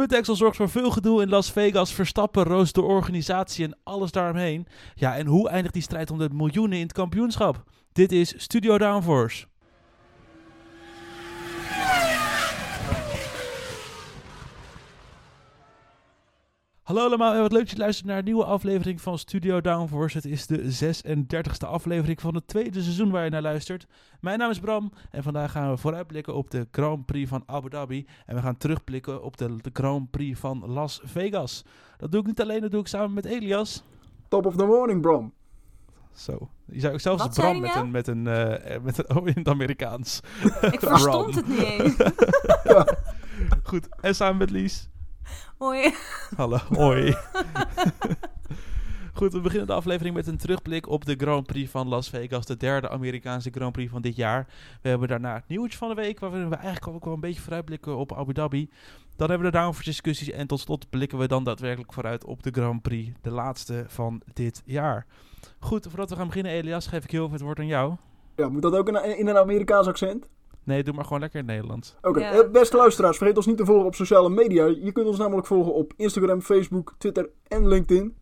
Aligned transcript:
Putexel 0.00 0.36
zorgt 0.36 0.56
voor 0.56 0.68
veel 0.68 0.90
gedoe 0.90 1.22
in 1.22 1.28
Las 1.28 1.52
Vegas. 1.52 1.92
Verstappen 1.92 2.44
roost 2.44 2.74
de 2.74 2.82
organisatie 2.82 3.64
en 3.64 3.76
alles 3.84 4.10
daaromheen. 4.10 4.66
Ja, 4.94 5.16
en 5.16 5.26
hoe 5.26 5.48
eindigt 5.48 5.74
die 5.74 5.82
strijd 5.82 6.10
om 6.10 6.18
de 6.18 6.28
miljoenen 6.32 6.78
in 6.78 6.82
het 6.82 6.92
kampioenschap? 6.92 7.64
Dit 7.92 8.12
is 8.12 8.34
Studio 8.36 8.78
Downforce. 8.78 9.46
Hallo 16.84 17.04
allemaal 17.04 17.34
en 17.34 17.40
wat 17.40 17.52
leuk 17.52 17.60
dat 17.60 17.70
je 17.70 17.76
luistert 17.76 18.06
naar 18.06 18.18
een 18.18 18.24
nieuwe 18.24 18.44
aflevering 18.44 19.00
van 19.00 19.18
Studio 19.18 19.60
Downforce. 19.60 20.16
Het 20.16 20.26
is 20.26 20.46
de 20.46 20.94
36e 20.96 21.68
aflevering 21.68 22.20
van 22.20 22.34
het 22.34 22.46
tweede 22.46 22.82
seizoen 22.82 23.10
waar 23.10 23.24
je 23.24 23.30
naar 23.30 23.42
luistert. 23.42 23.86
Mijn 24.20 24.38
naam 24.38 24.50
is 24.50 24.58
Bram 24.58 24.92
en 25.10 25.22
vandaag 25.22 25.52
gaan 25.52 25.70
we 25.70 25.76
vooruitblikken 25.76 26.34
op 26.34 26.50
de 26.50 26.66
Grand 26.70 27.06
Prix 27.06 27.28
van 27.28 27.42
Abu 27.46 27.68
Dhabi. 27.68 28.06
En 28.26 28.34
we 28.34 28.40
gaan 28.40 28.56
terugblikken 28.56 29.22
op 29.22 29.36
de, 29.36 29.56
de 29.62 29.70
Grand 29.72 30.10
Prix 30.10 30.40
van 30.40 30.66
Las 30.66 31.00
Vegas. 31.04 31.64
Dat 31.96 32.10
doe 32.10 32.20
ik 32.20 32.26
niet 32.26 32.40
alleen, 32.40 32.60
dat 32.60 32.70
doe 32.70 32.80
ik 32.80 32.86
samen 32.86 33.14
met 33.14 33.24
Elias. 33.24 33.82
Top 34.28 34.46
of 34.46 34.56
the 34.56 34.64
morning, 34.66 35.00
Bram. 35.00 35.32
Zo. 36.12 36.50
Je 36.66 36.80
zou 36.80 36.92
ook 36.92 37.00
zelfs 37.00 37.22
Wat 37.22 37.34
Bram 37.34 37.60
met 37.60 37.74
een, 37.74 37.90
met 37.90 38.06
een, 38.06 38.26
eh, 38.26 38.80
met 38.82 38.98
een, 38.98 39.16
oh, 39.16 39.26
in 39.26 39.34
het 39.34 39.48
Amerikaans. 39.48 40.20
Ik 40.60 40.80
verstond 40.80 41.34
het 41.34 41.48
niet 41.48 41.62
eens. 41.62 41.96
Goed, 43.68 43.88
en 44.00 44.14
samen 44.14 44.36
met 44.36 44.50
Lies. 44.50 44.88
Hoi. 45.58 45.94
Hallo, 46.36 46.56
hoi. 46.56 47.14
Goed, 49.14 49.32
we 49.32 49.40
beginnen 49.40 49.66
de 49.66 49.72
aflevering 49.72 50.14
met 50.14 50.26
een 50.26 50.36
terugblik 50.36 50.88
op 50.88 51.04
de 51.04 51.14
Grand 51.16 51.46
Prix 51.46 51.70
van 51.70 51.88
Las 51.88 52.08
Vegas, 52.08 52.46
de 52.46 52.56
derde 52.56 52.88
Amerikaanse 52.88 53.50
Grand 53.50 53.72
Prix 53.72 53.90
van 53.90 54.02
dit 54.02 54.16
jaar. 54.16 54.46
We 54.82 54.88
hebben 54.88 55.08
daarna 55.08 55.34
het 55.34 55.48
nieuwtje 55.48 55.78
van 55.78 55.88
de 55.88 55.94
week, 55.94 56.20
waarin 56.20 56.48
we 56.48 56.56
eigenlijk 56.56 56.94
ook 56.94 57.04
wel 57.04 57.14
een 57.14 57.20
beetje 57.20 57.40
vooruitblikken 57.40 57.96
op 57.96 58.12
Abu 58.12 58.32
Dhabi. 58.32 58.70
Dan 59.16 59.28
hebben 59.28 59.46
we 59.46 59.52
de 59.52 59.58
downforce 59.58 59.90
discussies 59.90 60.30
en 60.30 60.46
tot 60.46 60.60
slot 60.60 60.90
blikken 60.90 61.18
we 61.18 61.28
dan 61.28 61.44
daadwerkelijk 61.44 61.92
vooruit 61.92 62.24
op 62.24 62.42
de 62.42 62.50
Grand 62.50 62.82
Prix, 62.82 63.12
de 63.22 63.30
laatste 63.30 63.84
van 63.86 64.22
dit 64.32 64.62
jaar. 64.64 65.06
Goed, 65.58 65.86
voordat 65.88 66.10
we 66.10 66.16
gaan 66.16 66.26
beginnen, 66.26 66.52
Elias, 66.52 66.86
geef 66.86 67.04
ik 67.04 67.10
heel 67.10 67.24
veel 67.24 67.32
het 67.32 67.42
woord 67.42 67.58
aan 67.58 67.66
jou. 67.66 67.94
Ja, 68.36 68.48
moet 68.48 68.62
dat 68.62 68.76
ook 68.76 68.88
in 68.88 69.26
een 69.26 69.36
Amerikaans 69.36 69.86
accent? 69.86 70.28
Nee, 70.64 70.82
doe 70.82 70.94
maar 70.94 71.04
gewoon 71.04 71.20
lekker 71.20 71.38
in 71.40 71.44
het 71.46 71.54
Nederlands. 71.54 71.96
Oké, 72.02 72.20
Ja. 72.20 72.32
eh, 72.32 72.50
beste 72.50 72.76
luisteraars, 72.76 73.16
vergeet 73.16 73.36
ons 73.36 73.46
niet 73.46 73.56
te 73.56 73.64
volgen 73.64 73.86
op 73.86 73.94
sociale 73.94 74.28
media. 74.30 74.64
Je 74.66 74.92
kunt 74.92 75.06
ons 75.06 75.18
namelijk 75.18 75.46
volgen 75.46 75.74
op 75.74 75.92
Instagram, 75.96 76.40
Facebook, 76.40 76.94
Twitter 76.98 77.30
en 77.48 77.68
LinkedIn. 77.68 78.16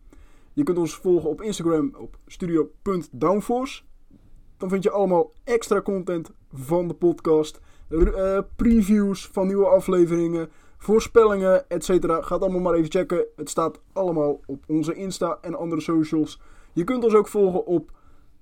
Je 0.53 0.63
kunt 0.63 0.77
ons 0.77 0.95
volgen 0.95 1.29
op 1.29 1.41
Instagram 1.41 1.95
op 1.97 2.17
studio.downforce. 2.27 3.81
Dan 4.57 4.69
vind 4.69 4.83
je 4.83 4.91
allemaal 4.91 5.31
extra 5.43 5.81
content 5.81 6.31
van 6.53 6.87
de 6.87 6.93
podcast. 6.93 7.59
eh, 7.89 8.39
previews 8.55 9.27
van 9.31 9.47
nieuwe 9.47 9.65
afleveringen, 9.65 10.49
voorspellingen, 10.77 11.69
etc. 11.69 11.87
Ga 11.89 12.33
het 12.33 12.41
allemaal 12.43 12.59
maar 12.61 12.73
even 12.73 12.91
checken. 12.91 13.25
Het 13.35 13.49
staat 13.49 13.79
allemaal 13.93 14.39
op 14.45 14.63
onze 14.67 14.93
Insta 14.93 15.37
en 15.41 15.55
andere 15.55 15.81
socials. 15.81 16.39
Je 16.73 16.83
kunt 16.83 17.03
ons 17.03 17.13
ook 17.15 17.27
volgen 17.27 17.65
op 17.65 17.91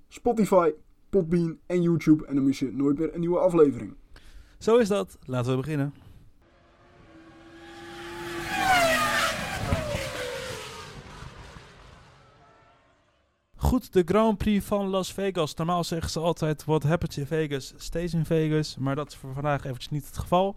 Spotify, 0.07 0.71
Podbean 1.11 1.57
en 1.65 1.81
YouTube. 1.81 2.25
En 2.25 2.35
dan 2.35 2.43
mis 2.45 2.59
je 2.59 2.71
nooit 2.71 2.99
meer 2.99 3.13
een 3.13 3.19
nieuwe 3.19 3.39
aflevering. 3.39 3.93
Zo 4.57 4.77
is 4.77 4.87
dat. 4.87 5.17
Laten 5.25 5.51
we 5.51 5.57
beginnen. 5.57 5.93
Goed, 13.55 13.93
de 13.93 14.01
Grand 14.05 14.37
Prix 14.37 14.65
van 14.65 14.87
Las 14.87 15.13
Vegas. 15.13 15.55
Normaal 15.55 15.83
zeggen 15.83 16.09
ze 16.09 16.19
altijd, 16.19 16.65
what 16.65 16.83
happens 16.83 17.17
in 17.17 17.25
Vegas, 17.25 17.73
stays 17.77 18.13
in 18.13 18.25
Vegas. 18.25 18.77
Maar 18.77 18.95
dat 18.95 19.07
is 19.07 19.15
voor 19.15 19.33
vandaag 19.33 19.63
eventjes 19.63 19.89
niet 19.89 20.05
het 20.05 20.17
geval. 20.17 20.55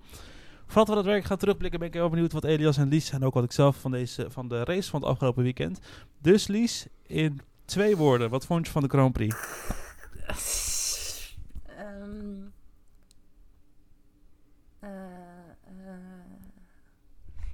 Voordat 0.66 0.88
we 0.88 0.94
dat 0.94 1.04
werk 1.04 1.24
gaan 1.24 1.36
terugblikken, 1.36 1.78
ben 1.78 1.88
ik 1.88 1.94
heel 1.94 2.08
benieuwd 2.08 2.32
wat 2.32 2.44
Elias 2.44 2.76
en 2.76 2.88
Lies... 2.88 3.10
en 3.10 3.24
ook 3.24 3.34
wat 3.34 3.44
ik 3.44 3.52
zelf 3.52 3.76
van, 3.76 3.90
deze, 3.90 4.26
van 4.30 4.48
de 4.48 4.64
race 4.64 4.90
van 4.90 5.00
het 5.00 5.08
afgelopen 5.08 5.42
weekend. 5.42 5.78
Dus 6.20 6.46
Lies, 6.46 6.86
in 7.06 7.40
twee 7.64 7.96
woorden, 7.96 8.30
wat 8.30 8.46
vond 8.46 8.66
je 8.66 8.72
van 8.72 8.82
de 8.82 8.88
Grand 8.88 9.12
Prix? 9.12 9.36
Ehm, 10.26 10.36
eh, 14.80 14.90
eh. 14.90 15.94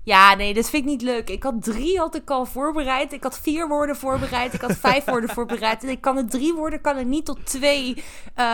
Ja, 0.03 0.35
nee, 0.35 0.55
dat 0.55 0.71
vind 0.71 0.83
ik 0.85 0.89
niet 0.91 1.03
leuk. 1.03 1.31
Ik 1.31 1.43
had 1.43 1.63
drie 1.63 1.99
had 1.99 2.15
ik 2.15 2.31
al 2.31 2.47
voorbereid. 2.47 3.13
Ik 3.13 3.23
had 3.23 3.41
vier 3.41 3.69
woorden 3.69 3.97
voorbereid. 3.97 4.55
Ik 4.55 4.61
had 4.61 4.77
vijf 4.77 5.05
woorden 5.05 5.31
voorbereid. 5.35 5.83
En 5.83 5.89
ik 5.89 6.01
kan 6.01 6.17
het 6.17 6.31
drie 6.31 6.55
woorden 6.55 6.81
kan 6.81 6.99
ik 6.99 7.07
niet 7.07 7.25
tot 7.25 7.47
twee. 7.47 7.95
eh, 8.35 8.45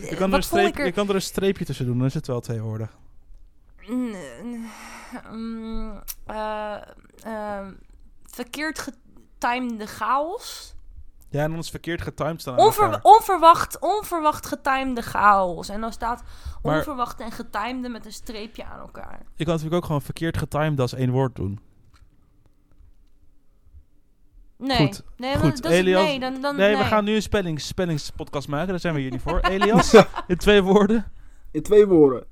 Je 0.00 0.06
kan, 0.08 0.16
er 0.16 0.22
een 0.22 0.30
wat 0.30 0.32
vond 0.32 0.44
streep, 0.44 0.66
ik 0.68 0.78
er? 0.78 0.86
je 0.86 0.92
kan 0.92 1.08
er 1.08 1.14
een 1.14 1.22
streepje 1.22 1.64
tussen 1.64 1.86
doen, 1.86 1.98
dan 1.98 2.06
is 2.06 2.14
het 2.14 2.26
wel 2.26 2.40
twee 2.40 2.60
woorden. 2.60 2.90
Mm, 3.88 4.14
eh, 6.26 7.66
verkeerd 8.24 8.78
getimede 8.78 9.86
chaos. 9.86 10.74
Ja, 11.28 11.42
en 11.42 11.50
dan 11.50 11.58
is 11.58 11.70
verkeerd 11.70 12.02
getimed 12.02 12.40
staan. 12.40 12.58
aan 12.58 12.64
Onver- 12.64 12.98
onverwacht, 13.02 13.78
onverwacht 13.80 14.46
getimede 14.46 15.02
chaos. 15.02 15.68
En 15.68 15.80
dan 15.80 15.92
staat 15.92 16.22
Maar- 16.62 16.76
onverwacht 16.76 17.20
en 17.20 17.30
getimede 17.32 17.88
met 17.88 18.06
een 18.06 18.12
streepje 18.12 18.64
aan 18.64 18.80
elkaar. 18.80 19.18
Je 19.34 19.44
kan 19.44 19.52
natuurlijk 19.52 19.74
ook 19.74 19.84
gewoon 19.84 20.02
verkeerd 20.02 20.36
getimed 20.38 20.80
als 20.80 20.94
één 20.94 21.10
woord 21.10 21.36
doen. 21.36 21.60
Nee, 24.58 24.76
Goed, 24.76 25.02
nee, 25.16 25.30
maar 25.34 25.42
goed. 25.44 25.62
dat 25.62 25.72
is- 25.72 25.78
Elias- 25.78 26.02
nee, 26.04 26.20
dan, 26.20 26.40
dan, 26.40 26.56
Nee, 26.56 26.68
nee, 26.68 26.76
we 26.76 26.84
gaan 26.84 27.04
nu 27.04 27.14
een 27.14 27.22
spellings, 27.22 27.66
spellingspodcast 27.66 28.48
maken. 28.48 28.68
Daar 28.68 28.80
zijn 28.80 28.94
we 28.94 29.00
hier 29.00 29.10
niet 29.10 29.20
voor. 29.22 29.40
Elias, 29.50 29.94
in 30.26 30.36
twee 30.36 30.62
woorden. 30.62 31.12
In 31.50 31.62
twee 31.62 31.86
woorden. 31.86 32.26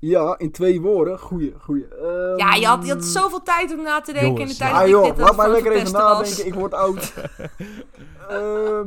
Ja, 0.00 0.38
in 0.38 0.50
twee 0.52 0.80
woorden. 0.80 1.18
Goeie, 1.18 1.54
goeie. 1.60 1.88
Ehm, 1.88 2.36
Ja, 2.38 2.54
je 2.54 2.66
had, 2.66 2.86
je 2.86 2.92
had 2.92 3.04
zoveel 3.04 3.42
tijd 3.42 3.72
om 3.72 3.82
na 3.82 4.00
te 4.00 4.12
denken 4.12 4.42
in 4.42 4.48
de 4.48 4.56
tijd 4.56 4.72
Ah 4.72 4.78
dat 4.78 4.86
ik 4.88 4.92
joh, 4.94 5.02
dit 5.04 5.12
aan 5.12 5.18
laat 5.18 5.28
het 5.28 5.36
maar 5.36 5.50
lekker 5.50 5.72
even 5.72 5.92
was. 5.92 6.02
nadenken. 6.02 6.46
Ik 6.46 6.54
word 6.54 6.74
oud. 6.74 7.12
Ehm, 8.28 8.86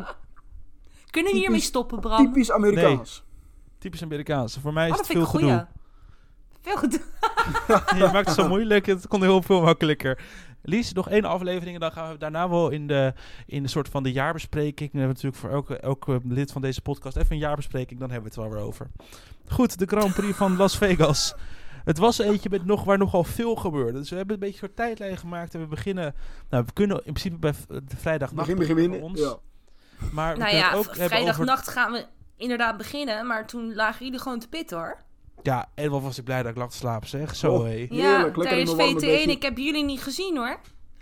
Kunnen 1.10 1.32
we 1.32 1.38
hiermee 1.38 1.60
stoppen, 1.60 2.00
Bram? 2.00 2.26
typisch 2.26 2.52
Amerikaans. 2.52 3.24
Typisch 3.78 4.04
Amerikaans. 4.04 4.58
Voor 4.62 4.74
mij 4.74 4.86
is 4.86 4.92
Oh, 4.92 4.98
het 4.98 5.08
veel 5.08 5.22
ik 5.22 5.28
gedoe. 5.28 5.68
Veel 6.62 6.78
goed. 6.78 6.94
Je 7.98 8.10
maakt 8.14 8.26
het 8.28 8.36
zo 8.36 8.48
moeilijk. 8.56 8.86
Het 8.86 9.08
kon 9.08 9.22
heel 9.22 9.42
veel 9.42 9.62
makkelijker. 9.62 10.24
Lies, 10.64 10.94
nog 10.94 11.10
één 11.10 11.26
aflevering 11.26 11.74
en 11.74 11.80
dan 11.80 11.92
gaan 11.92 12.12
we 12.12 12.18
daarna 12.18 12.50
wel 12.50 12.70
in 12.70 12.88
de, 12.88 13.14
in 13.46 13.64
de 13.64 13.70
soort 13.70 13.90
van 13.90 14.04
de 14.04 14.12
jaarbespreking. 14.12 14.92
We 14.92 14.98
hebben 14.98 15.16
natuurlijk 15.16 15.42
voor 15.42 15.50
elke, 15.50 15.78
elke 15.78 16.20
lid 16.28 16.52
van 16.52 16.62
deze 16.62 16.82
podcast 16.82 17.18
even 17.18 17.32
een 17.32 17.38
jaarbespreking. 17.38 18.00
Dan 18.00 18.12
hebben 18.12 18.32
we 18.32 18.36
het 18.42 18.46
wel 18.48 18.58
weer 18.58 18.68
over. 18.68 18.88
Goed, 19.52 19.80
de 19.80 19.86
Grand 19.86 20.14
Prix 20.14 20.38
van 20.38 20.56
Las 20.58 20.78
Vegas. 20.78 21.34
Het 21.86 21.98
was 21.98 22.18
eentje 22.20 22.50
met 22.50 22.66
nog, 22.66 22.84
waar 22.84 22.98
nogal 22.98 23.24
veel 23.24 23.56
gebeurde. 23.56 24.00
Dus 24.00 24.10
we 24.10 24.16
hebben 24.16 24.34
een 24.34 24.40
beetje 24.40 24.54
een 24.62 24.62
soort 24.68 24.76
tijdlijn 24.76 25.18
gemaakt. 25.18 25.54
En 25.54 25.60
we 25.60 25.68
beginnen... 25.68 26.16
Nou, 26.50 26.64
we 26.66 26.74
kunnen 26.74 26.98
in 26.98 27.14
principe 27.14 27.38
bij 27.38 27.54
de 27.68 27.96
vrijdag 27.98 28.34
Begin, 28.34 28.58
begin, 28.58 28.76
voor 28.78 28.86
begin. 28.90 29.04
ons. 29.04 29.20
Ja. 29.20 29.36
Maar 30.12 30.38
Nou 30.38 30.56
ja, 30.56 30.72
ook 30.74 30.78
over... 30.80 30.96
vrijdagnacht 30.96 31.68
gaan 31.68 31.92
we 31.92 32.06
inderdaad 32.38 32.78
beginnen. 32.78 33.28
Maar 33.28 33.48
toen 33.48 33.74
lagen 33.76 34.06
jullie 34.06 34.20
gewoon 34.20 34.40
te 34.40 34.48
pitten, 34.48 34.78
hoor. 34.78 34.98
Ja, 35.44 35.70
en 35.76 35.92
wat 35.92 36.02
was 36.02 36.18
ik 36.18 36.24
blij 36.24 36.42
dat 36.44 36.52
ik 36.52 36.58
lag 36.58 36.70
te 36.72 36.78
slapen, 36.78 37.08
zeg. 37.10 37.36
Zo, 37.36 37.54
Oh. 37.54 37.64
hé. 37.64 37.70
Heerlijk, 37.90 38.36
ja, 38.36 38.42
tijdens 38.44 38.72
een 38.72 38.78
warme 38.78 38.92
VT1. 38.94 38.96
bedje. 39.00 39.32
Ik 39.32 39.42
heb 39.42 39.58
jullie 39.58 39.84
niet 39.86 40.02
gezien, 40.02 40.38
hoor. 40.38 40.60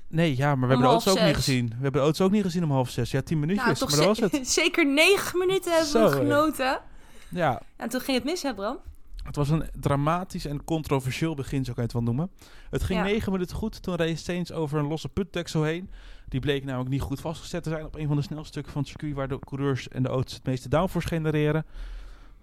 Nee, 0.07 0.37
ja, 0.37 0.55
maar 0.55 0.67
we 0.69 0.75
Om 0.75 0.81
hebben 0.81 0.87
de 0.87 0.93
auto's 0.93 1.17
ook 1.17 1.25
niet 1.27 1.35
gezien. 1.35 1.67
We 1.67 1.73
hebben 1.73 1.91
de 1.91 1.99
auto's 1.99 2.21
ook 2.21 2.31
niet 2.31 2.43
gezien 2.43 2.63
om 2.63 2.71
half 2.71 2.89
zes. 2.89 3.11
Ja, 3.11 3.21
tien 3.21 3.39
minuutjes, 3.39 3.65
Nou, 3.65 3.77
toch 3.77 3.89
maar 3.89 4.07
dat 4.07 4.19
was 4.19 4.31
het. 4.31 4.47
zeker 4.63 4.85
negen 4.85 5.37
minuten 5.39 5.71
hebben 5.71 5.89
Zo, 5.89 6.09
we 6.09 6.15
genoten. 6.15 6.79
Ja, 7.29 7.61
En 7.75 7.89
toen 7.89 8.01
ging 8.01 8.17
het 8.17 8.25
mis, 8.25 8.41
hè, 8.43 8.53
Bram? 8.53 8.77
het 9.23 9.35
was 9.35 9.49
een 9.49 9.69
dramatisch 9.79 10.45
en 10.45 10.63
controversieel 10.63 11.35
begin, 11.35 11.65
zo 11.65 11.73
kan 11.73 11.75
je 11.75 11.81
het 11.81 11.93
wel 11.93 12.03
noemen. 12.13 12.31
Het 12.69 12.83
ging 12.83 12.99
Ja. 12.99 13.05
negen 13.05 13.31
minuten 13.31 13.55
goed, 13.55 13.81
toen 13.81 13.95
reed 13.95 14.19
Sainz 14.19 14.51
over 14.51 14.79
een 14.79 14.87
losse 14.87 15.09
putdeksel 15.09 15.63
heen. 15.63 15.89
Die 16.27 16.39
bleek 16.39 16.63
namelijk 16.65 16.89
niet 16.89 17.01
goed 17.01 17.19
vastgezet 17.21 17.63
te 17.63 17.69
zijn 17.69 17.85
op 17.85 17.95
een 17.95 18.07
van 18.07 18.15
de 18.15 18.21
snelstukken 18.21 18.71
van 18.71 18.81
het 18.81 18.89
circuit... 18.89 19.13
waar 19.13 19.27
de 19.27 19.39
coureurs 19.39 19.87
en 19.87 20.03
de 20.03 20.09
auto's 20.09 20.33
het 20.33 20.45
meeste 20.45 20.69
downforce 20.69 21.07
genereren. 21.07 21.65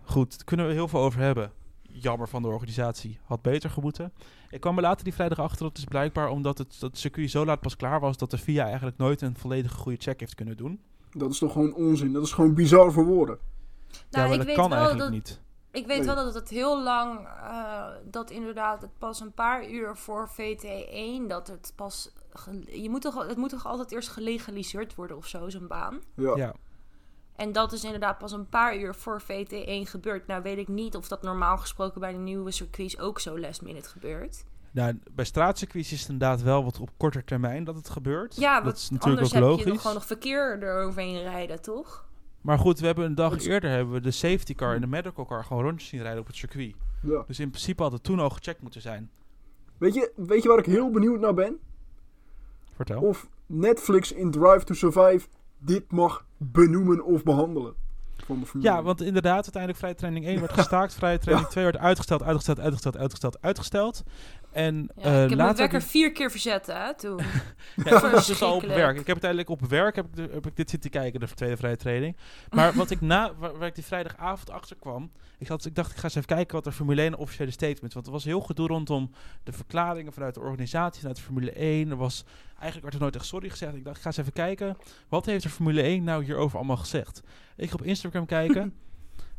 Goed, 0.02 0.30
daar 0.36 0.44
kunnen 0.44 0.66
we 0.66 0.72
heel 0.72 0.88
veel 0.88 1.00
over 1.00 1.20
hebben. 1.20 1.53
Jammer 1.82 2.28
van 2.28 2.42
de 2.42 2.48
organisatie, 2.48 3.18
had 3.24 3.42
beter 3.42 3.70
gemoeten. 3.70 4.12
Ik 4.50 4.60
kwam 4.60 4.76
er 4.76 4.82
later 4.82 5.04
die 5.04 5.14
vrijdag 5.14 5.38
achter, 5.38 5.64
dat 5.66 5.78
is 5.78 5.84
blijkbaar 5.84 6.28
omdat 6.28 6.59
het, 6.59 6.77
dat 6.80 6.91
het 6.91 6.98
circuit 6.98 7.30
zo 7.30 7.44
laat 7.44 7.60
pas 7.60 7.77
klaar 7.77 8.00
was... 8.00 8.16
dat 8.16 8.30
de 8.30 8.39
FIA 8.39 8.65
eigenlijk 8.65 8.97
nooit 8.98 9.21
een 9.21 9.36
volledige 9.36 9.74
goede 9.77 9.98
check 10.00 10.21
heeft 10.21 10.34
kunnen 10.34 10.56
doen. 10.56 10.80
Dat 11.12 11.30
is 11.30 11.39
toch 11.39 11.53
gewoon 11.53 11.74
onzin. 11.74 12.12
Dat 12.12 12.22
is 12.24 12.32
gewoon 12.32 12.54
bizar 12.54 12.92
voor 12.92 13.04
woorden. 13.04 13.39
Ja, 14.10 14.19
Nou, 14.19 14.25
maar 14.25 14.33
ik 14.33 14.37
dat 14.39 14.47
weet 14.47 14.57
kan 14.57 14.69
wel 14.71 14.78
eigenlijk 14.78 15.10
dat, 15.10 15.19
niet. 15.19 15.41
Ik 15.71 15.87
weet 15.87 15.97
Nee. 15.97 16.07
wel 16.07 16.25
dat 16.25 16.34
het 16.34 16.48
heel 16.48 16.83
lang, 16.83 17.27
eh, 17.27 17.87
dat 18.04 18.31
inderdaad 18.31 18.83
het 18.83 18.98
pas 18.98 19.21
een 19.21 19.33
paar 19.33 19.69
uur 19.69 19.97
voor 19.97 20.28
VT1, 20.28 21.28
dat 21.28 21.47
het 21.47 21.72
pas, 21.77 22.13
je 22.66 22.91
moet 22.91 23.01
toch, 23.03 23.27
het 23.28 23.37
moet 23.37 23.51
toch 23.51 23.66
altijd 23.66 23.93
eerst 23.93 24.09
gelegaliseerd 24.09 24.95
worden 24.95 25.16
of 25.16 25.27
zo, 25.27 25.48
zo'n 25.48 25.66
baan. 25.66 26.01
Ja. 26.15 26.37
Ja. 26.37 26.54
En 27.37 27.53
dat 27.53 27.72
is 27.72 27.84
inderdaad 27.84 28.19
pas 28.19 28.33
een 28.33 28.48
paar 28.48 28.77
uur 28.77 28.95
voor 28.95 29.22
VT1 29.22 29.87
gebeurd. 29.87 30.27
Nou 30.27 30.42
weet 30.42 30.59
ik 30.59 30.69
niet 30.69 30.97
of 30.97 31.09
dat 31.09 31.22
normaal 31.22 31.59
gesproken 31.59 32.01
bij 32.01 32.13
de 32.13 32.19
nieuwe 32.19 32.51
circuits 32.51 32.99
ook 32.99 33.21
zo 33.21 33.39
last 33.39 33.63
minute 33.63 33.89
gebeurt. 33.89 34.45
Nou, 34.71 34.99
bij 35.13 35.25
straatcircuits 35.25 35.92
is 35.92 36.01
het 36.01 36.09
inderdaad 36.09 36.42
wel 36.42 36.65
wat 36.65 36.81
op 36.81 36.91
korter 36.97 37.25
termijn 37.25 37.65
dat 37.65 37.75
het 37.75 37.89
gebeurt. 37.89 38.37
Ja, 38.37 38.60
dat 38.60 38.77
is 38.77 38.91
natuurlijk 38.91 39.04
anders 39.21 39.28
ook 39.28 39.34
heb 39.34 39.42
logisch. 39.42 39.65
je 39.65 39.71
nog 39.71 39.81
gewoon 39.81 39.97
nog 39.97 40.07
verkeer 40.07 40.63
eroverheen 40.63 41.22
rijden, 41.22 41.63
toch? 41.63 42.05
Maar 42.47 42.59
goed, 42.59 42.81
we 42.81 42.87
hebben 42.87 43.04
een 43.04 43.15
dag 43.15 43.45
eerder 43.45 43.71
hebben 43.71 43.95
we 43.95 44.01
de 44.01 44.10
safety 44.10 44.54
car 44.54 44.75
en 44.75 44.81
de 44.81 44.87
medical 44.87 45.27
car 45.27 45.45
gewoon 45.45 45.63
rondjes 45.63 45.89
zien 45.89 46.03
rijden 46.03 46.21
op 46.21 46.27
het 46.27 46.37
circuit. 46.37 46.75
Ja. 47.03 47.25
Dus 47.27 47.41
in 47.41 47.51
principe 47.51 47.83
had 47.83 47.93
het 47.93 48.03
toen 48.03 48.19
al 48.21 48.31
gecheckt 48.31 48.63
moeten 48.63 48.81
zijn. 48.81 49.10
Weet 49.78 49.95
je, 49.95 50.13
weet 50.16 50.43
je 50.43 50.48
waar 50.48 50.59
ik 50.59 50.66
heel 50.66 50.91
benieuwd 50.91 51.21
naar 51.21 51.34
ben? 51.34 51.59
Vertel. 52.75 53.01
Of 53.03 53.28
Netflix 53.47 54.13
in 54.13 54.31
Drive 54.31 54.65
to 54.65 54.75
Survive 54.75 55.27
dit 55.59 55.93
mag 55.93 56.27
benoemen 56.37 57.04
of 57.04 57.22
behandelen. 57.22 57.75
Van 58.25 58.41
de 58.41 58.47
Formule 58.47 58.71
Ja, 58.71 58.77
1. 58.77 58.84
want 58.84 59.01
inderdaad, 59.03 59.42
uiteindelijk 59.42 59.78
vrije 59.78 59.95
training 59.95 60.27
1 60.27 60.41
werd 60.41 60.53
gestaakt. 60.60 60.95
Vrije 60.95 61.19
training 61.19 61.49
2 61.49 61.65
werd 61.65 61.77
uitgesteld, 61.77 62.22
uitgesteld, 62.22 62.60
uitgesteld, 62.60 62.97
uitgesteld, 62.97 63.42
uitgesteld. 63.42 64.03
En 64.56 64.91
Ja, 64.97 65.03
eh, 65.03 65.12
ik 65.12 65.18
heb 65.18 65.28
mijn 65.28 65.36
later... 65.36 65.56
wekker 65.56 65.82
vier 65.82 66.12
keer 66.12 66.30
verzet, 66.30 66.66
hè, 66.66 66.94
toen. 66.94 67.16
Ja, 67.84 68.04
ik 68.04 68.10
was 68.12 68.26
dus 68.26 68.42
al 68.42 68.54
op 68.54 68.62
werk. 68.62 68.91
Ik 68.98 69.06
heb 69.06 69.22
uiteindelijk 69.22 69.50
op 69.50 69.60
werk 69.60 69.97
heb 69.97 70.06
ik, 70.06 70.16
de- 70.16 70.28
heb 70.32 70.47
ik 70.47 70.56
dit 70.56 70.70
zitten 70.70 70.91
kijken, 70.91 71.20
de 71.20 71.26
tweede 71.34 71.56
vrije 71.56 71.76
training. 71.76 72.16
Maar 72.50 72.72
wat 72.74 72.91
ik 72.91 73.00
na, 73.00 73.34
waar, 73.38 73.58
waar 73.58 73.68
ik 73.68 73.74
die 73.74 73.84
vrijdagavond 73.84 74.50
achter 74.50 74.76
kwam, 74.76 75.10
ik, 75.38 75.48
had, 75.48 75.64
ik 75.64 75.74
dacht 75.74 75.91
ik 75.91 75.97
ga 75.97 76.03
eens 76.04 76.14
even 76.14 76.26
kijken 76.28 76.54
wat 76.54 76.64
de 76.64 76.72
Formule 76.72 77.03
1 77.03 77.14
officiële 77.16 77.50
statement. 77.50 77.92
Want 77.94 78.06
er 78.06 78.12
was 78.12 78.24
heel 78.24 78.41
gedoe 78.41 78.66
rondom 78.66 79.10
de 79.42 79.53
verklaringen 79.53 80.12
vanuit 80.12 80.34
de 80.34 80.41
organisatie, 80.41 80.98
vanuit 80.98 81.16
de 81.16 81.22
Formule 81.22 81.53
1. 81.53 81.91
Er 81.91 81.97
was, 81.97 82.24
eigenlijk 82.48 82.82
werd 82.82 82.94
er 82.94 83.00
nooit 83.00 83.14
echt 83.16 83.26
sorry 83.26 83.48
gezegd. 83.50 83.74
Ik 83.74 83.84
dacht 83.84 83.97
ik 83.97 84.03
ga 84.03 84.08
eens 84.08 84.16
even 84.18 84.32
kijken, 84.32 84.76
wat 85.08 85.26
heeft 85.26 85.42
de 85.42 85.48
Formule 85.48 85.82
1 85.82 86.04
nou 86.04 86.24
hierover 86.24 86.56
allemaal 86.58 86.76
gezegd? 86.76 87.22
Ik 87.56 87.68
ga 87.68 87.74
op 87.74 87.82
Instagram 87.82 88.26
kijken. 88.26 88.74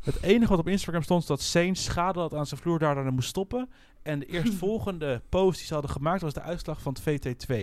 Het 0.04 0.22
enige 0.24 0.50
wat 0.50 0.60
op 0.60 0.68
Instagram 0.68 1.02
stond, 1.04 1.22
is 1.22 1.28
dat 1.28 1.42
Sainz 1.42 1.82
schade 1.84 2.20
had 2.20 2.34
aan 2.34 2.46
zijn 2.46 2.60
vloer, 2.62 2.80
daardoor 2.80 3.12
moest 3.14 3.30
stoppen. 3.30 3.70
En 4.04 4.20
de 4.20 4.26
eerstvolgende 4.36 5.22
post 5.30 5.58
die 5.58 5.68
ze 5.68 5.74
hadden 5.74 5.92
gemaakt 5.92 6.22
was 6.22 6.34
de 6.34 6.42
uitslag 6.42 6.82
van 6.82 6.96
het 7.02 7.02
VT2. 7.02 7.54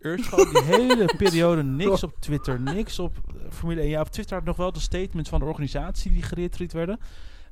Er 0.00 0.18
is 0.18 0.26
gewoon 0.26 0.50
die 0.52 0.62
hele 0.76 1.14
periode 1.16 1.62
niks 1.62 2.02
op 2.02 2.20
Twitter, 2.20 2.60
niks 2.60 2.98
op 2.98 3.16
eh, 3.28 3.34
Formule 3.50 3.80
1. 3.80 3.88
Ja, 3.90 4.00
op 4.00 4.08
Twitter 4.08 4.36
had 4.36 4.44
nog 4.44 4.56
wel 4.56 4.72
de 4.72 4.80
statements 4.80 5.30
van 5.30 5.38
de 5.40 5.44
organisatie 5.46 6.12
die 6.12 6.22
geretweet 6.22 6.72
werden. 6.72 7.00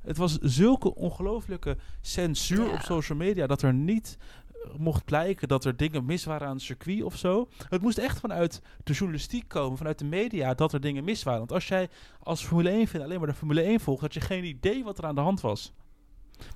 Het 0.02 0.16
was 0.16 0.38
zulke 0.38 0.94
ongelooflijke 0.94 1.76
censuur 2.00 2.66
Ja. 2.66 2.72
op 2.72 2.80
social 2.80 3.18
media 3.18 3.46
dat 3.46 3.62
er 3.62 3.74
niet 3.74 4.18
eh, 4.52 4.74
mocht 4.78 5.04
blijken 5.04 5.48
dat 5.48 5.64
er 5.64 5.76
dingen 5.76 6.04
mis 6.04 6.24
waren 6.24 6.46
aan 6.48 6.54
het 6.54 6.62
circuit 6.62 7.02
of 7.02 7.16
zo. 7.16 7.48
Het 7.68 7.82
moest 7.82 7.98
echt 7.98 8.20
vanuit 8.20 8.62
de 8.84 8.92
journalistiek 8.92 9.48
komen, 9.48 9.78
vanuit 9.78 9.98
de 9.98 10.04
media, 10.04 10.54
dat 10.54 10.72
er 10.72 10.80
dingen 10.80 11.04
mis 11.04 11.22
waren. 11.22 11.38
Want 11.38 11.52
als 11.52 11.68
jij 11.68 11.88
als 12.22 12.44
Formule 12.44 12.70
1 12.70 12.86
vindt 12.86 13.06
alleen 13.06 13.18
maar 13.18 13.28
de 13.28 13.34
Formule 13.34 13.62
1 13.62 13.80
volgt, 13.80 14.00
had 14.00 14.14
je 14.14 14.20
geen 14.20 14.44
idee 14.44 14.84
wat 14.84 14.98
er 14.98 15.04
aan 15.06 15.14
de 15.14 15.20
hand 15.20 15.40
was. 15.40 15.72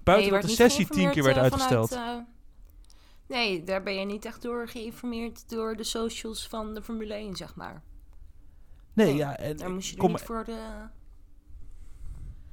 Buiten 0.03 0.31
Nee, 0.33 0.41
dat 0.41 0.51
de 0.51 0.57
sessie 0.57 0.87
tien 0.87 1.11
keer 1.11 1.23
werd 1.23 1.37
eh, 1.37 1.43
uitgesteld. 1.43 1.89
vanuit, 1.89 2.19
eh, 2.19 2.25
nee, 3.27 3.65
daar 3.65 3.83
ben 3.83 3.95
je 3.95 4.05
niet 4.05 4.25
echt 4.25 4.43
door 4.43 4.69
geïnformeerd 4.69 5.49
door 5.49 5.77
de 5.77 5.85
socials 5.85 6.49
van 6.49 6.75
de 6.75 6.83
Formule 6.83 7.15
1, 7.15 7.37
zeg 7.37 7.55
maar. 7.55 7.83
nee, 8.93 9.07
nee, 9.07 9.17
ja, 9.17 9.37
en 9.37 9.57
Daar 9.57 9.71
moest 9.71 9.91
je 9.91 9.97
kom, 9.97 10.11
niet 10.11 10.21
voor 10.21 10.45
de... 10.45 10.59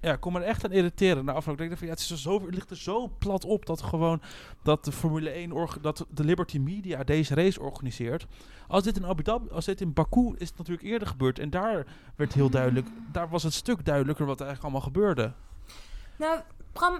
ja, 0.01 0.13
ik 0.13 0.19
kon 0.19 0.33
me 0.33 0.39
er 0.39 0.45
echt 0.45 0.63
aan 0.65 0.71
irriteren 0.71 1.25
na 1.25 1.31
afloop. 1.33 1.61
Ik 1.61 1.67
denk 1.67 1.77
van, 1.77 1.87
ja, 1.87 1.93
het, 1.93 2.01
is 2.01 2.11
er 2.11 2.17
zo, 2.17 2.41
het 2.45 2.53
ligt 2.53 2.69
er 2.69 2.77
zo 2.77 3.07
plat 3.19 3.45
op 3.45 3.65
dat 3.65 3.81
gewoon 3.81 4.21
dat 4.63 4.85
de 4.85 4.91
Formule 4.91 5.29
1, 5.29 5.51
orga- 5.51 5.79
dat 5.81 6.05
de 6.09 6.23
Liberty 6.23 6.57
Media 6.57 7.03
deze 7.03 7.35
race 7.35 7.61
organiseert. 7.61 8.27
Als 8.67 8.83
dit 8.83 8.97
in 8.97 9.05
Abu 9.05 9.23
Dhabi, 9.23 9.49
als 9.49 9.65
dit 9.65 9.81
in 9.81 9.93
Baku 9.93 10.35
is 10.37 10.49
het 10.49 10.57
natuurlijk 10.57 10.87
eerder 10.87 11.07
gebeurd. 11.07 11.39
En 11.39 11.49
daar 11.49 11.85
werd 12.15 12.33
heel 12.33 12.49
duidelijk, 12.49 12.87
daar 13.11 13.29
was 13.29 13.43
het 13.43 13.53
stuk 13.53 13.85
duidelijker 13.85 14.25
wat 14.25 14.39
er 14.39 14.45
eigenlijk 14.45 14.73
allemaal 14.75 14.93
gebeurde. 14.93 15.33
Nou, 16.17 16.39
Bram, 16.73 16.99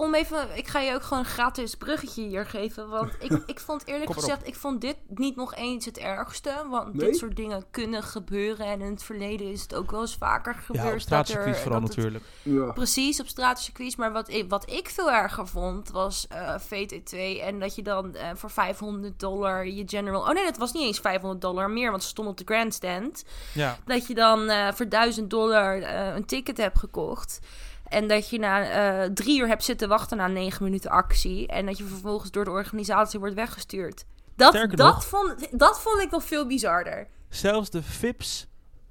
om 0.00 0.14
even... 0.14 0.48
Ik 0.56 0.66
ga 0.68 0.80
je 0.80 0.94
ook 0.94 1.02
gewoon 1.02 1.18
een 1.18 1.30
gratis 1.30 1.74
bruggetje 1.74 2.22
hier 2.22 2.46
geven. 2.46 2.88
Want 2.88 3.12
ik, 3.18 3.42
ik 3.46 3.60
vond 3.60 3.86
eerlijk 3.86 4.12
gezegd... 4.12 4.46
Ik 4.46 4.54
vond 4.54 4.80
dit 4.80 4.96
niet 5.08 5.36
nog 5.36 5.54
eens 5.54 5.84
het 5.84 5.98
ergste. 5.98 6.64
Want 6.70 6.94
Nee? 6.94 7.06
dit 7.06 7.16
soort 7.16 7.36
dingen 7.36 7.64
kunnen 7.70 8.02
gebeuren. 8.02 8.66
En 8.66 8.80
in 8.80 8.90
het 8.90 9.02
verleden 9.02 9.50
is 9.50 9.62
het 9.62 9.74
ook 9.74 9.90
wel 9.90 10.00
eens 10.00 10.16
vaker 10.16 10.54
gebeurd. 10.54 10.78
Ja, 10.84 10.86
op 10.86 10.92
dat 10.92 11.02
straatcircuits 11.02 11.56
er- 11.56 11.62
vooral 11.62 11.82
het- 11.82 11.96
natuurlijk. 11.96 12.24
Ja. 12.42 12.72
Precies, 12.72 13.20
op 13.20 13.26
straatcircuits. 13.26 13.96
Maar 13.96 14.12
wat 14.12 14.28
ik, 14.30 14.48
wat 14.50 14.70
ik 14.70 14.88
veel 14.88 15.10
erger 15.12 15.46
vond, 15.46 15.90
was 15.90 16.26
eh, 16.28 16.54
VT2. 16.60 17.40
En 17.42 17.58
dat 17.60 17.74
je 17.74 17.82
dan 17.82 18.14
eh, 18.14 18.28
voor 18.34 18.50
500 18.50 19.20
dollar 19.20 19.66
je 19.66 19.82
general... 19.86 20.20
Oh 20.20 20.30
nee, 20.32 20.44
dat 20.44 20.56
was 20.56 20.72
niet 20.72 20.82
eens 20.82 20.98
500 21.00 21.40
dollar 21.40 21.70
meer, 21.70 21.90
want 21.90 22.02
ze 22.02 22.08
stond 22.08 22.28
op 22.28 22.36
de 22.36 22.44
grandstand. 22.54 23.24
Ja, 23.54 23.78
Dat 23.84 24.06
je 24.06 24.14
dan 24.14 24.48
eh, 24.48 24.72
voor 24.72 24.88
1000 24.88 25.30
dollar 25.30 25.78
eh, 25.82 26.14
een 26.14 26.24
ticket 26.26 26.56
hebt 26.56 26.78
gekocht. 26.78 27.38
En 27.88 28.08
dat 28.08 28.30
je 28.30 28.38
na 28.38 28.68
eh, 28.70 29.10
drie 29.10 29.40
uur 29.40 29.46
hebt 29.48 29.64
zitten 29.64 29.88
wachten 29.88 30.16
na 30.16 30.26
negen 30.26 30.64
minuten 30.64 30.90
actie. 30.90 31.46
En 31.46 31.66
dat 31.66 31.78
je 31.78 31.84
vervolgens 31.84 32.30
door 32.30 32.44
de 32.44 32.50
organisatie 32.50 33.18
wordt 33.18 33.34
weggestuurd. 33.34 34.04
Dat, 34.36 34.54
Sterker 34.54 34.76
dat, 34.76 34.94
nog- 34.94 35.04
vond, 35.04 35.58
dat 35.58 35.80
vond 35.80 36.00
ik 36.02 36.10
nog 36.10 36.24
veel 36.24 36.46
bizarder. 36.46 37.06
zelfs 37.28 37.70
de 37.70 37.82
VIP's 37.82 38.46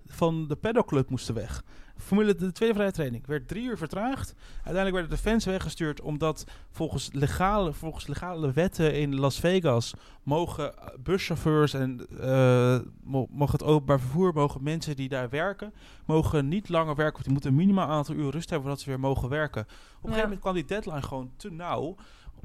van 0.07 0.47
de 0.47 0.55
pedalclub 0.55 1.09
moesten 1.09 1.33
weg. 1.35 1.63
Formule 1.97 2.35
de 2.35 2.51
tweede 2.51 2.75
vrije 2.75 2.91
training 2.91 3.25
werd 3.25 3.47
drie 3.47 3.63
uur 3.63 3.77
vertraagd. 3.77 4.33
Uiteindelijk 4.55 4.94
werden 4.95 5.11
de 5.11 5.29
fans 5.29 5.45
weggestuurd 5.45 6.01
omdat 6.01 6.45
volgens 6.71 7.09
legale, 7.11 7.73
volgens 7.73 8.07
legale 8.07 8.51
wetten 8.51 8.94
in 8.94 9.15
Las 9.15 9.39
Vegas 9.39 9.94
mogen 10.23 10.77
eh, 10.77 10.88
buschauffeurs 10.99 11.73
en 11.73 12.07
eh, 12.19 12.79
mo- 13.03 13.27
mogen 13.29 13.53
het 13.57 13.67
openbaar 13.67 13.99
vervoer, 13.99 14.33
mogen 14.33 14.63
mensen 14.63 14.95
die 14.95 15.09
daar 15.09 15.29
werken, 15.29 15.73
mogen 16.05 16.47
niet 16.47 16.69
langer 16.69 16.95
werken. 16.95 17.13
Want 17.13 17.23
die 17.23 17.33
moeten 17.33 17.49
een 17.49 17.57
minimaal 17.57 17.88
aantal 17.88 18.15
uur 18.15 18.31
rust 18.31 18.49
hebben 18.49 18.67
voordat 18.67 18.83
ze 18.83 18.89
weer 18.89 18.99
mogen 18.99 19.29
werken. 19.29 19.61
Op 19.61 19.67
een 19.69 19.99
gegeven 20.01 20.21
moment 20.21 20.39
kwam 20.39 20.53
die 20.53 20.65
deadline 20.65 21.01
gewoon 21.01 21.31
te 21.38 21.51
nauw 21.51 21.95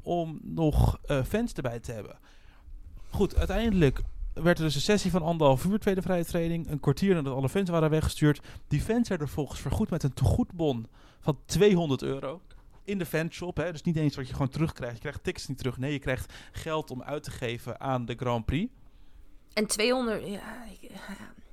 om 0.03 0.39
nog 0.41 0.97
eh, 1.05 1.23
fans 1.23 1.53
erbij 1.53 1.79
te 1.79 1.91
hebben. 1.91 2.17
Goed, 3.09 3.35
uiteindelijk 3.35 4.01
werd 4.33 4.57
er 4.57 4.63
dus 4.63 4.75
een 4.75 4.81
sessie 4.81 5.11
van 5.11 5.21
anderhalf 5.21 5.65
uur 5.65 5.79
tweede 5.79 6.01
vrije 6.01 6.25
training. 6.25 6.69
Een 6.69 6.79
kwartier 6.79 7.15
nadat 7.15 7.33
alle 7.35 7.49
fans 7.49 7.69
waren 7.69 7.89
weggestuurd. 7.89 8.41
Die 8.67 8.81
fans 8.81 9.09
werden 9.09 9.27
vervolgens 9.27 9.59
vergoed 9.59 9.89
met 9.89 10.03
een 10.03 10.13
tegoedbon 10.13 10.87
van 11.19 11.37
200 11.45 12.01
euro. 12.01 12.41
In 12.83 12.97
de 12.97 13.05
fanshop, 13.05 13.57
hè? 13.57 13.71
dus 13.71 13.81
niet 13.81 13.95
eens 13.95 14.15
wat 14.15 14.27
je 14.27 14.33
gewoon 14.33 14.49
terugkrijgt. 14.49 14.95
Je 14.95 14.99
krijgt 15.01 15.23
tickets 15.23 15.47
niet 15.47 15.57
terug. 15.57 15.77
Nee, 15.77 15.91
je 15.91 15.99
krijgt 15.99 16.33
geld 16.51 16.91
om 16.91 17.03
uit 17.03 17.23
te 17.23 17.31
geven 17.31 17.79
aan 17.81 18.05
de 18.05 18.15
Grand 18.15 18.45
Prix. 18.45 18.71
En 19.53 19.67
200... 19.67 20.27
Ja, 20.27 20.41
ik- 20.81 20.89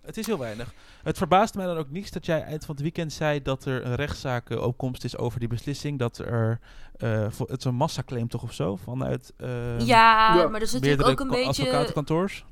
Het 0.00 0.16
is 0.16 0.26
heel 0.26 0.38
weinig. 0.38 0.74
Het 1.02 1.18
verbaast 1.18 1.54
mij 1.54 1.66
dan 1.66 1.76
ook 1.76 1.90
niets 1.90 2.10
dat 2.10 2.26
jij 2.26 2.42
eind 2.42 2.64
van 2.64 2.74
het 2.74 2.82
weekend 2.82 3.12
zei 3.12 3.42
dat 3.42 3.64
er 3.64 3.86
een 3.86 3.94
rechtszaak 3.94 4.50
eh, 4.50 4.62
opkomst 4.62 5.04
is 5.04 5.16
over 5.16 5.38
die 5.40 5.48
beslissing. 5.48 5.98
Dat 5.98 6.18
er, 6.18 6.60
eh, 6.96 7.26
voor- 7.30 7.48
het 7.48 7.58
is 7.58 7.64
een 7.64 7.74
massaclaim 7.74 8.28
toch 8.28 8.42
of 8.42 8.52
zo, 8.52 8.76
vanuit 8.76 9.32
eh, 9.36 9.48
ja, 9.80 10.34
ja, 10.36 10.48
maar 10.48 10.60
dat 10.60 10.68
is 10.68 10.72
natuurlijk 10.72 11.08
ook 11.08 11.20
een 11.20 11.28
beetje... 11.28 11.46
advocatenkantoors. 11.48 12.44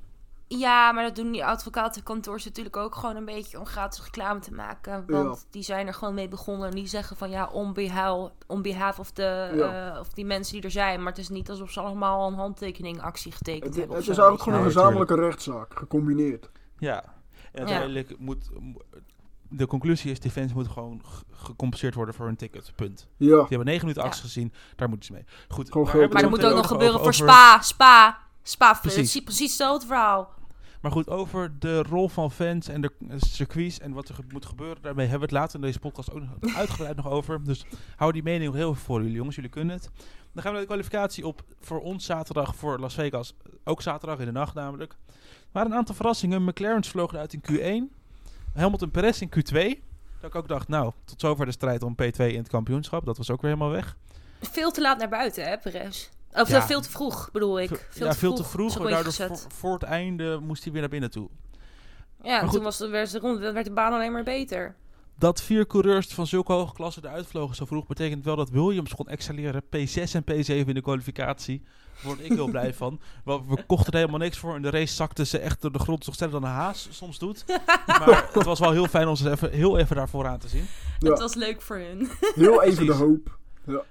Ja, 0.49 0.93
maar 0.93 1.05
dat 1.05 1.17
doen 1.17 1.33
die 1.33 1.45
advocatenkantoors 1.45 2.45
natuurlijk 2.45 2.77
ook 2.77 2.95
gewoon 2.95 3.17
een 3.17 3.25
beetje 3.25 3.59
om 3.59 3.67
gratis 3.67 4.05
reclame 4.05 4.41
te 4.41 4.53
maken. 4.55 5.05
Want 5.07 5.47
die 5.51 5.63
zijn 5.63 5.87
er 5.87 5.95
gewoon 5.95 6.15
mee 6.15 6.29
begonnen 6.29 6.69
en 6.69 6.75
die 6.75 6.87
zeggen 6.87 7.17
van 7.17 7.31
ja, 7.31 7.47
on 7.47 7.73
behalf, 7.73 8.31
on 8.47 8.63
behalf 8.63 8.99
of, 8.99 9.13
de, 9.13 9.53
Ja. 9.55 9.93
eh, 9.95 10.01
of 10.01 10.09
die 10.09 10.25
mensen 10.25 10.55
die 10.55 10.63
er 10.63 10.71
zijn. 10.71 10.99
Maar 11.03 11.13
het 11.13 11.21
is 11.21 11.29
niet 11.29 11.51
alsof 11.51 11.71
ze 11.71 11.81
allemaal 11.81 12.29
een 12.29 12.35
handtekeningactie 12.35 13.33
getekend 13.33 13.65
Het, 13.65 13.77
hebben. 13.77 13.97
het 13.97 14.03
is 14.09 14.09
eigenlijk 14.19 14.43
gewoon 14.43 14.59
een 14.59 14.65
Ja, 14.65 14.71
gezamenlijke 14.73 15.15
rechtszaak, 15.15 15.79
gecombineerd. 15.79 16.51
Ja, 16.79 17.03
en 17.05 17.11
Ja. 17.53 17.59
uiteindelijk 17.59 18.19
moet... 18.19 18.49
mo- 18.61 18.83
De 19.51 19.67
conclusie 19.67 20.11
is, 20.11 20.21
die 20.21 20.31
fans 20.31 20.53
moeten 20.53 20.73
gewoon 20.73 21.03
gecompenseerd 21.33 21.95
worden 21.95 22.15
voor 22.15 22.27
hun 22.27 22.37
ticket. 22.37 22.73
Punt. 22.77 23.09
Ja, 23.17 23.27
Die 23.27 23.37
hebben 23.39 23.65
negen 23.65 23.81
minuten 23.81 24.03
Ja. 24.03 24.09
actie 24.09 24.23
gezien, 24.25 24.53
daar 24.77 24.89
moeten 24.89 25.07
ze 25.07 25.13
mee. 25.13 25.25
Goed, 25.49 25.75
Maar 25.75 25.85
dat 26.09 26.21
het 26.21 26.31
moet 26.31 26.45
ook 26.45 26.55
nog 26.57 26.67
gebeuren 26.67 26.93
voor 26.99 27.01
over- 27.09 27.15
Spa. 27.15 27.61
Spa. 27.61 28.19
Spa. 28.43 28.73
Precies. 28.73 28.95
Precies, 28.95 29.23
precies 29.23 29.47
hetzelfde 29.49 29.87
verhaal. 29.87 30.37
Maar 30.81 30.91
goed, 30.91 31.09
over 31.09 31.59
de 31.59 31.83
rol 31.83 32.09
van 32.09 32.31
fans 32.31 32.69
en 32.69 32.81
de 32.81 32.93
eh, 33.09 33.17
circuits 33.17 33.79
en 33.79 33.93
wat 33.93 34.09
er 34.09 34.17
moet 34.33 34.47
gebeuren, 34.47 34.83
daarmee 34.83 35.07
hebben 35.07 35.29
we 35.29 35.35
het 35.35 35.43
later 35.43 35.55
in 35.55 35.67
deze 35.67 35.79
podcast 35.79 36.13
ook 36.13 36.23
uitgebreid 36.57 36.97
nog 36.97 37.09
over. 37.09 37.45
Dus 37.45 37.67
hou 37.97 38.13
die 38.13 38.23
mening 38.23 38.55
heel 38.55 38.75
voor 38.75 39.01
jullie 39.01 39.17
jongens, 39.17 39.35
jullie 39.35 39.51
kunnen 39.51 39.77
het. 39.77 39.91
Dan 40.33 40.43
gaan 40.43 40.53
we 40.53 40.59
naar 40.59 40.61
de 40.61 40.67
kwalificatie 40.67 41.27
op 41.27 41.43
voor 41.61 41.81
ons 41.81 42.05
zaterdag 42.05 42.57
voor 42.57 42.79
Las 42.79 42.95
Vegas. 42.95 43.35
Ook 43.65 43.83
zaterdag 43.83 44.19
in 44.19 44.27
de 44.27 44.33
nacht 44.33 44.55
namelijk. 44.55 44.93
Er 44.93 45.17
waren 45.53 45.71
een 45.71 45.77
aantal 45.77 45.95
verrassingen. 45.95 46.45
McLaren's 46.45 46.89
vlogen 46.89 47.19
uit 47.19 47.33
in 47.33 47.43
Q1. 47.51 47.97
Hamilton 48.55 48.91
Perez 48.91 49.21
in 49.21 49.31
Q2. 49.37 49.87
Dat 50.21 50.31
ik 50.31 50.35
ook 50.35 50.49
dacht, 50.49 50.69
nou, 50.69 50.93
tot 51.05 51.21
zover 51.21 51.47
de 51.47 51.53
strijd 51.53 51.83
om 51.83 51.97
P2 52.03 52.17
in 52.17 52.37
het 52.37 52.49
kampioenschap. 52.49 53.05
Dat 53.05 53.17
was 53.17 53.31
ook 53.31 53.41
weer 53.43 53.51
helemaal 53.51 53.73
weg. 53.73 53.97
Veel 54.41 54.71
te 54.71 54.81
laat 54.81 54.99
naar 54.99 55.09
buiten, 55.09 55.45
hè, 55.45 55.59
Perez. 55.59 56.09
Of 56.41 56.49
Ja. 56.49 56.57
eh, 56.57 56.67
veel 56.67 56.81
te 56.81 56.91
vroeg, 56.91 57.29
bedoel 57.33 57.61
ik. 57.61 57.87
Veel 57.91 58.07
ja, 58.07 58.13
te 58.13 58.19
veel 58.19 58.37
vroeg. 58.37 58.47
te 58.47 58.51
vroeg. 58.53 58.91
Daardoor 58.91 59.13
voor, 59.13 59.39
voor 59.55 59.73
het 59.73 59.83
einde 59.83 60.39
moest 60.43 60.63
hij 60.63 60.73
weer 60.73 60.81
naar 60.81 60.91
binnen 60.91 61.11
toe. 61.11 61.29
Ja, 62.23 62.41
en 62.41 62.45
goed. 62.45 62.53
toen 62.55 62.63
was 62.63 62.79
de, 62.79 62.89
werd, 62.89 63.11
de, 63.11 63.19
rond, 63.19 63.39
werd 63.39 63.65
de 63.65 63.73
baan 63.73 63.93
alleen 63.93 64.13
maar 64.13 64.23
beter. 64.25 64.75
Dat 65.19 65.43
vier 65.43 65.67
coureurs 65.67 66.07
van 66.07 66.27
zulke 66.27 66.53
hoge 66.53 66.75
klasse 66.75 67.01
eruit 67.05 67.27
vlogen 67.27 67.57
zo 67.57 67.65
vroeg, 67.65 67.87
betekent 67.87 68.25
wel 68.25 68.37
dat 68.37 68.51
Williams 68.51 68.95
kon 68.95 69.09
excelleren. 69.09 69.63
P6 69.63 70.13
en 70.13 70.23
P7 70.23 70.67
in 70.67 70.75
de 70.75 70.81
kwalificatie. 70.81 71.63
Daar 71.65 72.03
word 72.05 72.21
ik 72.25 72.33
heel 72.33 72.51
blij 72.57 72.75
van. 72.75 73.01
We, 73.25 73.41
we 73.49 73.65
kochten 73.67 73.93
er 73.93 73.99
helemaal 73.99 74.19
niks 74.21 74.39
voor. 74.39 74.57
In 74.57 74.63
de 74.63 74.71
race 74.71 74.95
zakten 74.95 75.27
ze 75.27 75.39
echt 75.39 75.63
door 75.63 75.73
de 75.73 75.79
grond 75.79 76.07
nog 76.07 76.15
sneller 76.15 76.41
dan 76.41 76.45
een 76.51 76.57
haas 76.57 76.89
soms 76.91 77.19
doet. 77.19 77.45
Maar 77.87 78.29
het 78.33 78.45
was 78.45 78.59
wel 78.59 78.73
heel 78.73 78.87
fijn 78.87 79.09
om 79.09 79.17
ze 79.17 79.31
even, 79.31 79.51
heel 79.51 79.79
even 79.79 79.97
daarvoor 79.97 80.27
aan 80.27 80.39
te 80.39 80.49
zien. 80.49 80.67
Ja. 80.99 81.11
Het 81.11 81.19
was 81.19 81.35
leuk 81.35 81.63
voor 81.63 81.77
hun. 81.77 82.09
heel 82.35 82.63
even 82.63 82.87
de 82.87 82.95
Precies. 82.95 83.37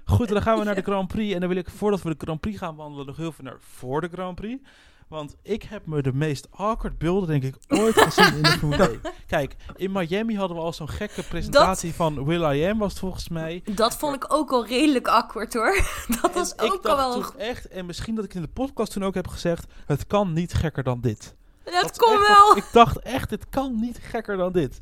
Goed, 0.04 0.28
dan 0.28 0.42
gaan 0.42 0.58
we 0.58 0.64
naar 0.64 0.74
de 0.74 0.82
Grand 0.82 1.08
Prix. 1.08 1.34
En 1.34 1.40
dan 1.40 1.48
wil 1.48 1.58
ik, 1.58 1.70
voordat 1.70 2.02
we 2.02 2.08
de 2.08 2.24
Grand 2.24 2.40
Prix 2.40 2.58
gaan 2.58 2.76
wandelen, 2.76 3.06
nog 3.06 3.16
heel 3.16 3.32
veel 3.32 3.44
naar 3.44 3.56
voor 3.60 4.00
de 4.00 4.08
Grand 4.12 4.34
Prix. 4.34 4.62
Want 5.08 5.36
ik 5.42 5.62
heb 5.62 5.86
me 5.86 6.02
de 6.02 6.12
meest 6.12 6.48
awkward 6.50 6.98
beelden, 6.98 7.28
denk 7.28 7.42
ik, 7.42 7.56
ooit 7.68 8.00
gezien 8.10 8.36
in 8.36 8.42
de 8.42 8.48
Formule 8.48 8.88
1. 8.88 9.00
Kijk, 9.26 9.56
in 9.76 9.92
Miami 9.92 10.36
hadden 10.36 10.56
we 10.56 10.62
al 10.62 10.72
zo'n 10.72 10.88
gekke 10.88 11.22
presentatie 11.22 11.94
van 11.94 12.24
Will 12.24 12.56
I 12.56 12.64
Am, 12.64 12.78
was 12.78 12.90
het 12.90 12.98
volgens 12.98 13.28
mij. 13.28 13.62
Dat 13.64 13.96
vond 13.96 14.14
ik 14.14 14.32
ook 14.32 14.50
al 14.50 14.66
redelijk 14.66 15.08
awkward 15.08 15.54
hoor. 15.54 15.84
Dat 16.22 16.34
was 16.34 16.52
ik 16.52 16.62
ook 16.62 16.86
al 16.86 16.96
wel... 16.96 17.12
toen 17.12 17.38
echt, 17.38 17.68
en 17.68 17.86
misschien 17.86 18.14
dat 18.14 18.24
ik 18.24 18.34
in 18.34 18.42
de 18.42 18.48
podcast 18.48 18.92
toen 18.92 19.04
ook 19.04 19.14
heb 19.14 19.28
gezegd, 19.28 19.66
het 19.86 20.06
kan 20.06 20.32
niet 20.32 20.54
gekker 20.54 20.82
dan 20.82 21.00
dit. 21.00 21.36
Dat 21.72 21.82
Dat 21.82 21.90
is 21.90 21.96
kon 21.98 22.12
echt- 22.12 22.28
wel. 22.28 22.56
Ik 22.56 22.64
dacht 22.72 22.98
echt, 22.98 23.30
het 23.30 23.48
kan 23.48 23.80
niet 23.80 23.98
gekker 24.02 24.36
dan 24.36 24.52
dit. 24.52 24.80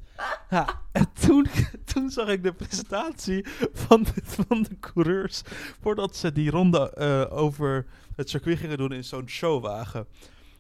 Ja, 0.51 0.67
en 0.93 1.07
toen, 1.27 1.47
toen 1.93 2.11
zag 2.11 2.29
ik 2.29 2.43
de 2.43 2.53
presentatie 2.53 3.47
van 3.73 4.03
de, 4.03 4.13
van 4.23 4.63
de 4.63 4.79
coureurs. 4.81 5.43
Voordat 5.81 6.17
ze 6.17 6.33
die 6.33 6.51
ronde 6.51 6.91
eh, 6.91 7.39
over 7.39 7.87
het 8.17 8.31
circuit 8.31 8.59
gingen 8.59 8.79
doen 8.79 8.93
in 8.93 9.05
zo'n 9.05 9.29
showwagen. 9.29 10.07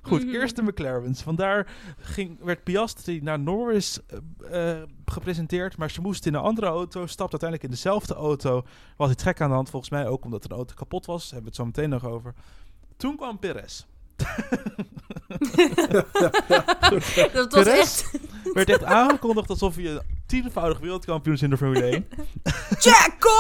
Goed, 0.02 0.24
Mhm. 0.24 0.34
eerst 0.34 0.56
de 0.56 0.62
McLaren's. 0.62 1.22
Vandaar 1.22 1.66
ging, 1.98 2.38
werd 2.44 2.64
Piastri 2.64 3.20
naar 3.22 3.38
Norris 3.38 3.98
eh, 4.50 4.70
eh, 4.80 4.82
gepresenteerd. 5.04 5.76
Maar 5.76 5.90
ze 5.90 6.00
moest 6.00 6.26
in 6.26 6.34
een 6.34 6.40
andere 6.40 6.66
auto. 6.66 7.06
Stapte 7.06 7.30
uiteindelijk 7.40 7.62
in 7.62 7.70
dezelfde 7.70 8.14
auto. 8.14 8.62
Was 8.96 9.10
iets 9.10 9.22
gek 9.22 9.40
aan 9.40 9.48
de 9.48 9.54
hand, 9.54 9.70
volgens 9.70 9.90
mij 9.90 10.06
ook 10.06 10.24
omdat 10.24 10.42
de 10.42 10.48
auto 10.54 10.74
kapot 10.74 11.06
was. 11.06 11.22
Daar 11.22 11.32
hebben 11.40 11.52
we 11.52 11.56
het 11.62 11.74
zo 11.74 11.82
meteen 11.82 11.90
nog 12.00 12.12
over. 12.12 12.34
Toen 12.96 13.16
kwam 13.16 13.38
Perez. 13.38 13.84
Dat 17.32 17.52
was 17.52 17.66
echt... 17.66 18.10
werd 18.52 18.68
echt 18.68 18.84
aangekondigd 18.84 19.50
alsof 19.50 19.76
je 19.76 20.02
tienvoudig 20.26 20.78
wereldkampioen 20.78 21.34
is 21.34 21.42
in 21.42 21.50
de 21.50 21.56
Formule 21.56 21.82
1. 21.82 22.08
Jaco 22.80 23.30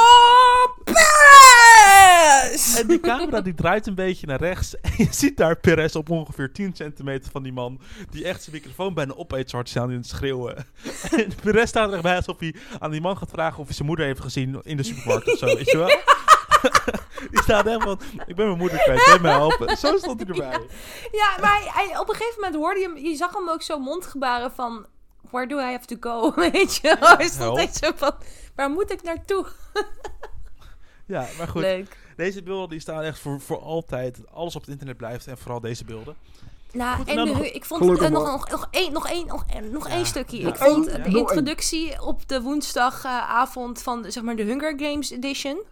Perez! 0.84 2.78
En 2.78 2.86
die 2.86 3.00
camera 3.00 3.40
die 3.40 3.54
draait 3.54 3.86
een 3.86 3.94
beetje 3.94 4.26
naar 4.26 4.40
rechts. 4.40 4.80
En 4.80 4.92
je 4.96 5.06
ziet 5.10 5.36
daar 5.36 5.56
Perez 5.56 5.94
op 5.94 6.10
ongeveer 6.10 6.52
10 6.52 6.74
centimeter 6.74 7.30
van 7.30 7.42
die 7.42 7.52
man. 7.52 7.80
Die 8.10 8.24
echt 8.24 8.42
zijn 8.42 8.56
microfoon 8.56 8.94
bijna 8.94 9.14
opeet 9.14 9.50
zo 9.50 9.56
hard 9.56 9.68
staan 9.68 9.90
in 9.90 9.96
het 9.96 10.06
schreeuwen. 10.06 10.56
En 11.10 11.32
Perez 11.42 11.68
staat 11.68 11.88
er 11.88 11.94
echt 11.94 12.02
bij 12.02 12.16
alsof 12.16 12.38
hij 12.38 12.54
aan 12.78 12.90
die 12.90 13.00
man 13.00 13.16
gaat 13.16 13.30
vragen 13.30 13.58
of 13.58 13.66
hij 13.66 13.74
zijn 13.74 13.88
moeder 13.88 14.06
heeft 14.06 14.20
gezien 14.20 14.60
in 14.62 14.76
de 14.76 14.82
supermarkt 14.82 15.32
of 15.32 15.38
zo. 15.38 15.46
Weet 15.46 15.70
je 15.70 15.76
wel? 15.76 15.98
Die 17.30 17.42
staat 17.42 17.66
echt 17.66 17.82
van, 17.82 18.00
ik 18.26 18.36
ben 18.36 18.46
mijn 18.46 18.58
moeder 18.58 18.78
kwijt, 18.78 19.02
kan 19.04 19.14
je 19.14 19.20
mij 19.20 19.30
helpen? 19.32 19.76
Zo 19.76 19.96
stond 19.96 20.20
hij 20.20 20.28
erbij. 20.28 20.60
Ja, 21.12 21.36
maar 21.40 21.58
hij, 21.58 21.70
hij- 21.86 21.98
op 21.98 22.08
een 22.08 22.14
gegeven 22.14 22.40
moment 22.40 22.54
hoorde 22.62 22.80
je 22.80 22.86
hem... 22.86 22.96
Je 22.96 23.16
zag 23.16 23.34
hem 23.34 23.48
ook 23.50 23.62
zo 23.62 23.78
mondgebaren 23.78 24.52
van... 24.52 24.86
Where 25.30 25.46
do 25.46 25.58
I 25.58 25.62
have 25.72 25.84
to 25.86 25.96
go? 26.00 26.32
Weet 26.50 26.76
je? 26.76 26.96
Hij 27.00 27.28
stond 27.28 27.58
echt 27.58 27.76
zo 27.76 27.90
van... 27.96 28.12
Waar 28.54 28.70
moet 28.70 28.90
ik 28.90 29.02
naartoe? 29.02 29.46
Ja, 31.06 31.26
maar 31.38 31.48
goed. 31.48 31.60
Leuk. 31.62 31.96
Deze 32.16 32.42
beelden 32.42 32.68
die 32.68 32.80
staan 32.80 33.02
echt 33.02 33.18
voor, 33.18 33.40
voor 33.40 33.58
altijd. 33.62 34.18
Alles 34.32 34.54
op 34.56 34.60
het 34.60 34.70
internet 34.70 34.96
blijft 34.96 35.26
en 35.26 35.38
vooral 35.38 35.60
deze 35.60 35.84
beelden. 35.84 36.16
Nou, 36.72 36.96
Goed, 36.96 37.08
en 37.08 37.16
nog- 37.26 37.38
hu- 37.38 37.44
ik 37.44 37.64
vond 37.64 37.80
nog, 37.84 38.08
nog, 38.10 38.48
nog 38.50 38.68
één, 38.70 38.92
nog 38.92 39.08
één, 39.08 39.26
nog, 39.26 39.44
nog 39.70 39.88
Ja. 39.88 39.94
één 39.94 40.06
stukje. 40.06 40.40
Ja. 40.40 40.48
Ik 40.48 40.56
vond 40.56 40.84
de 40.84 41.02
introductie 41.04 42.02
op 42.02 42.28
de 42.28 42.40
woensdagavond 42.42 43.82
van 43.82 44.04
zeg 44.08 44.22
maar 44.22 44.36
de 44.36 44.42
Hunger 44.42 44.74
Games 44.80 45.10
Edition. 45.10 45.62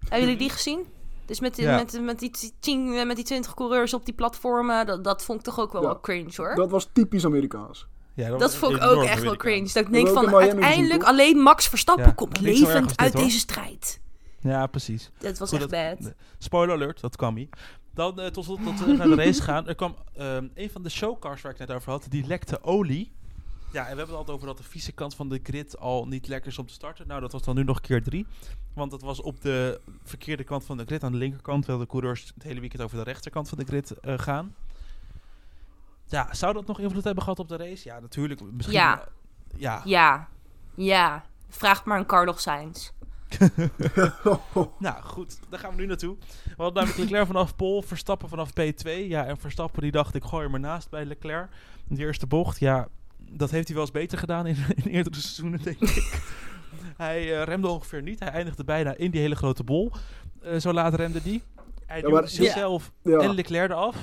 Hebben 0.00 0.20
jullie 0.20 0.36
die 0.36 0.50
gezien? 0.50 0.86
Dus 1.26 1.40
met, 1.40 1.54
die- 1.54 1.64
Ja. 1.64 1.76
met, 1.76 2.00
met, 2.02 2.18
die 2.18 2.30
tien, 2.60 3.06
met 3.06 3.16
die 3.16 3.24
20 3.24 3.54
coureurs 3.54 3.94
op 3.94 4.04
die 4.04 4.14
platformen, 4.14 4.86
dat, 4.86 5.04
dat 5.04 5.24
vond 5.24 5.38
ik 5.38 5.44
toch 5.44 5.60
ook 5.60 5.72
wel, 5.72 5.82
Ja. 5.82 5.88
wel 5.88 6.00
cringe 6.00 6.32
hoor. 6.36 6.48
Dat, 6.48 6.56
Dat 6.56 6.70
was 6.70 6.88
typisch 6.92 7.24
Amerikaans. 7.24 7.86
Ja, 8.14 8.36
was 8.36 8.56
vond 8.56 8.76
ik 8.76 8.82
ook 8.82 9.02
echt 9.04 9.22
wel 9.22 9.36
cringe. 9.36 9.66
Dat 9.72 9.76
ik 9.86 9.92
denk 9.92 10.08
van 10.08 10.34
uiteindelijk 10.34 11.02
gezien, 11.02 11.04
alleen 11.04 11.36
Max 11.38 11.68
Verstappen 11.68 12.04
Ja, 12.06 12.12
komt 12.12 12.40
levend 12.40 12.88
dit, 12.88 12.98
uit 12.98 13.12
hoor. 13.12 13.22
deze 13.22 13.38
strijd. 13.38 14.00
Ja, 14.40 14.66
precies. 14.66 15.10
Dat 15.18 15.38
was 15.38 15.48
Goed, 15.50 15.58
echt 15.60 15.70
dat- 15.70 15.98
bad. 16.04 16.12
Spoiler 16.38 16.74
alert, 16.74 17.00
dat 17.00 17.16
kwam 17.16 17.34
niet. 17.34 17.56
Dan 17.94 18.20
eh, 18.20 18.26
tot 18.26 18.44
slot 18.44 18.64
tot 18.64 18.84
we 18.84 18.92
naar 18.92 19.06
de 19.08 19.14
race 19.14 19.42
gaan. 19.42 19.68
Er 19.68 19.74
kwam 19.74 19.96
ehm, 20.16 20.46
een 20.54 20.70
van 20.70 20.82
de 20.82 20.88
showcars 20.88 21.42
waar 21.42 21.52
ik 21.52 21.58
net 21.58 21.72
over 21.72 21.90
had, 21.90 22.06
die 22.08 22.26
lekte 22.26 22.62
olie. 22.62 23.12
Ja, 23.72 23.80
en 23.80 23.90
we 23.90 23.96
hebben 23.96 24.06
het 24.06 24.16
altijd 24.16 24.36
over 24.36 24.46
dat 24.46 24.56
de 24.56 24.62
vieze 24.62 24.92
kant 24.92 25.14
van 25.14 25.28
de 25.28 25.40
grid 25.42 25.78
al 25.78 26.06
niet 26.06 26.28
lekker 26.28 26.50
is 26.50 26.58
om 26.58 26.66
te 26.66 26.72
starten. 26.72 27.06
Nou, 27.06 27.20
dat 27.20 27.32
was 27.32 27.42
dan 27.42 27.54
nu 27.54 27.64
nog 27.64 27.80
keer 27.80 28.02
drie. 28.02 28.26
Want 28.74 28.90
dat 28.90 29.02
was 29.02 29.20
op 29.20 29.40
de 29.40 29.80
verkeerde 30.02 30.44
kant 30.44 30.64
van 30.64 30.76
de 30.76 30.84
grid, 30.84 31.04
aan 31.04 31.12
de 31.12 31.18
linkerkant, 31.18 31.62
terwijl 31.62 31.84
de 31.84 31.90
coureurs 31.90 32.32
het 32.34 32.42
hele 32.42 32.60
weekend 32.60 32.82
over 32.82 32.96
de 32.96 33.02
rechterkant 33.04 33.48
van 33.48 33.58
de 33.58 33.64
grid 33.64 33.90
eh, 33.90 34.18
gaan. 34.18 34.54
Ja, 36.06 36.34
zou 36.34 36.52
dat 36.52 36.66
nog 36.66 36.80
invloed 36.80 37.04
hebben 37.04 37.22
gehad 37.22 37.38
op 37.38 37.48
de 37.48 37.56
race? 37.56 37.88
Ja, 37.88 38.00
natuurlijk. 38.00 38.40
Misschien, 38.52 38.74
Ja. 38.76 39.04
Ja, 39.56 39.82
Ja, 39.84 40.28
ja. 40.74 41.24
Vraag 41.48 41.84
maar 41.84 41.98
aan 41.98 42.06
Carlos 42.06 42.42
Sainz. 42.42 42.90
Nou 44.78 45.02
goed, 45.02 45.38
daar 45.48 45.60
gaan 45.60 45.70
we 45.70 45.76
nu 45.76 45.86
naartoe. 45.86 46.16
We 46.44 46.62
hadden 46.62 46.74
namelijk 46.74 46.98
Leclerc 46.98 47.26
vanaf 47.26 47.56
Pol, 47.56 47.82
Verstappen 47.82 48.28
vanaf 48.28 48.50
P2. 48.50 48.90
Ja, 49.08 49.24
en 49.24 49.38
Verstappen 49.38 49.82
die 49.82 49.90
dacht, 49.90 50.14
ik 50.14 50.24
gooi 50.24 50.44
er 50.44 50.50
maar 50.50 50.60
naast 50.60 50.90
bij 50.90 51.04
Leclerc. 51.04 51.50
In 51.88 51.96
de 51.96 52.02
eerste 52.02 52.26
bocht, 52.26 52.58
ja, 52.58 52.88
dat 53.30 53.50
heeft 53.50 53.66
hij 53.66 53.76
wel 53.76 53.84
eens 53.84 53.92
beter 53.94 54.18
gedaan 54.18 54.46
in, 54.46 54.56
in 54.84 54.90
eerdere 54.90 55.16
seizoenen, 55.16 55.62
denk 55.62 55.80
ik. 55.80 56.20
hij 56.96 57.38
eh, 57.38 57.42
remde 57.44 57.68
ongeveer 57.68 58.02
niet. 58.02 58.18
Hij 58.18 58.28
eindigde 58.28 58.64
bijna 58.64 58.94
in 58.96 59.10
die 59.10 59.20
hele 59.20 59.36
grote 59.36 59.64
bol. 59.64 59.90
Eh, 60.42 60.56
zo 60.58 60.72
laat 60.72 60.94
remde 60.94 61.22
die. 61.22 61.42
Hij 61.86 62.00
Ja, 62.00 62.08
maar- 62.08 62.28
zichzelf 62.28 62.92
Ja. 63.02 63.18
en 63.18 63.34
Leclerc 63.34 63.70
eraf. 63.70 63.96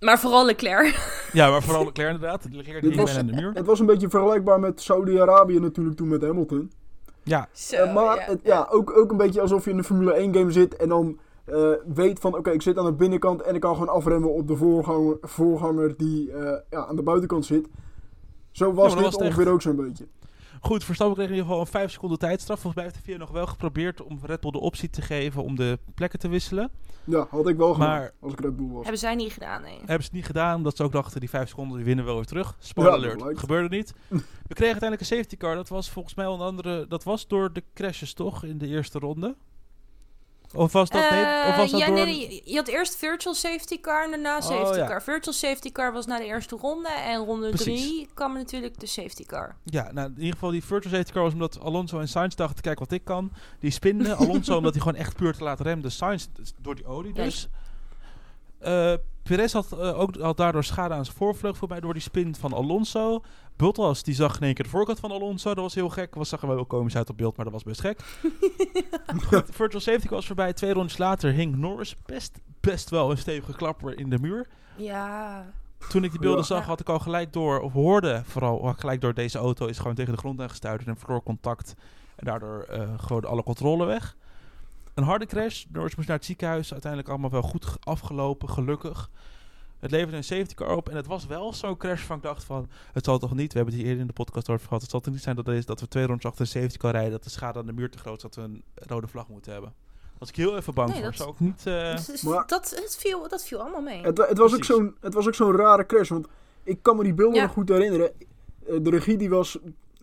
Maar 0.00 0.18
vooral 0.18 0.44
Leclerc. 0.46 1.24
Ja, 1.32 1.50
maar 1.50 1.62
vooral 1.62 1.84
Leclerc 1.84 2.10
inderdaad. 2.14 2.46
Leclerc 2.50 2.82
die 2.82 2.96
was- 2.96 3.16
aan 3.16 3.26
de 3.26 3.32
muur. 3.32 3.50
Het 3.54 3.66
was 3.66 3.80
een 3.80 3.86
beetje 3.86 4.08
vergelijkbaar 4.10 4.60
met 4.60 4.80
Saudi-Arabië 4.82 5.58
natuurlijk 5.60 5.96
toen 5.96 6.08
met 6.08 6.22
Hamilton. 6.22 6.72
Ja, 7.22 7.48
Zo, 7.52 7.76
Eh, 7.76 7.94
maar 7.94 8.26
het- 8.26 8.40
ja, 8.42 8.66
ook, 8.70 8.96
ook 8.96 9.10
een 9.10 9.16
beetje 9.16 9.40
alsof 9.40 9.64
je 9.64 9.70
in 9.70 9.76
de 9.76 9.84
Formule 9.84 10.12
1 10.18 10.34
game 10.34 10.50
zit 10.50 10.76
en 10.76 10.88
dan 10.88 11.18
eh, 11.44 11.70
weet 11.94 12.18
van 12.18 12.36
oké, 12.36 12.50
ik 12.50 12.62
zit 12.62 12.78
aan 12.78 12.84
de 12.84 12.92
binnenkant 12.92 13.42
en 13.42 13.54
ik 13.54 13.60
kan 13.60 13.72
gewoon 13.72 13.88
afremmen 13.88 14.32
op 14.34 14.48
de 14.48 14.56
voorganger, 14.56 15.16
voorganger 15.20 15.96
die 15.96 16.32
eh, 16.32 16.58
ja, 16.70 16.86
aan 16.86 16.96
de 16.96 17.02
buitenkant 17.02 17.44
zit. 17.44 17.68
Zo 18.56 18.72
was 18.72 18.84
dat 18.88 18.94
dit 18.94 19.02
was 19.04 19.12
het 19.14 19.22
ongeveer 19.22 19.52
ook 19.52 19.62
zo'n 19.62 19.76
beetje. 19.76 20.06
Goed, 20.60 20.84
Verstappen 20.84 21.16
kreeg 21.16 21.28
in 21.28 21.34
ieder 21.34 21.46
geval 21.48 21.64
een 21.64 21.70
5 21.70 21.90
seconden 21.92 22.18
tijdstraf. 22.18 22.60
Volgens 22.60 22.74
mij 22.82 22.84
heeft 22.92 23.04
de 23.04 23.10
VIA 23.10 23.18
nog 23.18 23.30
wel 23.30 23.46
geprobeerd 23.46 24.02
om 24.02 24.18
Red 24.22 24.40
Bull 24.40 24.50
de 24.50 24.58
optie 24.60 24.90
te 24.90 25.02
geven 25.02 25.42
om 25.42 25.56
de 25.56 25.78
plekken 25.94 26.18
te 26.18 26.28
wisselen. 26.28 26.70
Ja, 27.04 27.26
had 27.30 27.48
ik 27.48 27.56
wel 27.56 27.72
gedaan 27.72 27.88
Maar- 27.88 28.12
als 28.20 28.32
ik 28.32 28.40
Red 28.40 28.56
Bull 28.56 28.68
was. 28.68 28.82
Hebben 28.82 28.98
zij 29.00 29.14
niet 29.14 29.32
gedaan, 29.32 29.62
nee. 29.62 29.76
Hebben 29.78 29.86
ze 30.00 30.02
het 30.04 30.12
niet 30.12 30.24
gedaan, 30.26 30.56
omdat 30.56 30.76
ze 30.76 30.82
ook 30.82 30.92
dachten 30.92 31.20
die 31.20 31.28
5 31.28 31.48
seconden 31.48 31.76
die 31.76 31.86
winnen 31.86 32.04
wel 32.04 32.14
weer 32.14 32.24
terug. 32.24 32.56
Spoiler 32.58 32.92
Ja, 32.98 33.04
alert, 33.04 33.20
lijkt. 33.20 33.38
gebeurde 33.38 33.76
niet. 33.76 33.92
We 34.48 34.54
kregen 34.54 34.72
uiteindelijk 34.80 35.00
een 35.00 35.16
safety 35.16 35.36
car. 35.36 35.54
Dat 35.54 35.68
was 35.68 35.90
volgens 35.90 36.14
mij 36.14 36.26
onder 36.26 36.46
andere, 36.46 36.86
dat 36.88 37.04
was 37.04 37.26
door 37.26 37.52
de 37.52 37.62
crashes 37.74 38.12
toch 38.12 38.44
in 38.44 38.58
de 38.58 38.66
eerste 38.66 38.98
ronde? 38.98 39.36
Of 40.56 40.72
was 40.72 40.90
dat, 40.90 41.10
nee, 41.10 41.20
of 41.20 41.26
Eh, 41.26 41.56
was 41.56 41.70
dat 41.70 41.80
ja, 41.80 41.86
door... 41.86 41.94
nee, 41.94 42.42
je 42.44 42.56
had 42.56 42.68
eerst 42.68 42.96
virtual 42.96 43.34
safety 43.34 43.80
car 43.80 44.04
en 44.04 44.10
daarna 44.10 44.36
Oh, 44.36 44.42
safety 44.42 44.78
ja. 44.78 44.86
car. 44.86 45.02
Virtual 45.02 45.34
safety 45.34 45.72
car 45.72 45.92
was 45.92 46.06
na 46.06 46.18
de 46.18 46.24
eerste 46.24 46.56
ronde 46.56 46.88
en 46.88 47.24
ronde. 47.24 47.50
3 47.50 48.08
kwam 48.14 48.34
natuurlijk 48.34 48.80
de 48.80 48.86
safety 48.86 49.24
car. 49.24 49.56
Ja, 49.64 49.92
nou, 49.92 50.08
in 50.08 50.18
ieder 50.18 50.32
geval 50.32 50.50
die 50.50 50.64
virtual 50.64 50.92
safety 50.94 51.12
car 51.12 51.22
was 51.22 51.32
omdat 51.32 51.60
Alonso 51.60 52.00
en 52.00 52.08
Sainz 52.08 52.34
dachten, 52.34 52.62
kijk 52.62 52.78
wat 52.78 52.92
ik 52.92 53.04
kan. 53.04 53.30
Die 53.60 53.70
spinden. 53.70 54.16
Alonso 54.26 54.56
omdat 54.56 54.72
hij 54.74 54.82
gewoon 54.82 54.98
echt 54.98 55.16
puur 55.16 55.36
te 55.36 55.54
remmen. 55.58 55.92
Sainz 55.92 56.26
dus 56.32 56.52
door 56.60 56.74
die 56.74 56.86
olie 56.86 57.14
Ja, 57.14 57.22
dus. 57.22 57.48
Perez 59.26 59.52
had, 59.52 59.72
eh, 59.72 60.00
ook, 60.00 60.16
had 60.16 60.36
daardoor 60.36 60.64
schade 60.64 60.94
aan 60.94 61.04
zijn 61.04 61.16
voorvleugel 61.16 61.58
voorbij 61.58 61.80
door 61.80 61.92
die 61.92 62.02
spin 62.02 62.34
van 62.34 62.52
Alonso. 62.52 63.22
Bottas 63.56 64.02
die 64.02 64.14
zag 64.14 64.36
in 64.36 64.42
één 64.42 64.54
keer 64.54 64.64
de 64.64 64.70
voorkant 64.70 65.00
van 65.00 65.10
Alonso. 65.10 65.54
Dat 65.54 65.64
was 65.64 65.74
heel 65.74 65.88
gek. 65.88 66.14
Was, 66.14 66.28
zag 66.28 66.42
er 66.42 66.48
wel 66.48 66.64
komisch 66.66 66.96
uit 66.96 67.10
op 67.10 67.16
beeld, 67.16 67.36
maar 67.36 67.44
dat 67.44 67.54
was 67.54 67.62
best 67.62 67.80
gek. 67.80 68.00
Goed, 69.28 69.44
virtual 69.50 69.80
safety 69.80 70.08
was 70.08 70.26
voorbij. 70.26 70.52
Twee 70.52 70.72
rondjes 70.72 70.98
later 70.98 71.32
hing 71.32 71.56
Norris 71.56 71.96
best, 72.06 72.38
best 72.60 72.90
wel 72.90 73.10
een 73.10 73.18
stevige 73.18 73.52
klapper 73.56 73.98
in 73.98 74.10
de 74.10 74.18
muur. 74.18 74.46
Ja. 74.76 75.44
Toen 75.88 76.04
ik 76.04 76.10
die 76.10 76.20
beelden 76.20 76.40
Ja. 76.40 76.46
zag, 76.46 76.64
had 76.64 76.80
ik 76.80 76.88
al 76.88 76.98
gelijk 76.98 77.32
door, 77.32 77.60
of 77.60 77.72
hoorde 77.72 78.22
vooral 78.24 78.74
gelijk 78.76 79.00
door, 79.00 79.14
deze 79.14 79.38
auto 79.38 79.66
is 79.66 79.78
gewoon 79.78 79.94
tegen 79.94 80.12
de 80.12 80.18
grond 80.18 80.40
aangestuurd 80.40 80.86
en 80.86 80.96
verloor 80.96 81.22
contact. 81.22 81.74
En 82.16 82.24
daardoor 82.26 82.62
eh, 82.62 82.88
gewoon 82.96 83.24
alle 83.24 83.42
controle 83.42 83.84
weg. 83.84 84.16
Een 84.96 85.04
harde 85.04 85.26
crash. 85.26 85.64
Norris 85.72 85.94
moest 85.96 86.08
naar 86.08 86.16
het 86.16 86.26
ziekenhuis. 86.26 86.72
Uiteindelijk 86.72 87.10
allemaal 87.10 87.30
wel 87.30 87.42
goed 87.42 87.64
ge- 87.64 87.76
afgelopen, 87.80 88.48
gelukkig. 88.50 89.10
Het 89.78 89.90
leverde 89.90 90.16
een 90.16 90.24
safety 90.24 90.54
car 90.54 90.76
op. 90.76 90.88
En 90.88 90.96
het 90.96 91.06
was 91.06 91.26
wel 91.26 91.52
zo'n 91.52 91.76
crash 91.76 92.02
van 92.02 92.16
ik 92.16 92.22
dacht 92.22 92.44
van... 92.44 92.68
Het 92.92 93.04
zal 93.04 93.18
toch 93.18 93.34
niet, 93.34 93.52
we 93.52 93.56
hebben 93.58 93.74
het 93.74 93.74
hier 93.82 93.84
eerder 93.84 94.00
in 94.00 94.06
de 94.14 94.22
podcast 94.22 94.48
over 94.50 94.66
gehad. 94.66 94.82
Het 94.82 94.90
zal 94.90 95.00
toch 95.00 95.12
niet 95.12 95.22
zijn 95.22 95.36
dat, 95.36 95.44
deze, 95.44 95.66
dat 95.66 95.80
we 95.80 95.88
twee 95.88 96.06
rondes 96.06 96.24
achter 96.26 96.40
een 96.40 96.46
safety 96.46 96.76
car 96.76 96.90
rijden. 96.92 97.10
Dat 97.12 97.24
de 97.24 97.30
schade 97.30 97.58
aan 97.58 97.66
de 97.66 97.72
muur 97.72 97.90
te 97.90 97.98
groot 97.98 98.16
is. 98.16 98.22
Dat 98.22 98.34
we 98.34 98.42
een 98.42 98.62
rode 98.74 99.06
vlag 99.06 99.28
moeten 99.28 99.52
hebben. 99.52 99.72
Was 100.18 100.28
ik 100.28 100.36
heel 100.36 100.56
even 100.56 100.74
bang 100.74 100.88
Nee, 100.88 100.98
voor. 100.98 101.06
dat- 101.06 101.16
Zou 101.16 101.28
ook 101.28 101.40
niet... 101.40 101.66
eh, 101.66 101.90
Dat, 101.96 102.10
is- 102.12 102.22
Maar- 102.22 102.46
dat, 102.46 102.70
het 102.82 102.96
viel, 102.98 103.28
dat 103.28 103.44
viel 103.44 103.60
allemaal 103.60 103.80
mee. 103.82 104.02
Het, 104.02 104.18
het, 104.28 104.38
was 104.38 104.54
ook 104.54 104.64
zo'n, 104.64 104.94
het 105.00 105.14
was 105.14 105.26
ook 105.26 105.34
zo'n 105.34 105.56
rare 105.56 105.86
crash, 105.86 106.08
want 106.08 106.26
ik 106.62 106.78
kan 106.82 106.96
me 106.96 107.02
die 107.02 107.14
beelden 107.14 107.36
Ja. 107.36 107.42
nog 107.42 107.52
goed 107.52 107.68
herinneren. 107.68 108.12
Eh, 108.68 108.76
De 108.82 108.90
regie 108.90 109.16
die 109.16 109.30
was 109.30 109.58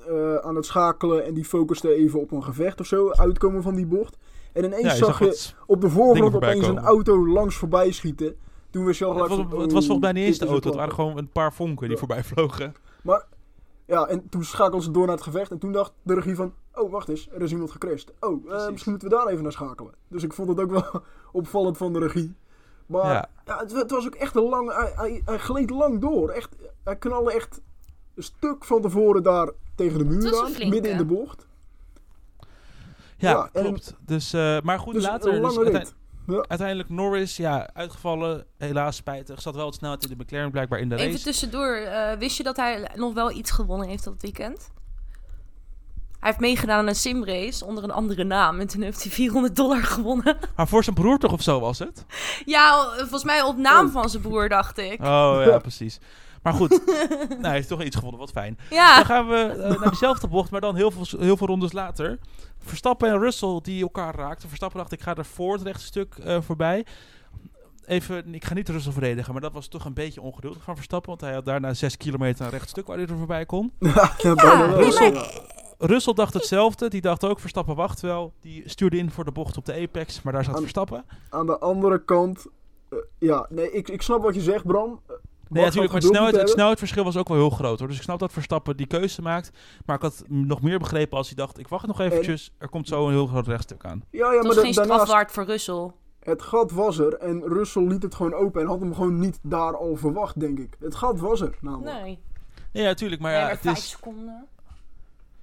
eh, 0.08 0.36
aan 0.36 0.56
het 0.56 0.66
schakelen 0.66 1.26
en 1.26 1.34
die 1.34 1.46
focuste 1.46 1.94
even 1.96 2.20
op 2.20 2.32
een 2.32 2.44
gevecht 2.44 2.80
of 2.80 2.86
zo, 2.86 3.12
uitkomen 3.12 3.62
van 3.62 3.76
die 3.76 3.86
bocht. 3.86 4.18
En 4.54 4.64
ineens 4.64 4.82
ja, 4.84 4.96
zag 4.96 5.18
zag 5.18 5.20
je 5.20 5.54
op 5.66 5.82
de 5.82 5.90
voorgrond 5.90 6.36
opeens 6.36 6.68
een 6.68 6.80
auto 6.80 7.28
langs 7.28 7.56
voorbij 7.56 7.92
schieten. 7.92 8.36
Toen 8.70 8.94
je 8.94 9.06
al 9.06 9.12
Het 9.18 9.28
was, 9.30 9.38
van, 9.50 9.62
het 9.62 9.72
was 9.72 9.86
volgens 9.86 10.00
mij 10.00 10.12
niet 10.12 10.24
eens 10.26 10.38
dit 10.38 10.40
de 10.40 10.46
een 10.46 10.52
auto. 10.52 10.68
Het 10.70 10.78
waren 10.78 10.94
gewoon 10.94 11.18
een 11.18 11.30
paar 11.32 11.54
vonken 11.54 11.82
die 11.88 11.92
Ja. 11.92 11.98
voorbij 11.98 12.24
vlogen. 12.24 12.74
Maar 13.04 13.26
ja, 13.86 14.08
en 14.08 14.30
toen 14.30 14.44
schakelde 14.44 14.84
ze 14.84 14.92
door 14.92 15.06
naar 15.06 15.16
het 15.16 15.24
gevecht. 15.24 15.52
En 15.52 15.58
toen 15.60 15.72
dacht 15.72 15.94
de 16.02 16.14
regie 16.14 16.36
van, 16.36 16.54
oh 16.74 16.92
wacht 16.92 17.10
eens, 17.10 17.30
er 17.32 17.42
is 17.42 17.52
iemand 17.52 17.72
gecrashed. 17.72 18.14
Oh, 18.20 18.52
eh, 18.54 18.70
misschien 18.70 18.92
moeten 18.92 19.10
we 19.10 19.16
daar 19.16 19.28
even 19.28 19.44
naar 19.44 19.52
schakelen. 19.52 19.94
Dus 20.08 20.24
ik 20.24 20.34
vond 20.34 20.50
het 20.50 20.60
ook 20.60 20.72
wel 20.72 20.86
opvallend 21.42 21.78
van 21.78 21.94
de 21.94 22.00
regie. 22.00 22.36
Maar 22.86 23.14
Ja. 23.14 23.30
ja. 23.46 23.58
het, 23.60 23.72
het 23.72 23.92
was 23.92 24.06
ook 24.06 24.16
echt 24.16 24.36
een 24.36 24.50
lang... 24.50 24.74
Hij, 24.74 24.92
hij, 24.96 25.22
hij 25.26 25.38
gleed 25.38 25.70
lang 25.70 26.02
door. 26.02 26.30
Echt, 26.30 26.56
hij 26.84 26.96
knalde 26.96 27.34
echt 27.34 27.62
een 28.16 28.24
stuk 28.24 28.64
van 28.66 28.82
tevoren 28.82 29.24
daar 29.24 29.52
tegen 29.76 29.98
de 29.98 30.06
muur 30.06 30.42
aan. 30.42 30.70
Midden 30.70 30.92
in 30.92 30.98
de 30.98 31.06
bocht. 31.06 31.48
Ja, 33.24 33.30
Ja, 33.32 33.50
en- 33.54 33.64
klopt. 33.64 33.96
Dus, 34.06 34.34
eh, 34.34 34.58
maar 34.62 34.80
goed, 34.80 34.94
Dus 34.94 35.04
later... 35.04 35.32
dus 35.32 35.40
lange 35.42 35.58
uiteind- 35.64 35.94
rit. 36.28 36.48
Uiteindelijk 36.50 36.90
Norris, 36.90 37.38
ja, 37.38 37.70
uitgevallen. 37.74 38.46
Helaas 38.58 38.96
spijtig. 38.96 39.42
Zat 39.42 39.56
wel 39.56 39.66
het 39.66 39.76
snelheid 39.76 40.04
in 40.04 40.18
de 40.18 40.24
McLaren 40.24 40.52
blijkbaar 40.52 40.80
in 40.80 40.90
de 40.90 40.96
Even 40.96 41.12
race. 41.12 41.24
tussendoor, 41.24 41.74
eh, 41.76 42.18
wist 42.18 42.38
je 42.38 42.44
dat 42.44 42.56
hij 42.58 42.90
nog 42.96 43.14
wel 43.14 43.32
iets 43.32 43.52
gewonnen 43.52 43.88
heeft 43.88 44.04
dat 44.04 44.16
weekend? 44.20 44.72
Hij 46.20 46.32
heeft 46.32 46.40
meegedaan 46.40 46.78
aan 46.80 46.88
een 46.88 46.96
simrace 46.96 47.66
onder 47.66 47.84
een 47.84 47.92
andere 47.92 48.24
naam. 48.24 48.60
En 48.60 48.68
toen 48.68 48.82
heeft 48.82 49.04
hij 49.04 49.12
400 49.12 49.56
dollar 49.56 49.84
gewonnen. 49.84 50.38
Maar 50.56 50.68
voor 50.68 50.84
zijn 50.84 50.96
broer 50.96 51.18
toch 51.18 51.32
of 51.32 51.42
zo 51.42 51.60
was 51.60 51.80
het? 51.80 52.06
ja, 52.46 52.84
volgens 52.98 53.24
mij 53.24 53.42
op 53.42 53.58
naam 53.58 53.86
Oh. 53.86 53.92
van 53.94 54.10
zijn 54.10 54.22
broer, 54.22 54.50
dacht 54.50 54.78
ik. 54.78 55.00
Oh 55.02 55.42
ja, 55.46 55.58
precies. 55.58 56.00
Maar 56.44 56.54
goed, 56.54 56.70
nou, 57.30 57.42
hij 57.42 57.52
heeft 57.52 57.68
toch 57.68 57.84
iets 57.84 57.96
gevonden, 57.96 58.20
wat 58.20 58.32
fijn. 58.32 58.58
Dan 58.70 59.06
gaan 59.06 59.28
we 59.28 59.36
eh, 59.36 59.80
naar 59.80 59.90
diezelfde 59.90 60.28
bocht, 60.28 60.52
maar 60.52 60.62
dan 60.62 60.76
heel 60.76 60.92
veel, 60.92 61.20
heel 61.20 61.38
veel 61.38 61.48
rondes 61.48 61.72
later. 61.72 62.20
Verstappen 62.64 63.10
en 63.10 63.20
Russell 63.20 63.60
die 63.62 63.82
elkaar 63.84 64.16
raakten. 64.16 64.48
Verstappen 64.48 64.80
dacht, 64.80 64.92
ik 64.92 65.02
ga 65.02 65.16
er 65.16 65.26
voor 65.26 65.54
het 65.54 65.62
rechte 65.62 65.84
stuk 65.86 66.16
eh, 66.16 66.42
voorbij. 66.42 66.86
Even, 67.86 68.34
ik 68.34 68.46
ga 68.46 68.54
niet 68.54 68.70
Russell 68.70 68.92
verdedigen, 68.92 69.32
maar 69.34 69.42
dat 69.42 69.54
was 69.54 69.68
toch 69.68 69.86
een 69.86 69.94
beetje 69.94 70.22
ongeduldig 70.22 70.64
van 70.64 70.76
Verstappen. 70.76 71.10
Want 71.10 71.22
hij 71.22 71.34
had 71.34 71.46
daarna 71.46 71.74
6 71.74 71.98
kilometer 71.98 72.46
een 72.46 72.52
recht 72.52 72.70
stuk 72.70 72.88
waar 72.88 72.98
hij 72.98 73.06
er 73.08 73.18
voorbij 73.18 73.46
kon. 73.46 73.72
Ja, 73.80 74.16
Russell. 75.78 76.14
dacht 76.14 76.34
hetzelfde. 76.34 76.90
Die 76.90 77.02
dacht 77.02 77.24
ook, 77.26 77.40
Verstappen 77.40 77.76
wacht 77.76 78.02
wel. 78.02 78.34
Die 78.40 78.70
stuurde 78.70 78.98
in 78.98 79.12
voor 79.12 79.26
de 79.26 79.32
bocht 79.32 79.58
op 79.58 79.66
de 79.66 79.74
apex, 79.74 80.22
maar 80.22 80.34
daar 80.34 80.44
zat 80.44 80.54
Aan- 80.56 80.60
Verstappen. 80.62 81.06
Aan 81.30 81.46
de 81.46 81.60
andere 81.60 82.04
kant... 82.04 82.46
eh, 82.90 82.98
ja, 83.20 83.46
nee, 83.50 83.72
ik, 83.72 83.90
ik 83.90 84.02
snap 84.02 84.22
wat 84.22 84.36
je 84.36 84.42
zegt, 84.42 84.66
Bram. 84.66 85.02
Nee, 85.54 85.64
natuurlijk, 85.64 85.92
maar 85.94 86.02
het, 86.02 86.04
geduld 86.10 86.14
snelheid, 86.24 86.36
het 86.36 86.50
snelheidsverschil 86.50 87.04
was 87.04 87.18
ook 87.18 87.28
wel 87.28 87.38
heel 87.38 87.50
groot 87.50 87.80
hoor. 87.80 87.88
Dus 87.88 87.98
ik 87.98 88.04
snap 88.04 88.20
dat 88.20 88.32
Verstappen 88.32 88.78
die 88.78 88.88
keuze 88.88 89.22
maakt. 89.22 89.52
Maar 89.86 89.96
ik 89.96 90.02
had 90.02 90.24
nog 90.28 90.62
meer 90.62 90.80
begrepen 90.80 91.18
als 91.18 91.28
hij 91.28 91.36
dacht, 91.36 91.60
ik 91.60 91.68
wacht 91.68 91.88
nog 91.88 92.00
eventjes. 92.00 92.52
Er 92.58 92.70
komt 92.70 92.88
zo 92.88 93.06
een 93.08 93.14
heel 93.14 93.28
groot 93.28 93.48
rechtstuk 93.48 93.86
aan. 93.86 94.04
Ja, 94.10 94.18
ja, 94.20 94.26
het 94.26 94.34
maar 94.36 94.44
was 94.46 94.56
da- 94.56 94.62
geen 94.62 94.74
daarnaast... 94.74 95.02
strafwaard 95.02 95.32
voor 95.32 95.46
Russell. 95.46 95.92
Het 96.20 96.42
gat 96.42 96.72
was 96.72 96.98
er 96.98 97.14
en 97.14 97.44
Russell 97.48 97.84
liet 97.88 98.04
het 98.04 98.16
gewoon 98.16 98.34
open 98.34 98.62
en 98.62 98.68
had 98.68 98.80
hem 98.80 98.94
gewoon 98.94 99.20
niet 99.20 99.40
daar 99.42 99.78
al 99.78 99.96
verwacht, 99.96 100.40
denk 100.40 100.60
ik. 100.60 100.76
Het 100.80 100.96
gat 100.96 101.20
was 101.20 101.42
er 101.42 101.58
namelijk. 101.62 102.02
Nee, 102.02 102.20
Nee, 102.74 102.84
ja, 102.84 102.90
natuurlijk. 102.90 103.22
Nee, 103.22 103.34
ja, 103.34 103.42
maar 103.42 103.50
het 103.50 103.60
vijf 103.60 103.78
is, 103.78 103.90
seconden. 103.90 104.46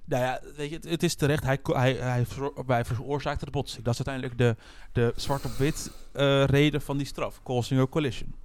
nou 0.05 0.23
ja, 0.23 0.39
weet 0.55 0.69
je, 0.69 0.75
het, 0.75 0.89
het 0.89 1.03
is 1.03 1.15
terecht. 1.15 1.43
Hij, 1.43 1.59
hij, 1.63 1.93
hij, 1.93 2.25
hij 2.67 2.85
veroorzaakte 2.85 3.45
de 3.45 3.51
botsing. 3.51 3.83
Dat 3.83 3.99
is 3.99 4.05
uiteindelijk 4.07 4.37
de, 4.37 4.55
de 5.01 5.13
zwart 5.15 5.45
op 5.45 5.51
wit 5.51 5.91
eh, 6.11 6.43
reden 6.45 6.81
van 6.81 6.97
die 6.97 7.05
straf. 7.05 7.41
Causing 7.43 7.81
a 7.81 7.87
collision. 7.87 8.35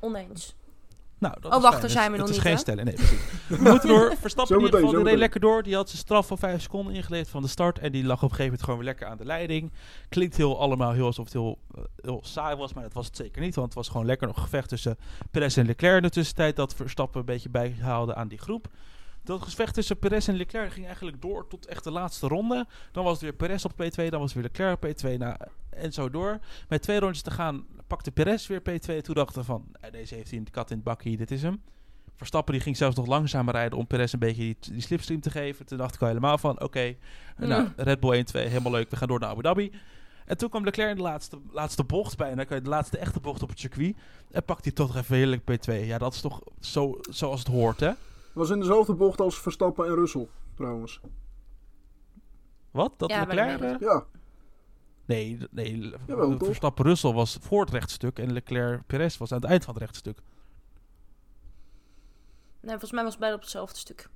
Oneens. 0.00 0.54
Nou, 1.18 1.34
dat 1.40 1.52
Oh, 1.52 1.58
is 1.58 1.64
wacht, 1.64 1.80
daar 1.80 1.90
zijn 1.90 2.12
we 2.12 2.18
Het 2.18 2.26
nog 2.26 2.28
is 2.28 2.34
niet, 2.34 2.44
geen 2.44 2.52
hè? 2.54 2.58
stellen. 2.58 2.84
Nee, 2.84 2.94
precies. 3.04 3.20
We 3.48 3.56
moeten 3.70 3.88
door. 3.88 4.16
Verstappen 4.20 4.58
in 4.58 4.64
ieder 4.64 4.80
geval, 4.80 5.02
lekker 5.16 5.40
door. 5.40 5.62
Die 5.62 5.74
had 5.74 5.88
zijn 5.88 6.00
straf 6.00 6.26
van 6.26 6.38
5 6.38 6.62
seconden 6.62 6.94
ingeleverd 6.94 7.28
van 7.30 7.42
de 7.42 7.48
start. 7.48 7.78
En 7.78 7.92
die 7.92 8.04
lag 8.04 8.16
op 8.16 8.22
een 8.22 8.28
gegeven 8.28 8.44
moment 8.44 8.62
gewoon 8.62 8.78
weer 8.78 8.88
lekker 8.88 9.06
aan 9.06 9.16
de 9.16 9.24
leiding. 9.24 9.72
Klinkt 10.08 10.36
heel 10.36 10.60
allemaal 10.60 10.92
heel 10.92 11.06
alsof 11.06 11.24
het 11.24 11.32
heel, 11.32 11.58
eh, 11.74 11.82
heel 12.00 12.20
saai 12.24 12.56
was. 12.56 12.72
Maar 12.74 12.82
dat 12.82 12.92
was 12.92 13.06
het 13.06 13.16
zeker 13.16 13.42
niet. 13.42 13.54
Want 13.54 13.66
het 13.66 13.76
was 13.76 13.88
gewoon 13.88 14.06
lekker 14.06 14.26
nog 14.26 14.40
gevecht 14.40 14.68
tussen 14.68 14.96
Perez 15.30 15.56
en 15.56 15.66
Leclerc 15.66 15.96
in 15.96 16.02
de 16.02 16.10
tussentijd. 16.10 16.56
Dat 16.56 16.74
Verstappen 16.74 17.20
een 17.20 17.26
beetje 17.26 17.48
bijhaalde 17.48 18.14
aan 18.14 18.28
die 18.28 18.38
groep. 18.38 18.68
Dat 19.24 19.42
gevecht 19.42 19.74
tussen 19.74 19.98
Perez 19.98 20.28
en 20.28 20.36
Leclerc 20.36 20.72
ging 20.72 20.86
eigenlijk 20.86 21.22
door 21.22 21.46
tot 21.46 21.66
echt 21.66 21.84
de 21.84 21.90
laatste 21.90 22.26
ronde. 22.28 22.66
Dan 22.92 23.04
was 23.04 23.12
het 23.12 23.22
weer 23.22 23.32
Perez 23.32 23.64
op 23.64 23.72
P2, 23.72 24.08
dan 24.10 24.20
was 24.20 24.32
het 24.34 24.42
weer 24.42 24.42
Leclerc 24.42 24.74
op 24.74 24.88
P2 25.14 25.18
nou, 25.18 25.36
en 25.70 25.92
zo 25.92 26.10
door. 26.10 26.38
Met 26.68 26.82
twee 26.82 27.00
rondjes 27.00 27.22
te 27.22 27.30
gaan 27.30 27.66
pakte 27.90 28.10
Perez 28.12 28.46
weer 28.46 28.60
P2. 28.60 29.00
Toen 29.02 29.14
dachten 29.14 29.38
we 29.40 29.44
van, 29.44 29.64
eh, 29.80 29.92
deze 29.92 30.14
heeft 30.14 30.30
hij 30.30 30.38
een 30.38 30.50
kat 30.50 30.70
in 30.70 30.76
het 30.76 30.84
bakkie, 30.84 31.16
dit 31.16 31.30
is 31.30 31.42
hem. 31.42 31.62
Verstappen 32.16 32.52
die 32.54 32.62
ging 32.62 32.76
zelfs 32.76 32.96
nog 32.96 33.06
langzamer 33.06 33.54
rijden 33.54 33.78
om 33.78 33.86
Perez 33.86 34.12
een 34.12 34.18
beetje 34.18 34.42
die, 34.42 34.56
die 34.72 34.80
slipstream 34.80 35.20
te 35.20 35.30
geven. 35.30 35.66
Toen 35.66 35.78
dacht 35.78 35.94
ik 35.94 36.00
al 36.00 36.06
helemaal 36.06 36.38
van, 36.38 36.60
oké, 36.62 36.80
eh, 36.80 36.94
nou. 37.36 37.68
Red 37.76 38.00
Bull 38.00 38.16
1-2, 38.18 38.48
helemaal 38.48 38.72
leuk, 38.72 38.90
we 38.90 38.96
gaan 38.96 39.08
door 39.08 39.20
naar 39.20 39.28
Abu 39.28 39.42
Dhabi. 39.42 39.72
En 40.24 40.36
toen 40.36 40.48
kwam 40.48 40.64
Leclerc 40.64 40.90
in 40.90 40.96
de 40.96 41.02
laatste, 41.02 41.38
laatste 41.50 41.84
bocht 41.84 42.16
bij. 42.16 42.30
En 42.30 42.36
dan 42.36 42.46
kan 42.46 42.56
je 42.56 42.62
de 42.62 42.68
laatste 42.68 42.98
echte 42.98 43.20
bocht 43.20 43.42
op 43.42 43.48
het 43.48 43.58
circuit. 43.58 43.96
En 44.30 44.44
pakt 44.44 44.64
hij 44.64 44.72
toch 44.72 44.86
nog 44.86 44.96
even 44.96 45.16
heerlijk 45.16 45.42
P2. 45.42 45.86
Ja, 45.86 45.98
dat 45.98 46.14
is 46.14 46.20
toch 46.20 46.40
zo, 46.60 46.98
zoals 47.00 47.38
het 47.38 47.48
hoort, 47.48 47.80
hè? 47.80 47.90
Was 48.32 48.50
in 48.50 48.58
dezelfde 48.60 48.94
bocht 48.94 49.20
als 49.20 49.38
Verstappen 49.40 49.86
en 49.86 49.94
Russell, 49.94 50.28
trouwens. 50.54 51.00
Wat? 52.70 52.92
Dat 52.96 53.10
Ja, 53.10 53.24
de 53.24 53.34
Leclerc... 53.34 53.60
eh, 53.60 53.88
Ja, 53.88 54.04
Nee, 55.10 55.38
nee 55.50 55.92
Jawel, 56.06 56.36
toch? 56.36 56.46
Verstappen 56.46 56.84
Russell 56.84 57.12
was 57.12 57.38
voor 57.40 57.60
het 57.60 57.70
rechtstuk 57.70 58.18
en 58.18 58.32
Leclerc 58.32 58.86
Perez 58.86 59.16
was 59.16 59.32
aan 59.32 59.40
het 59.40 59.50
eind 59.50 59.64
van 59.64 59.74
het 59.74 59.82
rechtstuk. 59.82 60.18
Nee, 62.60 62.70
volgens 62.70 62.92
mij 62.92 63.02
was 63.02 63.10
het 63.10 63.20
beide 63.20 63.36
op 63.36 63.42
hetzelfde 63.42 63.78
stuk. 63.78 64.08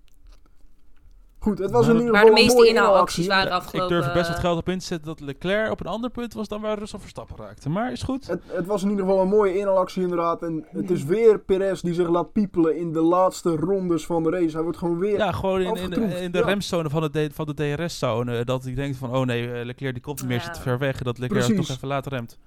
Goed. 1.44 1.58
Het 1.58 1.70
was 1.70 1.80
Maar 1.86 1.90
in 1.90 1.96
de- 1.96 2.04
ieder 2.04 2.12
Maar 2.20 2.24
de 2.24 2.30
meeste 2.40 2.68
inhaalacties 2.68 3.24
inhaalactie. 3.24 3.28
waren 3.28 3.46
ik 3.46 3.52
afgelopen. 3.52 3.88
durf 3.96 4.06
er 4.06 4.12
best 4.12 4.26
wat 4.28 4.36
eh, 4.36 4.42
geld 4.42 4.58
op 4.58 4.68
in 4.68 4.78
te 4.78 4.84
zetten 4.84 5.06
dat 5.06 5.20
Leclerc 5.20 5.70
op 5.70 5.80
een 5.80 5.86
ander 5.86 6.10
punt 6.10 6.34
was 6.34 6.48
dan 6.48 6.60
waar 6.60 6.78
Russell 6.78 6.98
Verstappen 6.98 7.36
raakte. 7.36 7.68
Maar 7.68 7.92
is 7.92 8.02
goed. 8.02 8.26
Het, 8.26 8.42
het 8.46 8.66
was 8.66 8.82
in 8.82 8.90
ieder 8.90 9.04
geval 9.04 9.20
een 9.22 9.28
mooie 9.28 9.58
inhaalactie 9.58 10.02
inderdaad. 10.02 10.42
En 10.42 10.66
het 10.70 10.90
is 10.90 11.04
weer 11.04 11.38
Perez 11.38 11.80
die 11.80 11.94
zich 11.94 12.08
laat 12.08 12.32
piepelen 12.32 12.76
in 12.76 12.92
de 12.92 13.00
laatste 13.00 13.56
rondes 13.56 14.06
van 14.06 14.22
de 14.22 14.30
race. 14.30 14.52
Hij 14.54 14.62
wordt 14.62 14.78
gewoon 14.78 14.98
weer... 14.98 15.16
Ja, 15.18 15.32
gewoon 15.32 15.60
in, 15.60 15.76
in, 15.92 16.02
in 16.16 16.30
de 16.32 16.38
ja. 16.38 16.44
remzone 16.44 16.90
van 16.90 17.08
de, 17.12 17.30
van 17.32 17.46
de 17.46 17.54
DRS-zone. 17.76 18.44
Dat 18.44 18.64
hij 18.64 18.74
denkt 18.74 18.96
van, 18.96 19.14
oh 19.16 19.24
nee, 19.24 19.52
eh, 19.52 19.64
Leclerc 19.64 19.94
die 19.94 20.02
komt 20.02 20.18
niet 20.20 20.28
meer, 20.28 20.36
Ja. 20.38 20.44
zit 20.44 20.54
te 20.54 20.60
ver 20.60 20.78
weg. 20.78 20.98
En 20.98 21.04
dat 21.04 21.18
Leclerc 21.18 21.44
Precies. 21.46 21.66
toch 21.66 21.76
even 21.76 21.88
later 21.88 22.12
remt. 22.12 22.38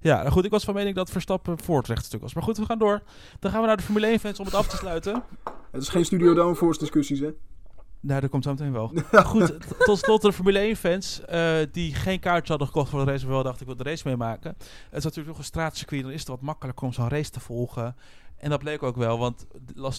Ja, 0.00 0.16
nou 0.16 0.30
goed, 0.30 0.44
ik 0.44 0.50
was 0.50 0.64
van 0.64 0.74
mening 0.74 0.94
dat 0.94 1.10
Verstappen 1.10 1.58
voor 1.58 1.78
het 1.78 1.86
rechtstuk 1.86 2.20
was. 2.20 2.34
Maar 2.34 2.42
goed, 2.42 2.56
we 2.56 2.64
gaan 2.64 2.78
door. 2.78 3.02
Dan 3.38 3.50
gaan 3.50 3.60
we 3.60 3.66
naar 3.66 3.76
de 3.76 3.82
Formule 3.82 4.18
1-fans 4.18 4.38
om 4.38 4.44
het 4.44 4.54
af 4.54 4.66
te 4.66 4.76
sluiten. 4.76 5.22
Het 5.70 5.82
is 5.82 5.88
geen 5.88 6.04
Studio 6.04 6.34
Downforce 6.34 6.78
discussies, 6.78 7.20
hè? 7.20 7.30
Nou, 8.00 8.20
dat 8.20 8.30
komt 8.30 8.44
zo 8.44 8.50
meteen 8.50 8.72
wel. 8.72 8.92
Goed, 9.24 9.56
tot 9.78 9.98
slot 9.98 10.22
de 10.22 10.32
Formule 10.32 10.74
1-fans 10.76 11.20
eh, 11.20 11.56
die 11.72 11.94
geen 11.94 12.20
kaartje 12.20 12.48
hadden 12.48 12.66
gekocht 12.66 12.90
voor 12.90 13.04
de 13.04 13.10
race, 13.10 13.24
maar 13.24 13.34
wel 13.34 13.42
dachten 13.42 13.60
ik 13.60 13.66
wil 13.66 13.76
de 13.76 13.90
race 13.90 14.08
meemaken. 14.08 14.54
Het 14.58 14.98
is 14.98 15.04
natuurlijk 15.04 15.28
nog 15.28 15.38
een 15.38 15.44
straatcircuit, 15.44 16.02
dan 16.02 16.10
is 16.10 16.20
het 16.20 16.28
wat 16.28 16.40
makkelijker 16.40 16.86
om 16.86 16.92
zo'n 16.92 17.08
race 17.08 17.30
te 17.30 17.40
volgen. 17.40 17.96
En 18.36 18.50
dat 18.50 18.58
bleek 18.58 18.82
ook 18.82 18.96
wel, 18.96 19.18
want 19.18 19.46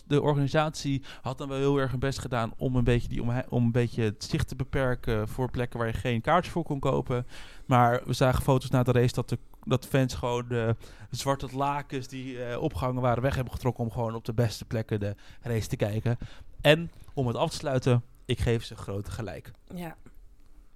de, 0.07 0.21
organisatie 0.21 1.03
had 1.21 1.37
dan 1.37 1.49
wel 1.49 1.57
heel 1.57 1.77
erg 1.77 1.91
hun 1.91 1.99
best 1.99 2.19
gedaan 2.19 2.53
om 2.57 2.75
een 2.75 2.83
beetje, 2.83 3.07
die, 3.07 3.21
om, 3.21 3.43
om 3.49 3.63
een 3.63 3.71
beetje 3.71 4.03
het 4.03 4.23
zicht 4.23 4.47
te 4.47 4.55
beperken 4.55 5.27
voor 5.27 5.51
plekken 5.51 5.79
waar 5.79 5.87
je 5.87 5.93
geen 5.93 6.21
kaartjes 6.21 6.53
voor 6.53 6.63
kon 6.63 6.79
kopen. 6.79 7.27
Maar 7.65 8.01
we 8.05 8.13
zagen 8.13 8.43
foto's 8.43 8.69
na 8.69 8.83
de 8.83 8.91
race 8.91 9.13
dat 9.13 9.29
de 9.29 9.37
dat 9.67 9.85
fans 9.85 10.13
gewoon 10.13 10.47
de 10.47 10.75
zwarte 11.09 11.47
lakens 11.51 12.07
die 12.07 12.43
eh, 12.43 12.61
opgehangen 12.61 13.01
waren 13.01 13.23
weg 13.23 13.35
hebben 13.35 13.53
getrokken 13.53 13.83
om 13.83 13.91
gewoon 13.91 14.15
op 14.15 14.25
de 14.25 14.33
beste 14.33 14.65
plekken 14.65 14.99
de 14.99 15.15
race 15.41 15.67
te 15.67 15.75
kijken. 15.75 16.17
En 16.61 16.91
om 17.13 17.27
het 17.27 17.35
af 17.35 17.49
te 17.49 17.55
sluiten, 17.55 18.03
ik 18.25 18.39
geef 18.39 18.63
ze 18.63 18.75
grote 18.75 19.11
gelijk. 19.11 19.51
Ja. 19.75 19.95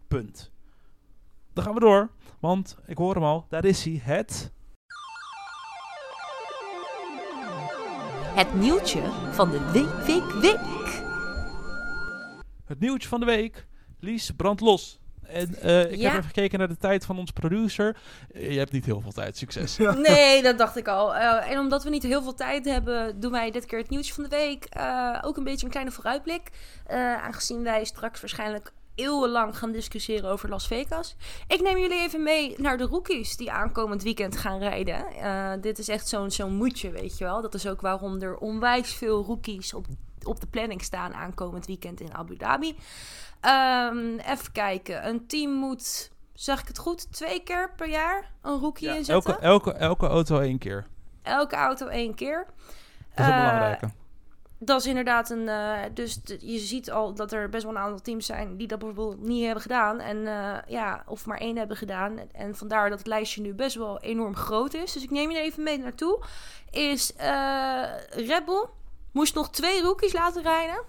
Punt. 0.08 0.51
Dan 1.54 1.63
gaan 1.63 1.73
we 1.73 1.80
door, 1.80 2.10
want 2.39 2.77
ik 2.86 2.97
hoor 2.97 3.13
hem 3.13 3.23
al, 3.23 3.45
daar 3.49 3.65
is 3.65 3.84
hij, 3.84 4.01
het... 4.04 4.51
Het 8.34 8.54
nieuwtje 8.54 9.01
van 9.32 9.49
de 9.49 9.71
week, 9.71 10.06
week, 10.06 10.32
week. 10.32 11.01
Het 12.65 12.80
nieuwtje 12.80 13.08
van 13.08 13.19
de 13.19 13.25
week. 13.25 13.67
Lies, 13.99 14.32
brand 14.32 14.60
los. 14.60 15.01
En 15.34 15.56
eh, 15.62 15.91
ik 15.91 15.98
Ja. 16.00 16.04
heb 16.10 16.12
even 16.12 16.24
gekeken 16.24 16.60
naar 16.60 16.67
de 16.67 16.78
tijd 16.78 17.06
van 17.06 17.17
ons 17.20 17.32
producer. 17.32 17.98
Je 18.34 18.58
hebt 18.58 18.72
niet 18.72 18.86
heel 18.86 19.02
veel 19.02 19.12
tijd, 19.12 19.38
succes. 19.38 19.76
Ja. 19.78 19.94
Nee, 20.12 20.44
dat 20.44 20.58
dacht 20.58 20.78
ik 20.78 20.88
al. 20.88 21.15
Eh, 21.15 21.52
en 21.52 21.60
omdat 21.60 21.84
we 21.84 21.89
niet 21.89 22.04
heel 22.04 22.24
veel 22.24 22.34
tijd 22.34 22.65
hebben, 22.65 23.20
doen 23.20 23.32
wij 23.32 23.52
dit 23.52 23.65
keer 23.65 23.80
het 23.80 23.89
nieuwtje 23.89 24.13
van 24.13 24.24
de 24.24 24.30
week. 24.30 24.65
Eh, 24.65 25.17
ook 25.22 25.38
een 25.38 25.44
beetje 25.44 25.65
een 25.65 25.72
kleine 25.72 25.91
vooruitblik. 25.91 26.50
Eh, 26.86 26.98
aangezien 27.24 27.63
wij 27.63 27.84
straks 27.86 28.20
waarschijnlijk 28.22 28.72
eeuwenlang 28.96 29.58
gaan 29.58 29.72
discussiëren 29.72 30.30
over 30.30 30.50
Las 30.50 30.67
Vegas. 30.67 31.15
Ik 31.48 31.62
neem 31.62 31.78
jullie 31.78 32.00
even 32.02 32.24
mee 32.24 32.54
naar 32.58 32.78
de 32.78 32.84
rookies 32.84 33.38
die 33.38 33.52
aankomend 33.52 34.04
weekend 34.04 34.38
gaan 34.38 34.60
rijden. 34.60 35.06
Eh, 35.22 35.52
dit 35.62 35.80
is 35.80 35.88
echt 35.88 36.08
zo'n 36.08 36.32
zo'n 36.32 36.56
moedje, 36.56 36.89
weet 36.91 37.17
je 37.17 37.24
wel. 37.24 37.41
Dat 37.41 37.54
is 37.54 37.67
ook 37.67 37.82
waarom 37.82 38.22
er 38.22 38.38
onwijs 38.38 38.94
veel 38.94 39.24
rookies 39.24 39.74
op, 39.74 39.86
op 40.26 40.40
de 40.42 40.48
planning 40.48 40.84
staan 40.84 41.14
aankomend 41.14 41.66
weekend 41.66 42.00
in 42.02 42.14
Abu 42.14 42.38
Dhabi. 42.38 42.76
Ehm, 43.42 44.18
even 44.18 44.52
kijken. 44.52 45.08
Een 45.08 45.28
team 45.28 45.52
moet, 45.52 46.12
zeg 46.34 46.62
ik 46.62 46.68
het 46.68 46.78
goed, 46.78 47.12
twee 47.14 47.44
keer 47.44 47.72
per 47.76 47.88
jaar 47.90 48.32
een 48.42 48.60
rookie 48.60 48.88
Ja, 48.88 48.96
inzetten. 48.96 49.34
elke, 49.34 49.42
elke, 49.46 49.72
elke 49.74 50.08
auto 50.08 50.40
één 50.40 50.58
keer. 50.58 50.88
Elke 51.22 51.56
auto 51.56 51.88
één 51.88 52.16
keer. 52.16 52.46
Dat 53.16 53.26
is 53.26 53.26
een 53.26 53.32
Eh, 53.32 53.38
belangrijke. 53.40 53.90
Dat 54.64 54.80
is 54.80 54.86
inderdaad 54.88 55.30
een. 55.30 55.48
eh, 55.50 55.80
dus 55.94 56.20
je 56.40 56.58
ziet 56.60 56.92
al 56.92 57.14
dat 57.14 57.32
er 57.32 57.50
best 57.50 57.64
wel 57.64 57.72
een 57.72 57.78
aantal 57.82 58.00
teams 58.02 58.26
zijn 58.26 58.58
die 58.58 58.68
dat 58.68 58.80
bijvoorbeeld 58.80 59.22
niet 59.28 59.44
hebben 59.44 59.62
gedaan. 59.62 60.00
En 60.00 60.28
eh, 60.28 60.58
ja, 60.68 61.04
of 61.08 61.26
maar 61.26 61.38
één 61.38 61.58
hebben 61.58 61.78
gedaan. 61.78 62.18
En 62.32 62.56
vandaar 62.56 62.90
dat 62.90 62.98
het 62.98 63.08
lijstje 63.08 63.42
nu 63.42 63.54
best 63.54 63.76
wel 63.76 64.00
enorm 64.00 64.36
groot 64.36 64.74
is. 64.74 64.94
Dus 64.94 65.04
ik 65.04 65.10
neem 65.12 65.32
je 65.32 65.40
even 65.40 65.64
mee 65.64 65.78
naartoe. 65.80 66.24
Is 66.70 67.14
Red 68.10 68.46
Bull 68.46 68.66
moest 69.12 69.36
nog 69.36 69.50
twee 69.50 69.82
rookies 69.82 70.13
laten 70.13 70.43
rijden. 70.43 70.84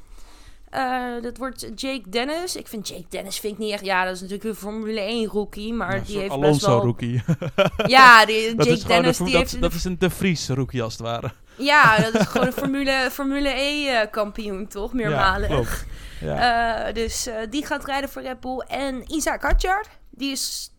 Eh, 0.72 1.22
dat 1.22 1.36
wordt 1.36 1.66
Jake 1.74 2.08
Dennis. 2.08 2.56
Ik 2.56 2.68
vind 2.68 2.88
Jake 2.88 3.04
Dennis 3.08 3.38
vind 3.38 3.52
ik 3.52 3.58
niet 3.58 3.72
echt... 3.72 3.84
Ja, 3.84 4.04
dat 4.04 4.14
is 4.14 4.20
natuurlijk 4.20 4.48
een 4.48 4.54
Formule 4.54 5.00
1 5.00 5.26
rookie, 5.26 5.72
maar 5.72 5.96
Ja, 5.96 6.02
die 6.02 6.18
heeft 6.18 6.30
Alonso 6.30 6.50
best 6.50 6.66
wel... 6.66 6.80
rookie. 6.80 7.22
Ja, 7.86 8.26
die, 8.26 8.54
dat 8.54 8.66
Jake 8.66 8.86
Dennis 8.86 9.18
een, 9.18 9.24
die 9.24 9.34
dat, 9.34 9.42
heeft... 9.42 9.60
dat 9.60 9.72
is 9.72 9.84
een 9.84 9.98
De 9.98 10.10
Vries 10.10 10.48
rookie 10.48 10.82
als 10.82 10.92
het 10.92 11.02
ware. 11.02 11.32
Ja, 11.56 11.96
dat 12.10 12.14
is 12.14 12.26
gewoon 12.26 12.46
een 12.46 12.52
Formule, 12.52 13.08
Formule 13.10 13.48
E 13.48 13.88
eh, 13.88 14.10
kampioen, 14.10 14.66
toch? 14.66 14.92
Meermalig. 14.92 15.50
Ja. 15.50 15.90
Ja. 16.22 16.86
Eh, 16.86 16.94
dus 16.94 17.28
die 17.50 17.66
gaat 17.66 17.84
rijden 17.84 18.08
voor 18.10 18.22
Red 18.22 18.40
Bull. 18.40 18.58
En 18.58 19.12
Isaac 19.12 19.42
Hadjar, 19.42 19.86
die 20.10 20.30
is... 20.30 20.72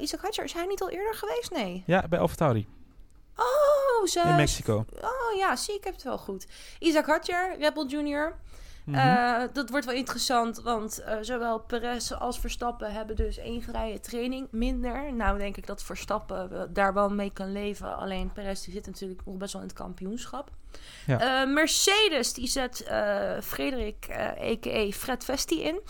Isaac 0.00 0.20
Hadjar, 0.20 0.44
is 0.44 0.52
hij 0.52 0.66
niet 0.66 0.82
al 0.82 0.90
eerder 0.90 1.14
geweest? 1.14 1.50
Nee. 1.50 1.82
ja, 1.86 2.04
bij 2.08 2.18
AlphaTauri 2.18 2.66
Oh, 3.36 4.06
ze... 4.06 4.20
in 4.20 4.36
Mexico. 4.36 4.84
Oh 5.00 5.36
ja, 5.36 5.56
zie, 5.56 5.74
ik 5.74 5.84
heb 5.84 5.94
het 5.94 6.02
wel 6.02 6.18
goed. 6.18 6.46
Isaac 6.78 7.06
Red 7.58 7.74
Bull 7.74 7.86
Junior. 7.86 8.36
Mhm. 8.84 8.98
Eh, 8.98 9.42
dat 9.52 9.70
wordt 9.70 9.86
wel 9.86 9.94
interessant, 9.94 10.62
want 10.62 10.98
eh, 10.98 11.16
zowel 11.20 11.58
Perez 11.58 12.12
als 12.12 12.40
Verstappen 12.40 12.92
hebben 12.92 13.16
dus 13.16 13.38
één 13.38 13.62
vrije 13.62 14.00
training 14.00 14.48
minder. 14.50 15.12
Nou 15.12 15.38
denk 15.38 15.56
ik 15.56 15.66
dat 15.66 15.82
Verstappen 15.82 16.52
eh, 16.52 16.62
daar 16.68 16.94
wel 16.94 17.10
mee 17.10 17.30
kan 17.32 17.52
leven. 17.52 17.96
Alleen 17.96 18.32
Perez 18.32 18.64
die 18.64 18.72
zit 18.72 18.86
natuurlijk 18.86 19.20
nog 19.24 19.36
best 19.36 19.52
wel 19.52 19.62
in 19.62 19.68
het 19.68 19.76
kampioenschap. 19.76 20.50
Ja. 21.06 21.44
Mercedes 21.44 22.32
die 22.32 22.46
zet 22.46 22.84
Frederik, 23.42 24.08
a.k.a. 24.40 24.90
Fred 24.90 25.24
Vesti 25.24 25.62
in. 25.62 25.80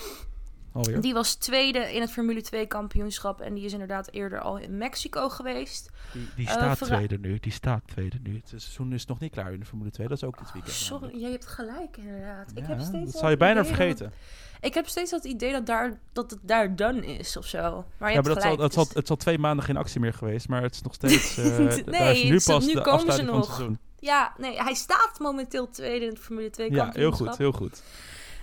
Alweer. 0.75 1.01
Die 1.01 1.13
was 1.15 1.35
tweede 1.35 1.79
in 1.95 2.01
het 2.01 2.11
Formule 2.11 2.43
2 2.43 2.67
kampioenschap 2.67 3.41
en 3.41 3.55
die 3.55 3.65
is 3.65 3.73
inderdaad 3.73 4.09
eerder 4.11 4.41
al 4.41 4.57
in 4.59 4.79
Mexico 4.79 5.29
geweest. 5.29 5.91
Die, 6.13 6.29
die 6.37 6.47
Eh, 6.47 6.53
staat 6.53 6.79
tweede 6.79 7.19
nu. 7.19 7.39
Die 7.41 7.53
staat 7.53 7.83
tweede 7.87 8.19
nu. 8.23 8.35
Het 8.37 8.49
seizoen 8.49 8.93
is 8.93 9.07
nog 9.07 9.19
niet 9.21 9.33
klaar 9.33 9.53
in 9.53 9.61
de 9.61 9.67
Formule 9.67 9.91
2. 9.91 10.09
Dat 10.09 10.17
is 10.17 10.25
ook 10.25 10.39
dit 10.39 10.53
weekend. 10.53 10.75
Sorry, 10.75 10.95
namelijk. 11.03 11.23
jij 11.23 11.31
hebt 11.31 11.47
gelijk 11.47 11.97
inderdaad. 11.97 12.51
ik 12.55 12.67
heb 12.67 12.81
steeds 12.81 13.05
dat 13.05 13.13
zou 13.13 13.23
je 13.25 13.29
het 13.31 13.39
bijna 13.39 13.55
dat- 13.55 13.67
vergeten. 13.67 14.13
Ik 14.61 14.75
heb 14.75 14.89
steeds 14.89 15.11
dat 15.11 15.25
idee 15.25 15.53
dat, 15.53 15.67
daar, 15.67 15.99
dat 16.13 16.31
het 16.31 16.39
daar 16.43 16.77
done 16.77 17.07
is 17.07 17.37
of 17.37 17.47
zo. 17.47 17.61
Maar 17.61 17.73
je 17.73 17.85
Ja, 17.99 18.07
hebt 18.07 18.15
maar 18.15 18.23
dat 18.23 18.33
zal, 18.43 18.43
gelijk. 18.43 18.59
dat 18.61 18.73
zal, 18.73 18.85
dus- 18.85 18.95
het 18.95 19.07
zal 19.07 19.17
twee 19.17 19.39
maanden 19.39 19.65
geen 19.65 19.77
actie 19.77 20.01
meer 20.01 20.13
geweest. 20.15 20.49
Maar 20.49 20.63
het 20.63 20.75
is 20.75 20.83
nog 20.83 20.95
steeds... 20.95 21.37
eh, 21.39 21.45
Nee, 21.59 21.83
d- 21.85 21.93
daar 21.93 22.11
is 22.11 22.23
nu 22.25 22.35
het 22.35 22.45
pas 22.45 22.67
nu 22.67 22.73
de 22.73 22.81
komen 22.81 23.01
ze 23.01 23.07
van 23.07 23.27
het 23.27 23.35
nog. 23.35 23.45
seizoen. 23.45 23.79
Ja, 23.99 24.35
nee, 24.39 24.57
hij 24.63 24.75
staat 24.75 25.19
momenteel 25.19 25.71
tweede 25.71 26.05
in 26.05 26.11
het 26.11 26.21
Formule 26.21 26.51
2 26.51 26.67
Ja, 26.71 26.75
heel 26.75 26.83
kampioenschap. 26.85 27.27
goed. 27.29 27.39
Heel 27.39 27.53
goed. 27.53 27.83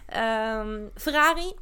Ehm, 0.06 0.80
Ferrari, 0.96 1.54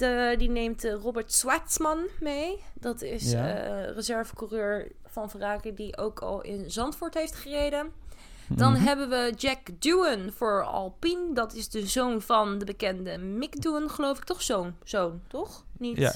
de, 0.00 0.34
die 0.38 0.50
neemt 0.50 0.84
eh, 0.84 0.94
Robert 0.94 1.32
Schwartzman 1.32 1.98
mee. 2.20 2.58
Dat 2.74 3.02
is 3.02 3.30
Ja. 3.30 3.48
eh 3.54 3.94
reservecoureur 3.94 4.92
van 5.06 5.30
Ferrari 5.30 5.74
die 5.74 5.96
ook 5.98 6.20
al 6.20 6.40
in 6.42 6.70
Zandvoort 6.70 7.14
heeft 7.14 7.34
gereden. 7.34 7.92
Dan 8.48 8.72
Mhm. 8.72 8.82
hebben 8.82 9.08
we 9.08 9.32
Jack 9.36 9.58
Doohan 9.78 10.30
voor 10.32 10.64
Alpine. 10.64 11.32
Dat 11.34 11.54
is 11.54 11.68
de 11.68 11.86
zoon 11.86 12.22
van 12.22 12.58
de 12.58 12.64
bekende 12.64 13.18
Mick 13.18 13.62
Doohan, 13.62 13.90
geloof 13.90 14.16
ik. 14.18 14.24
Toch 14.24 14.42
zoon? 14.42 14.74
Zoon, 14.84 15.20
toch? 15.28 15.64
Niet, 15.78 15.96
Ja. 15.96 16.12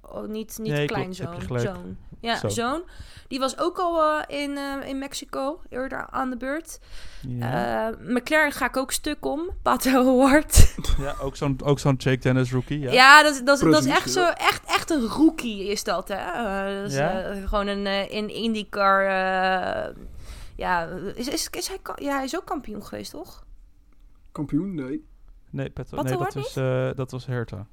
oh, 0.00 0.26
niet, 0.28 0.58
niet 0.58 0.72
Nee, 0.72 0.86
kleinzoon. 0.86 1.60
Zoon. 1.60 1.96
Ja, 2.20 2.36
Zoon. 2.38 2.50
zoon. 2.50 2.82
Die 3.28 3.38
was 3.38 3.58
ook 3.58 3.78
al 3.78 4.02
eh, 4.20 4.42
in, 4.42 4.56
eh, 4.56 4.88
in 4.88 4.98
Mexico 4.98 5.60
eerder 5.68 6.06
aan 6.10 6.30
de 6.30 6.36
beurt. 6.36 6.78
Ja, 7.28 7.88
Eh, 7.90 7.96
McLaren 8.00 8.52
ga 8.52 8.66
ik 8.66 8.76
ook 8.76 8.92
stuk 8.92 9.24
om. 9.26 9.50
Pato 9.62 9.90
Howard. 10.04 10.74
ja 10.98 11.14
ook 11.20 11.36
zo'n 11.36 11.58
ook 11.64 11.78
zo'n 11.78 11.94
Jake 11.94 12.18
Dennis 12.18 12.52
rookie. 12.52 12.78
Ja. 12.78 12.92
Ja, 12.92 13.22
dat, 13.22 13.32
is- 13.34 13.42
dat, 13.44 13.62
is- 13.62 13.72
dat 13.72 13.84
is 13.84 13.90
echt 13.90 14.10
zo. 14.10 14.24
Echt, 14.26 14.64
echt 14.64 14.90
een 14.90 15.06
rookie 15.06 15.64
is 15.68 15.84
dat, 15.84 16.08
hè? 16.08 16.14
Eh, 16.14 16.80
dat 16.82 16.90
is, 16.90 16.96
Ja? 16.96 17.32
gewoon 17.46 17.66
een 17.66 17.86
in 18.10 18.28
IndyCar. 18.28 19.00
eh, 19.06 19.94
ja, 20.56 20.84
is, 21.14 21.28
is, 21.28 21.48
is 21.50 21.68
hij, 21.68 21.78
ja, 21.96 22.14
hij 22.14 22.24
is 22.24 22.36
ook 22.36 22.44
kampioen 22.46 22.84
geweest, 22.84 23.10
toch? 23.10 23.44
Kampioen? 24.32 24.74
Nee. 24.74 25.08
Nee, 25.50 25.70
Wat 25.74 26.04
nee 26.04 26.16
dat, 26.16 26.34
was, 26.34 26.56
eh, 26.56 26.90
dat 26.94 27.10
was 27.10 27.26
Herta. 27.26 27.66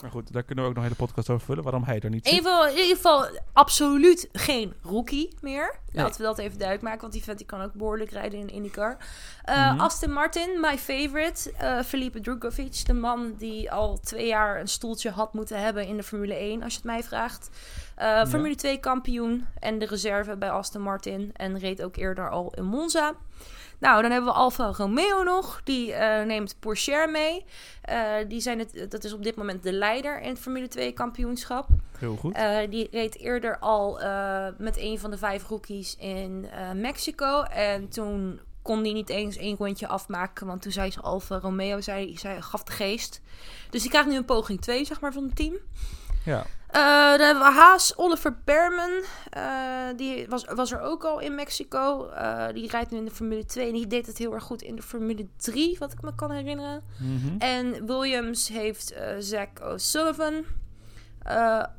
Maar 0.00 0.10
goed, 0.10 0.32
daar 0.32 0.42
kunnen 0.42 0.64
we 0.64 0.70
ook 0.70 0.76
nog 0.76 0.84
een 0.84 0.90
hele 0.90 1.06
podcast 1.06 1.30
over 1.30 1.46
vullen. 1.46 1.62
Waarom 1.62 1.84
hij 1.84 2.00
er 2.00 2.10
niet 2.10 2.24
In 2.26 2.30
zit. 2.30 2.38
ieder, 2.38 2.52
geval, 2.52 2.68
in 2.68 2.76
ieder 2.80 2.96
geval 2.96 3.26
absoluut 3.52 4.28
geen 4.32 4.74
rookie 4.82 5.34
meer. 5.40 5.74
Nee. 5.92 6.04
Laten 6.04 6.20
we 6.20 6.26
dat 6.26 6.38
even 6.38 6.56
duidelijk 6.58 6.82
maken, 6.86 7.00
want 7.00 7.12
die 7.12 7.22
vent 7.22 7.38
die 7.38 7.46
kan 7.46 7.60
ook 7.62 7.72
behoorlijk 7.72 8.10
rijden 8.10 8.38
in 8.40 8.48
IndyCar. 8.48 8.96
Mhm. 9.44 9.80
Aston 9.80 10.12
Martin, 10.12 10.60
my 10.60 10.78
favorite. 10.78 11.52
eh 11.52 11.82
Felipe 11.82 12.20
Drugovic, 12.20 12.86
de 12.86 12.92
man 12.92 13.34
die 13.38 13.72
al 13.72 13.98
twee 14.00 14.26
jaar 14.26 14.60
een 14.60 14.68
stoeltje 14.68 15.10
had 15.10 15.32
moeten 15.34 15.60
hebben 15.62 15.86
in 15.86 15.96
de 15.96 16.02
Formule 16.02 16.34
1, 16.34 16.62
als 16.62 16.72
je 16.72 16.78
het 16.78 16.86
mij 16.86 17.02
vraagt. 17.02 17.50
Eh, 17.96 18.24
Formule 18.26 18.54
2 18.54 18.78
kampioen 18.80 19.46
en 19.58 19.78
de 19.78 19.86
reserve 19.86 20.36
bij 20.36 20.50
Aston 20.50 20.82
Martin. 20.82 21.30
En 21.32 21.58
reed 21.58 21.82
ook 21.82 21.96
eerder 21.96 22.30
al 22.30 22.52
in 22.56 22.64
Monza. 22.64 23.12
Nou, 23.82 24.02
dan 24.02 24.10
hebben 24.10 24.30
we 24.30 24.36
Alfa 24.36 24.72
Romeo 24.76 25.22
nog. 25.22 25.60
Die 25.64 25.92
eh, 25.92 26.26
neemt 26.26 26.56
Porsche 26.60 27.08
mee. 27.12 27.44
Eh, 27.82 28.14
die 28.28 28.40
zijn 28.40 28.58
het, 28.58 28.86
dat 28.88 29.04
is 29.04 29.12
op 29.12 29.22
dit 29.22 29.36
moment 29.36 29.62
de 29.62 29.72
leider 29.72 30.20
in 30.20 30.28
het 30.28 30.38
Formule 30.38 30.68
2 30.68 30.92
kampioenschap. 30.92 31.68
Heel 31.98 32.16
goed. 32.16 32.34
Eh, 32.34 32.58
die 32.70 32.88
reed 32.90 33.18
eerder 33.18 33.58
al 33.58 34.00
met 34.58 34.76
een 34.76 34.98
van 34.98 35.10
de 35.10 35.18
vijf 35.18 35.48
rookies 35.48 35.96
in 35.96 36.46
Mexico. 36.74 37.42
En 37.42 37.88
toen 37.88 38.40
kon 38.62 38.82
die 38.82 38.92
niet 38.92 39.08
eens 39.08 39.36
één 39.36 39.56
rondje 39.56 39.86
afmaken. 39.88 40.46
Want 40.46 40.62
toen 40.62 40.72
zei 40.72 40.90
ze 40.90 41.00
Alfa 41.00 41.38
Romeo, 41.38 41.80
zei, 41.80 42.18
zei, 42.18 42.42
gaf 42.42 42.62
de 42.62 42.72
geest. 42.72 43.20
Dus 43.70 43.80
die 43.80 43.90
krijgt 43.90 44.08
nu 44.08 44.16
een 44.16 44.24
poging 44.24 44.60
2, 44.60 44.84
zeg 44.84 45.00
maar, 45.00 45.12
van 45.12 45.24
het 45.24 45.36
team. 45.36 45.54
ja. 46.24 46.46
Eh, 46.72 47.10
dan 47.10 47.26
hebben 47.26 47.42
we 47.44 47.52
Haas, 47.52 47.96
Oliver 47.96 48.36
Berman. 48.44 49.02
Eh, 49.30 49.86
die 49.96 50.26
was, 50.28 50.44
was 50.44 50.72
er 50.72 50.80
ook 50.80 51.04
al 51.04 51.20
in 51.20 51.34
Mexico. 51.34 52.08
Eh, 52.08 52.46
die 52.52 52.68
rijdt 52.68 52.90
nu 52.90 52.98
in 52.98 53.04
de 53.04 53.10
Formule 53.10 53.44
2. 53.44 53.66
En 53.66 53.72
die 53.72 53.86
deed 53.86 54.06
het 54.06 54.18
heel 54.18 54.32
erg 54.32 54.44
goed 54.44 54.62
in 54.62 54.76
de 54.76 54.82
Formule 54.82 55.26
3, 55.36 55.76
wat 55.78 55.92
ik 55.92 56.02
me 56.02 56.14
kan 56.14 56.30
herinneren. 56.30 56.82
Mhm. 56.98 57.36
En 57.38 57.86
Williams 57.86 58.48
heeft 58.48 58.94
Zach 59.18 59.48
O'Sullivan. 59.62 60.44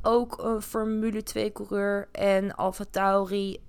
Ook 0.02 0.44
een 0.44 0.62
Formule 0.62 1.24
2 1.24 1.52
coureur. 1.52 2.08
En 2.12 2.56
Alfa 2.56 2.86
Tauri, 2.90 3.62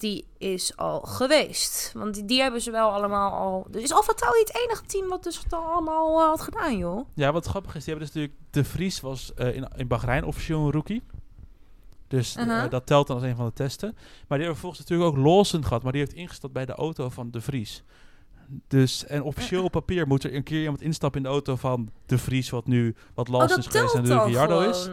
die 0.00 0.26
is 0.38 0.76
al 0.76 1.00
geweest. 1.00 1.92
Want 1.94 2.14
die, 2.14 2.24
die 2.24 2.40
hebben 2.40 2.60
ze 2.60 2.70
wel 2.70 2.90
allemaal 2.90 3.32
al... 3.32 3.66
Dus 3.70 3.82
is 3.82 3.92
Alfa 3.92 4.12
Tauri 4.12 4.38
het 4.40 4.60
enige 4.64 4.84
team 4.86 5.08
wat 5.08 5.22
dus 5.22 5.42
het 5.42 5.52
al 5.52 5.62
allemaal 5.62 6.20
eh, 6.20 6.28
had 6.28 6.40
gedaan, 6.40 6.78
joh? 6.78 7.08
Ja, 7.14 7.32
wat 7.32 7.46
grappig 7.46 7.74
is, 7.74 7.84
die 7.84 7.94
hebben 7.94 8.12
dus 8.12 8.22
natuurlijk... 8.22 8.50
De 8.50 8.64
Vries 8.64 9.00
was 9.00 9.34
eh, 9.34 9.54
in, 9.54 9.68
in 9.76 9.88
Bahrein 9.88 10.24
officieel 10.24 10.64
een 10.64 10.72
rookie. 10.72 11.02
Dus 12.08 12.36
eh, 12.36 12.46
Uh-huh. 12.46 12.70
dat 12.70 12.86
telt 12.86 13.06
dan 13.06 13.16
als 13.16 13.24
een 13.24 13.36
van 13.36 13.46
de 13.46 13.52
testen. 13.52 13.92
Maar 13.92 14.38
die 14.38 14.46
hebben 14.46 14.56
vervolgens 14.56 14.80
natuurlijk 14.80 15.10
ook 15.10 15.24
Lawson 15.24 15.64
gehad. 15.64 15.82
Maar 15.82 15.92
die 15.92 16.00
heeft 16.00 16.14
ingestapt 16.14 16.52
bij 16.52 16.66
de 16.66 16.72
auto 16.74 17.08
van 17.08 17.30
De 17.30 17.40
Vries. 17.40 17.82
Dus, 18.68 19.06
en 19.06 19.22
officieel 19.22 19.64
op 19.64 19.72
papier 19.72 20.06
moet 20.06 20.24
er 20.24 20.34
een 20.34 20.42
keer 20.42 20.60
iemand 20.60 20.80
instappen 20.80 21.20
in 21.20 21.26
de 21.26 21.32
auto 21.32 21.56
van 21.56 21.90
De 22.06 22.18
Vries, 22.18 22.50
wat 22.50 22.66
nu, 22.66 22.94
wat 23.14 23.28
Oh, 23.28 23.34
Lawson 23.34 23.58
is 23.58 23.66
geweest 23.66 23.94
en 23.94 24.04
dan 24.04 24.24
Ricciardo 24.24 24.60
is. 24.60 24.88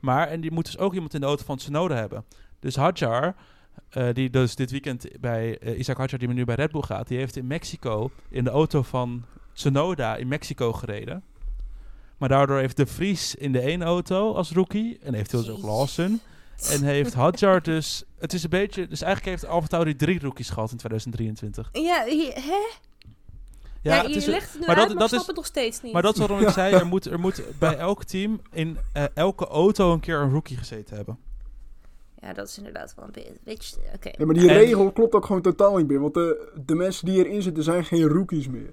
Maar, 0.00 0.28
en 0.28 0.40
die 0.40 0.50
moet 0.50 0.64
dus 0.64 0.78
ook 0.78 0.94
iemand 0.94 1.14
in 1.14 1.20
de 1.20 1.26
auto 1.26 1.44
van 1.44 1.56
Tsunoda 1.56 1.94
hebben. 1.94 2.24
Dus 2.58 2.76
Hadjar, 2.76 3.34
eh, 3.88 4.08
die 4.12 4.30
dus 4.30 4.54
dit 4.54 4.70
weekend 4.70 5.06
bij 5.20 5.58
eh, 5.58 5.78
Isaac 5.78 5.96
Hadjar, 5.96 6.18
die 6.18 6.28
nu 6.28 6.44
bij 6.44 6.54
Red 6.54 6.70
Bull 6.70 6.82
gaat, 6.82 7.08
die 7.08 7.18
heeft 7.18 7.36
in 7.36 7.46
Mexico 7.46 8.10
in 8.28 8.44
de 8.44 8.50
auto 8.50 8.82
van 8.82 9.24
Tsunoda 9.52 10.16
in 10.16 10.28
Mexico 10.28 10.72
gereden. 10.72 11.22
Maar 12.18 12.28
daardoor 12.28 12.58
heeft 12.58 12.76
De 12.76 12.86
Vries 12.86 13.34
in 13.34 13.52
de 13.52 13.60
ene 13.60 13.84
auto 13.84 14.34
als 14.34 14.50
rookie 14.52 14.98
en 15.02 15.14
eventueel 15.14 15.44
dus 15.44 15.52
ook. 15.54 15.62
Lawson. 15.62 16.20
En 16.70 16.82
heeft 16.82 17.14
Hadjar 17.14 17.62
dus, 17.62 18.04
het 18.18 18.32
is 18.32 18.42
een 18.42 18.50
beetje, 18.50 18.86
dus 18.88 19.02
eigenlijk 19.02 19.36
heeft 19.36 19.52
Alfa 19.52 19.66
Tauri 19.66 19.96
drie 19.96 20.20
rookies 20.20 20.50
gehad 20.50 20.70
in 20.70 20.76
2023. 20.76 21.68
Ja, 21.72 22.04
hè? 22.04 22.52
Ja, 23.82 23.94
Ja, 23.94 24.02
het 24.02 24.16
is, 24.16 24.24
legt 24.26 24.50
het 24.52 24.60
nu 24.60 24.66
maar 24.66 24.76
uit, 24.76 24.88
dat- 24.88 24.98
maar 24.98 24.98
dat 24.98 25.02
ik 25.02 25.08
snap 25.08 25.20
is- 25.20 25.26
het 25.26 25.36
nog 25.36 25.46
steeds 25.46 25.82
niet. 25.82 25.92
maar 25.92 26.02
dat 26.02 26.12
is 26.12 26.18
waarom 26.18 26.40
ik 26.40 26.48
zei, 26.60 26.74
er 26.74 26.86
moet, 26.86 27.04
er 27.06 27.20
moet 27.20 27.42
bij 27.58 27.76
elk 27.76 28.04
team 28.04 28.40
in 28.52 28.78
eh, 28.92 29.04
elke 29.14 29.46
auto 29.46 29.92
een 29.92 30.00
keer 30.00 30.16
een 30.20 30.30
rookie 30.32 30.56
gezeten 30.56 30.96
hebben. 30.96 31.18
Ja, 32.22 32.32
dat 32.32 32.48
is 32.48 32.58
inderdaad 32.58 32.94
wel 32.96 33.04
een 33.12 33.36
beetje... 33.44 33.76
Oké. 33.94 34.10
Ja, 34.18 34.24
maar 34.26 34.34
die 34.34 34.48
En- 34.48 34.54
regel 34.54 34.92
klopt 34.92 35.14
ook 35.14 35.26
gewoon 35.26 35.42
totaal 35.42 35.76
niet 35.76 35.88
meer. 35.88 36.00
Want 36.00 36.14
de, 36.14 36.48
de 36.66 36.74
mensen 36.74 37.06
die 37.06 37.26
erin 37.26 37.42
zitten 37.42 37.62
zijn 37.62 37.84
geen 37.84 38.08
rookies 38.08 38.48
meer. 38.48 38.70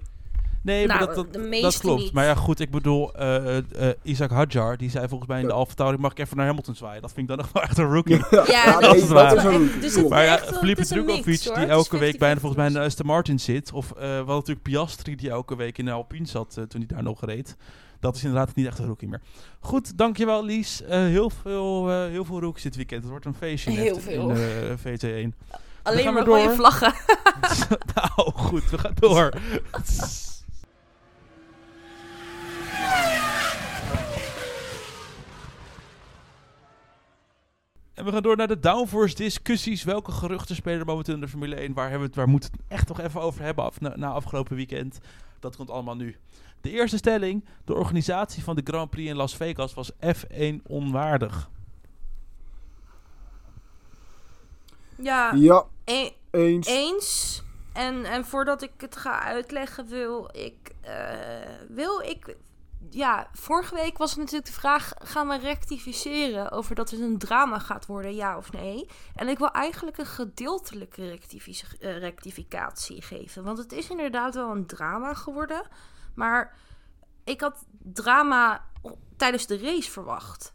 Nee, 0.62 0.86
maar 0.86 0.96
Nou, 0.96 1.14
dat, 1.14 1.32
dat, 1.32 1.50
dat 1.62 1.78
klopt. 1.78 2.00
niet. 2.02 2.12
Maar 2.12 2.24
ja, 2.24 2.34
goed, 2.34 2.60
ik 2.60 2.70
bedoel, 2.70 3.14
eh, 3.14 3.56
eh, 3.58 3.62
Isaac 4.02 4.30
Hadjar, 4.30 4.76
die 4.76 4.90
zei 4.90 5.08
volgens 5.08 5.28
mij 5.28 5.40
in 5.40 5.46
de 5.48 5.66
Tauri, 5.74 5.96
mag 5.96 6.10
ik 6.10 6.18
even 6.18 6.36
naar 6.36 6.46
Hamilton 6.46 6.74
zwaaien? 6.74 7.02
Dat 7.02 7.12
vind 7.12 7.30
ik 7.30 7.36
dan 7.36 7.38
nog 7.44 7.52
wel 7.52 7.62
echt 7.62 7.78
een 7.78 7.92
rookie. 7.92 8.16
Ja, 8.30 8.44
Ja, 8.46 8.80
dat 8.80 8.92
nee, 8.92 9.00
is 9.02 9.08
waar. 9.08 9.34
dus 9.80 10.08
Maar 10.08 10.24
ja, 10.24 10.38
Felipe 10.38 10.94
hoor. 10.94 11.24
die 11.26 11.66
elke 11.66 11.98
week 11.98 12.18
bijna 12.18 12.36
50-50 12.36 12.40
volgens 12.40 12.56
mij 12.60 12.66
in 12.66 12.72
de 12.72 12.80
Aston 12.80 13.06
Martin 13.06 13.40
zit. 13.40 13.72
Of 13.72 13.92
eh 13.92 14.00
wel 14.08 14.34
natuurlijk 14.36 14.62
Piastri, 14.62 15.16
die 15.16 15.30
elke 15.30 15.56
week 15.56 15.78
in 15.78 15.84
de 15.84 15.90
Alpine 15.90 16.26
zat 16.26 16.56
eh, 16.56 16.64
toen 16.64 16.80
hij 16.86 16.94
daar 16.94 17.02
nog 17.02 17.24
reed. 17.24 17.56
Dat 18.00 18.16
is 18.16 18.24
inderdaad 18.24 18.54
niet 18.54 18.66
echt 18.66 18.78
een 18.78 18.86
rookie 18.86 19.08
meer. 19.08 19.20
Goed, 19.60 19.98
dankjewel 19.98 20.44
Lies. 20.44 20.82
Eh, 20.82 20.98
heel, 20.98 21.30
veel, 21.30 21.90
eh, 21.90 22.06
heel 22.10 22.24
veel 22.24 22.40
rookies 22.40 22.62
dit 22.62 22.76
weekend. 22.76 23.00
Het 23.02 23.10
wordt 23.10 23.24
een 23.24 23.34
feestje 23.34 23.70
Heel 23.70 23.94
net 23.94 24.02
veel. 24.02 24.30
in 24.30 24.36
eh, 24.36 24.76
VT1. 24.76 25.34
Alleen 25.82 26.04
gaan 26.04 26.14
maar 26.14 26.24
door. 26.24 26.38
rode 26.38 26.54
vlaggen. 26.54 26.94
nou 27.94 28.32
goed, 28.32 28.70
we 28.70 28.78
gaan 28.78 28.94
door. 28.94 29.32
En 37.94 38.04
we 38.04 38.12
gaan 38.12 38.22
door 38.22 38.36
naar 38.36 38.48
de 38.48 38.58
downforce 38.58 39.14
discussies. 39.14 39.84
Welke 39.84 40.12
geruchten 40.12 40.56
spelen 40.56 40.80
er 40.80 40.86
momenteel 40.86 41.14
in 41.14 41.20
de 41.20 41.28
Formule 41.28 41.54
1? 41.54 41.72
Waar, 41.72 41.90
hebben 41.90 42.00
we 42.00 42.06
het, 42.06 42.16
waar 42.16 42.28
moeten 42.28 42.50
we 42.50 42.56
het 42.62 42.78
echt 42.78 42.88
nog 42.88 43.00
even 43.00 43.20
over 43.20 43.42
hebben 43.42 43.64
af, 43.64 43.80
na, 43.80 43.96
na 43.96 44.10
afgelopen 44.10 44.56
weekend? 44.56 44.98
Dat 45.40 45.56
komt 45.56 45.70
allemaal 45.70 45.96
nu. 45.96 46.16
De 46.60 46.70
eerste 46.70 46.96
stelling. 46.96 47.44
De 47.64 47.74
organisatie 47.74 48.42
van 48.42 48.56
de 48.56 48.62
Grand 48.64 48.90
Prix 48.90 49.08
in 49.10 49.16
Las 49.16 49.36
Vegas 49.36 49.74
was 49.74 49.92
F1 49.92 50.62
onwaardig. 50.66 51.48
Ja, 54.96 55.32
Ja, 55.34 55.64
e- 55.84 56.10
eens. 56.30 56.66
eens. 56.66 57.42
En, 57.72 58.04
en 58.04 58.24
voordat 58.24 58.62
ik 58.62 58.72
het 58.76 58.96
ga 58.96 59.20
uitleggen, 59.22 59.86
wil 59.86 60.30
ik, 60.32 60.72
eh, 60.80 60.94
wil 61.68 62.00
ik. 62.00 62.36
Ja, 62.90 63.28
vorige 63.32 63.74
week 63.74 63.98
was 63.98 64.10
het 64.10 64.18
natuurlijk 64.18 64.46
de 64.46 64.52
vraag: 64.52 64.92
gaan 64.98 65.28
we 65.28 65.38
rectificeren 65.38 66.50
over 66.50 66.74
dat 66.74 66.90
het 66.90 67.00
een 67.00 67.18
drama 67.18 67.58
gaat 67.58 67.86
worden, 67.86 68.14
ja 68.14 68.36
of 68.36 68.52
nee? 68.52 68.86
En 69.14 69.28
ik 69.28 69.38
wil 69.38 69.50
eigenlijk 69.50 69.98
een 69.98 70.06
gedeeltelijke 70.06 71.18
eh, 71.80 71.98
rectificatie 71.98 73.02
geven. 73.02 73.44
Want 73.44 73.58
het 73.58 73.72
is 73.72 73.90
inderdaad 73.90 74.34
wel 74.34 74.50
een 74.50 74.66
drama 74.66 75.14
geworden. 75.14 75.62
Maar 76.18 76.54
ik 77.24 77.40
had 77.40 77.64
drama 77.82 78.64
tijdens 79.16 79.46
de 79.46 79.58
race 79.58 79.90
verwacht. 79.90 80.54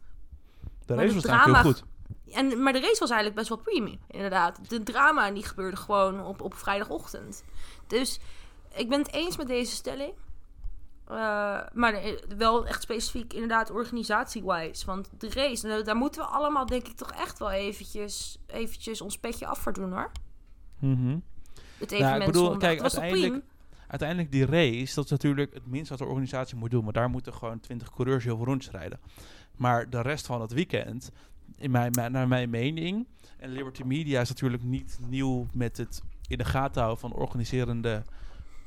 De 0.85 0.93
race 0.95 1.07
de 1.07 1.13
was 1.13 1.25
eigenlijk 1.25 1.43
heel 1.43 1.53
drama- 1.53 1.61
goed. 1.61 1.83
En, 2.33 2.63
maar 2.63 2.73
de 2.73 2.79
race 2.79 2.99
was 2.99 3.09
eigenlijk 3.09 3.35
best 3.35 3.49
wel 3.49 3.57
premium, 3.57 3.99
inderdaad. 4.07 4.69
De 4.69 4.83
drama 4.83 5.31
die 5.31 5.43
gebeurde 5.45 5.77
gewoon 5.77 6.25
op, 6.25 6.41
op 6.41 6.53
vrijdagochtend. 6.55 7.43
Dus 7.87 8.19
ik 8.73 8.89
ben 8.89 8.99
het 8.99 9.11
eens 9.13 9.37
met 9.37 9.47
deze 9.47 9.75
stelling. 9.75 10.13
Eh, 11.07 11.59
maar 11.73 12.01
wel 12.37 12.65
echt 12.67 12.81
specifiek 12.81 13.33
inderdaad 13.33 13.71
organisatie-wise. 13.71 14.85
Want 14.85 15.09
de 15.17 15.29
race, 15.29 15.67
nou, 15.67 15.83
daar 15.83 15.95
moeten 15.95 16.21
we 16.21 16.27
allemaal 16.27 16.65
denk 16.65 16.87
ik 16.87 16.95
toch 16.95 17.11
echt 17.11 17.39
wel 17.39 17.51
eventjes, 17.51 18.37
eventjes 18.47 19.01
ons 19.01 19.17
petje 19.17 19.45
af 19.45 19.59
voor 19.59 19.73
doen 19.73 19.91
hoor. 19.91 20.11
Mhm. 20.79 21.17
Het 21.77 21.91
ik 21.91 21.97
evenement 21.99 22.25
bedoel, 22.25 22.43
zondag. 22.43 22.61
kijk, 22.61 22.73
Het 22.73 22.81
was 22.81 22.99
uiteindelijk- 23.01 23.31
prima? 23.43 23.51
Uiteindelijk 23.93 24.31
die 24.31 24.45
race, 24.45 24.95
dat 24.95 25.03
is 25.05 25.11
natuurlijk 25.11 25.53
het 25.53 25.65
minst 25.67 25.89
wat 25.89 25.97
de 25.97 26.05
organisatie 26.05 26.57
moet 26.57 26.71
doen. 26.71 26.83
Maar 26.83 26.93
daar 26.93 27.09
moeten 27.09 27.33
gewoon 27.33 27.59
20 27.59 27.89
coureurs 27.89 28.23
heel 28.23 28.35
veel 28.37 28.45
rondjes 28.45 28.71
rijden. 28.71 28.99
Maar 29.57 29.89
de 29.89 30.01
rest 30.01 30.25
van 30.25 30.41
het 30.41 30.53
weekend, 30.53 31.11
in 31.57 31.71
mijn, 31.71 31.91
naar 31.91 32.27
mijn 32.27 32.49
mening... 32.49 33.07
En 33.37 33.49
Liberty 33.51 33.83
Media 33.83 34.21
is 34.21 34.29
natuurlijk 34.29 34.63
niet 34.63 34.99
nieuw 35.09 35.47
met 35.53 35.77
het 35.77 36.01
in 36.27 36.37
de 36.37 36.43
gaten 36.45 36.81
houden 36.81 37.01
van 37.01 37.13
organiserende 37.13 38.03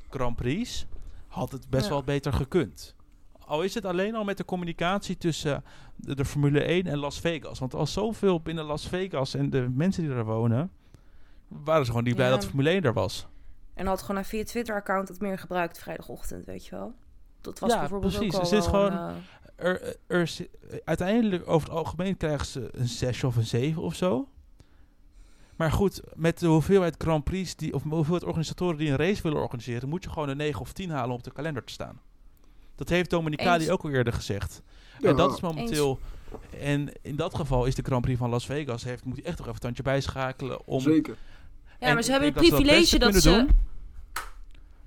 Grand 0.09 0.35
Prix. 0.35 0.85
Had 1.27 1.51
het 1.51 1.69
best 1.69 1.83
Ja. 1.85 1.89
wel 1.91 2.03
beter 2.03 2.33
gekund. 2.33 2.95
Al 3.39 3.61
is 3.63 3.73
het 3.73 3.85
alleen 3.85 4.15
al 4.15 4.23
met 4.23 4.37
de 4.37 4.45
communicatie 4.45 5.17
tussen 5.17 5.63
de, 5.95 6.15
de 6.15 6.25
Formule 6.25 6.61
1 6.63 6.85
en 6.85 6.97
Las 6.97 7.19
Vegas. 7.19 7.59
Want 7.59 7.73
al 7.73 7.87
zoveel 7.87 8.41
binnen 8.41 8.63
Las 8.65 8.87
Vegas 8.87 9.33
en 9.33 9.49
de 9.49 9.69
mensen 9.75 10.03
die 10.03 10.13
daar 10.13 10.25
wonen... 10.25 10.71
waren 11.47 11.85
ze 11.85 11.91
gewoon 11.91 12.05
niet 12.05 12.15
blij 12.15 12.27
Ja. 12.27 12.31
dat 12.33 12.41
de 12.41 12.47
Formule 12.47 12.69
1 12.69 12.83
er 12.83 12.93
was. 12.93 13.27
En 13.77 13.85
had 13.87 14.01
gewoon 14.01 14.25
via 14.25 14.43
Twitter-account 14.43 15.07
het 15.07 15.19
meer 15.21 15.37
gebruikt 15.39 15.79
vrijdagochtend, 15.79 16.45
weet 16.45 16.65
je 16.65 16.75
wel. 16.75 16.93
Dat 17.41 17.59
was 17.59 17.71
Ja, 17.71 17.79
bijvoorbeeld 17.79 18.13
precies. 18.15 18.33
ook 18.35 18.41
al 18.41 18.49
het 18.49 18.59
is 18.59 18.65
gewoon- 18.65 18.91
een, 18.91 19.15
eh, 19.55 19.65
er, 19.69 19.95
er, 20.07 20.35
uiteindelijk 20.85 21.49
over 21.49 21.67
het 21.69 21.77
algemeen 21.77 22.17
krijgen 22.17 22.45
ze 22.45 22.69
een 22.71 22.87
6 22.87 23.23
of 23.23 23.35
een 23.35 23.45
7 23.45 23.81
of 23.81 23.95
zo. 23.95 24.27
Maar 25.55 25.71
goed, 25.71 26.01
met 26.15 26.39
de 26.39 26.47
hoeveelheid 26.47 26.95
Grand 26.97 27.23
Prix 27.23 27.55
die, 27.55 27.73
of 27.73 27.81
de 27.81 27.89
hoeveelheid 27.89 28.23
organisatoren 28.25 28.77
die 28.77 28.89
een 28.89 28.95
race 28.97 29.21
willen 29.21 29.41
organiseren, 29.41 29.89
moet 29.89 30.03
je 30.03 30.09
gewoon 30.09 30.29
een 30.29 30.37
9 30.37 30.61
of 30.61 30.73
10 30.73 30.89
halen 30.89 31.09
om 31.09 31.15
op 31.17 31.23
de 31.23 31.31
kalender 31.31 31.63
te 31.63 31.73
staan. 31.73 31.99
Dat 32.75 32.89
heeft 32.89 33.09
Dominicali 33.09 33.71
ook 33.71 33.83
al 33.83 33.89
eerder 33.89 34.13
gezegd. 34.13 34.61
Ja, 34.99 35.09
En 35.09 35.15
dat 35.15 35.33
is 35.33 35.41
momenteel. 35.41 35.99
En 36.59 36.89
in 37.01 37.15
dat 37.15 37.35
geval 37.35 37.65
is 37.65 37.75
de 37.75 37.81
Grand 37.81 38.01
Prix 38.01 38.19
van 38.19 38.29
Las 38.29 38.45
Vegas. 38.45 38.83
Heeft, 38.83 39.05
moet 39.05 39.15
hij 39.15 39.25
echt 39.25 39.37
nog 39.37 39.45
even 39.45 39.55
een 39.55 39.61
tandje 39.61 39.83
bijschakelen 39.83 40.67
om. 40.67 40.79
Zeker. 40.79 41.15
Ja, 41.79 41.87
en 41.87 41.93
maar 41.93 42.03
ze 42.03 42.11
hebben 42.11 42.29
het 42.33 42.37
dat 42.39 42.49
privilege 42.49 42.99
dat 42.99 43.15
ze... 43.15 43.29
doen 43.29 43.49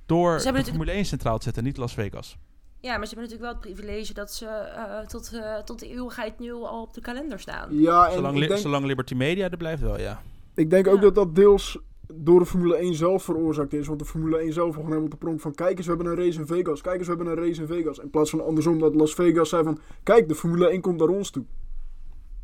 Door 0.07 0.39
Ze 0.39 0.45
hebben 0.45 0.65
de 0.65 0.71
Formule 0.71 0.93
1 0.93 1.05
centraal 1.05 1.39
te 1.39 1.45
zetten, 1.45 1.65
niet 1.65 1.77
Las 1.77 1.95
Vegas. 1.95 2.37
Ja, 2.81 2.97
maar 2.97 3.07
ze 3.07 3.15
hebben 3.15 3.31
natuurlijk 3.31 3.63
wel 3.63 3.73
het 3.73 3.75
privilege 3.81 4.15
dat 4.15 4.33
ze 4.33 4.47
eh, 4.47 4.99
tot, 5.07 5.33
eh, 5.33 5.57
tot 5.57 5.79
de 5.79 5.89
eeuwigheid 5.89 6.39
nul 6.39 6.69
al 6.69 6.83
op 6.83 6.95
de 6.95 7.01
kalender 7.01 7.41
staan. 7.41 7.79
Ja, 7.81 8.07
en 8.07 8.13
Zolang, 8.13 8.35
ik 8.35 8.41
li- 8.41 8.47
denk, 8.49 8.61
zolang 8.61 8.85
Liberty 8.85 9.15
Media 9.15 9.51
er 9.51 9.57
blijft 9.57 9.83
wel, 9.83 9.99
ja. 9.99 10.23
ik 10.55 10.71
denk 10.71 10.87
ook 10.87 11.01
dat 11.01 11.15
dat 11.15 11.35
deels 11.35 11.79
door 12.15 12.39
de 12.39 12.47
Formule 12.47 12.77
1 12.77 12.95
zelf 12.95 13.23
veroorzaakt 13.23 13.73
is. 13.73 13.87
Want 13.87 13.99
de 13.99 14.05
Formule 14.05 14.39
1 14.39 14.53
zelf 14.53 14.69
gewoon 14.71 14.85
helemaal 14.85 15.05
op 15.05 15.11
de 15.11 15.17
pronk 15.17 15.41
van... 15.41 15.55
Kijk 15.55 15.77
eens, 15.77 15.87
we 15.87 15.93
hebben 15.95 16.13
een 16.13 16.25
race 16.25 16.39
in 16.41 16.47
Vegas. 16.47 16.81
Kijk 16.81 16.99
eens, 16.99 17.09
we 17.09 17.15
hebben 17.15 17.33
een 17.33 17.45
race 17.47 17.61
in 17.61 17.67
Vegas. 17.67 17.99
In 17.99 18.11
plaats 18.11 18.31
van 18.31 18.45
andersom 18.45 18.79
dat 18.79 18.95
Las 18.95 19.15
Vegas 19.15 19.49
zei 19.49 19.63
van... 19.65 19.79
Kijk, 20.03 20.29
de 20.29 20.35
Formule 20.35 20.69
1 20.69 20.81
komt 20.81 20.99
naar 20.99 21.09
ons 21.09 21.31
toe. 21.31 21.45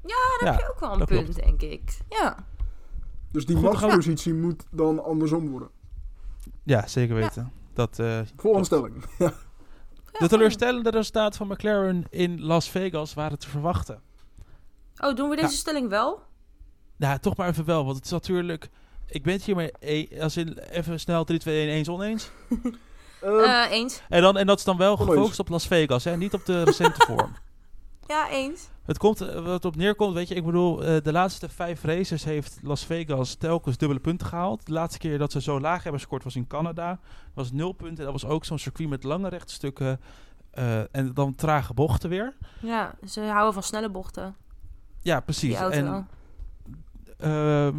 ja. 0.05 0.15
heb 0.39 0.59
je 0.61 0.71
ook 0.71 0.81
wel 0.81 0.93
een 0.93 0.99
dat 0.99 1.09
punt, 1.09 1.25
klopt. 1.25 1.45
denk 1.45 1.63
ik. 1.63 1.99
Ja. 2.09 2.47
Dus 3.31 3.47
die 3.47 3.57
machtspositie 3.57 4.35
moet 4.35 4.65
dan 4.71 5.05
andersom 5.05 5.49
worden. 5.51 5.69
Ja, 6.63 6.87
zeker 6.87 7.15
weten. 7.15 7.53
Dat, 7.75 7.99
eh, 7.99 8.21
Volgende 8.37 8.67
stelling. 8.67 8.95
De 10.19 10.29
teleurstellende 10.29 10.91
resultaten 10.91 11.39
van 11.39 11.47
McLaren 11.49 12.05
in 12.11 12.43
Las 12.45 12.69
Vegas 12.71 13.15
waren 13.15 13.39
te 13.39 13.49
verwachten. 13.49 14.01
Oh, 14.97 15.15
doen 15.15 15.29
we 15.29 15.37
deze 15.37 15.49
Ja. 15.49 15.55
stelling 15.57 15.89
wel? 15.89 16.21
Nou, 16.97 17.19
toch 17.19 17.37
maar 17.37 17.49
even 17.49 17.65
wel, 17.65 17.85
want 17.85 17.97
het 17.97 18.05
is 18.05 18.11
natuurlijk... 18.11 18.69
Ik 19.07 19.23
ben 19.23 19.33
het 19.33 19.43
hiermee, 19.45 19.71
e- 19.81 20.21
als 20.21 20.37
in 20.37 20.59
even 20.59 21.01
snel 21.01 21.25
3, 21.25 21.39
2, 21.39 21.67
1, 21.67 21.75
eens 21.75 21.89
oneens. 21.89 22.31
Eh, 23.21 23.65
Eh, 23.65 23.71
eens. 23.73 24.03
En, 24.09 24.23
dan, 24.23 24.37
en 24.37 24.47
dat 24.47 24.59
is 24.59 24.65
dan 24.65 24.77
wel 24.77 24.97
gefocust 24.97 25.39
op 25.39 25.49
Las 25.49 25.67
Vegas, 25.67 26.05
hè, 26.05 26.17
niet 26.17 26.35
op 26.35 26.45
de 26.47 26.63
recente 26.63 27.05
vorm. 27.09 27.33
Ja, 28.07 28.31
eens. 28.31 28.69
Het 28.85 28.99
komt, 28.99 29.21
eh, 29.21 29.45
wat 29.45 29.65
op 29.65 29.77
neerkomt, 29.77 30.15
weet 30.15 30.29
je, 30.29 30.35
ik 30.35 30.45
bedoel, 30.45 30.85
eh, 30.85 31.03
de 31.03 31.13
laatste 31.13 31.49
vijf 31.49 31.83
races 31.83 32.25
heeft 32.25 32.59
Las 32.63 32.85
Vegas 32.85 33.35
telkens 33.35 33.77
dubbele 33.77 34.01
punten 34.01 34.27
gehaald. 34.27 34.67
De 34.67 34.73
laatste 34.73 34.99
keer 34.99 35.19
dat 35.19 35.33
ze 35.33 35.41
zo 35.41 35.61
laag 35.61 35.83
hebben 35.83 36.01
gescoord 36.01 36.25
was 36.25 36.37
in 36.37 36.47
Canada. 36.47 36.89
Dat 36.89 36.99
was 37.35 37.53
nul 37.53 37.73
punten. 37.73 38.05
Dat 38.05 38.13
was 38.13 38.25
ook 38.25 38.45
zo'n 38.45 38.59
circuit 38.59 38.89
met 38.89 39.03
lange 39.03 39.29
rechtstukken 39.29 40.01
eh, 40.51 40.95
en 40.95 41.15
dan 41.15 41.35
trage 41.35 41.75
bochten 41.75 42.11
weer. 42.11 42.37
Ja, 42.61 42.95
ze 43.07 43.21
houden 43.21 43.53
van 43.53 43.63
snelle 43.63 43.91
bochten. 43.91 44.37
Ja, 45.03 45.21
precies. 45.21 45.55
En 45.55 46.09
Ehm, 47.19 47.77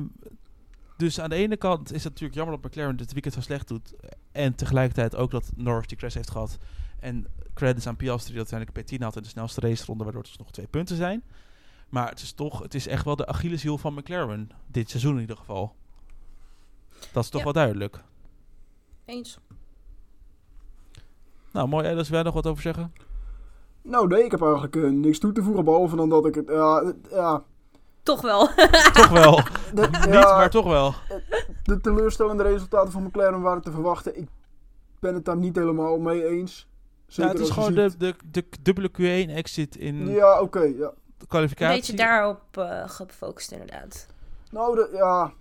dus 0.97 1.19
aan 1.19 1.29
de 1.29 1.35
ene 1.35 1.57
kant 1.57 1.93
is 1.93 2.03
het 2.03 2.11
natuurlijk 2.11 2.39
jammer 2.39 2.61
dat 2.61 2.71
McLaren 2.71 2.97
dit 2.97 3.13
weekend 3.13 3.33
zo 3.33 3.41
slecht 3.41 3.67
doet. 3.67 3.93
En 4.31 4.55
tegelijkertijd 4.55 5.15
ook 5.15 5.31
dat 5.31 5.51
Norris 5.55 5.87
die 5.87 5.97
crash 5.97 6.13
heeft 6.13 6.31
gehad. 6.31 6.57
En 6.99 7.27
credits 7.57 7.87
aan 7.87 7.95
Piastri 7.95 8.35
dat 8.35 8.51
uiteindelijk 8.53 8.93
P10 8.99 9.03
had 9.03 9.15
in 9.15 9.21
de 9.21 9.27
snelste 9.27 9.59
raceronde, 9.61 10.03
waardoor 10.03 10.21
het 10.21 10.31
dus 10.31 10.39
nog 10.39 10.51
twee 10.51 10.67
punten 10.67 10.95
zijn. 10.95 11.23
Maar 11.89 12.09
het 12.09 12.19
is 12.21 12.31
toch, 12.31 12.59
het 12.61 12.73
is 12.73 12.87
echt 12.87 13.05
wel 13.05 13.15
de 13.15 13.25
Achilleshiel 13.27 13.77
van 13.77 13.93
McLaren. 13.93 14.49
Dit 14.67 14.89
seizoen 14.89 15.15
in 15.15 15.21
ieder 15.21 15.37
geval. 15.37 15.75
Dat 17.11 17.23
is 17.23 17.29
toch 17.29 17.39
Ja. 17.39 17.43
wel 17.43 17.53
duidelijk. 17.53 18.03
Eens. 19.05 19.39
Nou, 21.51 21.67
mooi. 21.67 21.87
Elis, 21.87 22.07
wil 22.07 22.15
jij 22.15 22.23
nog 22.25 22.33
wat 22.33 22.47
over 22.47 22.61
zeggen? 22.61 22.93
nou 23.81 24.07
nee, 24.07 24.23
ik 24.23 24.31
heb 24.31 24.41
eigenlijk 24.41 24.75
eh, 24.75 24.89
niks 24.89 25.19
toe 25.19 25.31
te 25.31 25.43
voegen. 25.43 25.65
Behalve 25.65 25.95
dan 25.95 26.09
dat 26.09 26.25
ik 26.25 26.35
het... 26.35 26.47
Ja, 26.47 26.93
ja, 27.09 27.43
Toch 28.03 28.21
wel. 28.21 28.47
toch 28.93 29.09
wel. 29.09 29.35
de, 29.75 29.87
Niet, 29.91 30.09
maar 30.09 30.49
toch 30.49 30.65
wel. 30.65 30.93
de 31.63 31.81
teleurstellende 31.81 32.43
resultaten 32.43 32.91
van 32.91 33.03
McLaren 33.03 33.41
waren 33.41 33.61
te 33.61 33.71
verwachten. 33.71 34.17
Ik 34.17 34.27
ben 34.99 35.13
het 35.13 35.25
daar 35.25 35.37
niet 35.37 35.55
helemaal 35.55 35.97
mee 35.99 36.27
eens. 36.27 36.67
Ja, 37.07 37.13
Zeker 37.13 37.31
het 37.31 37.39
is 37.39 37.49
gewoon 37.49 37.73
de, 37.73 37.91
de, 37.97 38.15
de 38.31 38.43
dubbele 38.61 38.89
Q1-exit 38.91 39.75
in 39.77 40.07
Ja, 40.07 40.41
oké, 40.41 40.59
ja. 40.61 40.71
de 40.73 40.93
Een 41.17 41.27
kwalificatie. 41.27 41.75
beetje 41.79 41.93
daarop 41.95 42.41
eh, 42.57 42.89
gefocust, 42.89 43.51
inderdaad. 43.51 44.07
Nou, 44.51 44.75
de, 44.75 44.89
ja, 44.93 45.33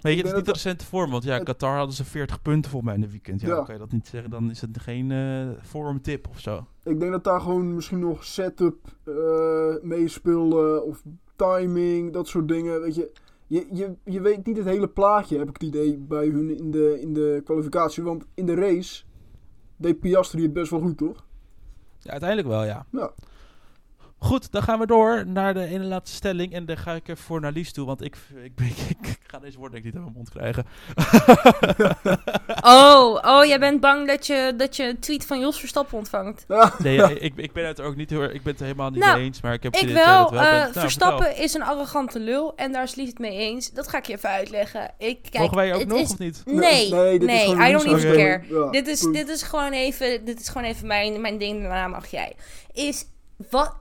Weet 0.00 0.12
je, 0.16 0.18
het 0.22 0.30
is 0.30 0.36
niet 0.36 0.44
de 0.46 0.52
recente 0.52 0.84
vorm, 0.84 1.10
want 1.10 1.24
ja, 1.24 1.34
het- 1.34 1.44
Qatar 1.44 1.76
hadden 1.76 1.94
ze 1.94 2.04
40 2.04 2.42
punten 2.42 2.70
voor 2.70 2.84
mij 2.84 2.94
in 2.94 3.00
de 3.00 3.10
weekend. 3.10 3.40
Ja, 3.40 3.48
Ja. 3.48 3.54
dan 3.54 3.64
kan 3.64 3.74
je 3.74 3.80
dat 3.80 3.92
niet 3.92 4.06
zeggen, 4.08 4.30
dan 4.30 4.50
is 4.50 4.60
het 4.60 4.80
geen 4.80 5.10
eh 5.10 5.48
forum 5.62 6.02
tip 6.02 6.28
of 6.28 6.40
zo. 6.40 6.66
ik 6.84 7.00
denk 7.00 7.12
dat 7.12 7.24
daar 7.24 7.40
gewoon 7.40 7.74
misschien 7.74 7.98
nog 7.98 8.24
setup 8.24 8.76
eh 9.04 9.14
meespeelde 9.82 10.82
of 10.82 11.02
timing, 11.36 12.12
dat 12.12 12.28
soort 12.28 12.48
dingen. 12.48 12.80
Weet 12.80 12.94
je, 12.94 13.10
je, 13.46 13.66
je, 13.72 13.94
je 14.04 14.20
weet 14.20 14.46
niet 14.46 14.56
het 14.56 14.66
hele 14.66 14.88
plaatje, 14.88 15.38
heb 15.38 15.48
ik 15.48 15.54
het 15.54 15.62
idee, 15.62 15.96
bij 15.98 16.26
hun 16.26 16.56
in 16.58 16.70
de, 16.70 17.00
in 17.00 17.12
de 17.14 17.40
kwalificatie. 17.44 18.02
Want 18.02 18.24
in 18.34 18.46
de 18.46 18.54
race 18.54 19.04
deed 19.76 20.00
Piastri 20.00 20.42
het 20.42 20.52
best 20.52 20.70
wel 20.70 20.80
goed, 20.80 20.96
toch? 20.96 21.24
Ja, 21.98 22.10
uiteindelijk 22.10 22.48
wel, 22.48 22.64
ja. 22.64 22.86
Ja. 22.90 23.12
Goed, 24.24 24.52
dan 24.52 24.62
gaan 24.62 24.78
we 24.78 24.86
door 24.86 25.26
naar 25.26 25.54
de 25.54 25.64
ene 25.64 25.84
laatste 25.84 26.16
stelling. 26.16 26.52
En 26.52 26.66
dan 26.66 26.76
ga 26.76 26.92
ik 26.92 27.08
even 27.08 27.22
voor 27.22 27.40
naar 27.40 27.52
Lies 27.52 27.72
toe, 27.72 27.86
want 27.86 28.02
ik, 28.04 28.16
ik, 28.42 28.52
ik, 28.88 29.18
ga 29.26 29.38
deze 29.38 29.58
woorden 29.58 29.82
denk 29.82 29.94
ik 29.94 30.00
niet 30.00 30.02
uit 30.02 30.12
mijn 30.12 30.16
mond 30.16 30.30
krijgen. 30.30 30.64
Oh, 32.66 33.18
oh, 33.32 33.44
jij 33.44 33.58
bent 33.58 33.80
bang 33.80 34.06
dat 34.08 34.26
je, 34.26 34.54
dat 34.56 34.76
je 34.76 34.84
een 34.88 34.98
tweet 34.98 35.26
van 35.26 35.40
Jos 35.40 35.58
Verstappen 35.58 35.98
ontvangt. 35.98 36.44
Nee, 36.78 36.94
ja, 36.94 37.08
ik, 37.08 37.32
ik 37.36 37.52
ben 37.52 37.66
het 37.66 37.78
er 37.78 37.84
ook 37.84 37.96
niet 37.96 38.10
heel 38.10 38.22
ik 38.24 38.42
ben 38.42 38.52
het 38.52 38.60
er 38.60 38.66
helemaal 38.66 38.90
niet 38.90 39.00
Nou, 39.00 39.16
mee 39.16 39.24
eens, 39.24 39.40
maar 39.40 39.52
ik 39.52 39.62
heb 39.62 39.76
Ik 39.76 39.88
wel. 39.88 40.22
dat 40.22 40.30
wel 40.30 40.40
eh. 40.40 40.50
Nou, 40.50 40.72
Verstappen 40.72 41.24
vertel. 41.26 41.44
is 41.44 41.54
een 41.54 41.62
arrogante 41.62 42.20
lul 42.20 42.56
en 42.56 42.72
daar 42.72 42.82
is 42.82 42.94
Lies 42.94 43.08
het 43.08 43.18
mee 43.18 43.38
eens. 43.38 43.70
Dat 43.72 43.88
ga 43.88 43.98
ik 43.98 44.06
je 44.06 44.12
even 44.12 44.28
uitleggen. 44.28 44.90
Ik, 44.98 45.18
kijk, 45.22 45.38
Mogen 45.38 45.56
wij 45.56 45.72
ook 45.74 45.80
het 45.80 45.88
nog 45.88 45.98
is- 45.98 46.10
of 46.10 46.18
niet? 46.18 46.42
Nee, 46.44 46.90
nee, 46.92 47.18
dit 47.18 47.30
is 47.30 47.42
gewoon 47.42 47.66
I 47.68 47.72
don't 47.72 47.84
even 47.86 48.12
care. 48.16 48.42
Ja, 48.48 48.70
Dit 48.70 48.86
is, 48.86 49.00
dit 49.00 49.28
is 49.28 49.42
gewoon 49.42 49.72
even, 49.72 50.24
dit 50.24 50.40
is 50.40 50.48
gewoon 50.48 50.68
even 50.68 50.86
mijn, 50.86 51.20
mijn 51.20 51.38
ding, 51.38 51.60
daarna 51.62 51.88
mag 51.88 52.06
jij. 52.06 52.36
Is, 52.72 53.06
wat, 53.50 53.74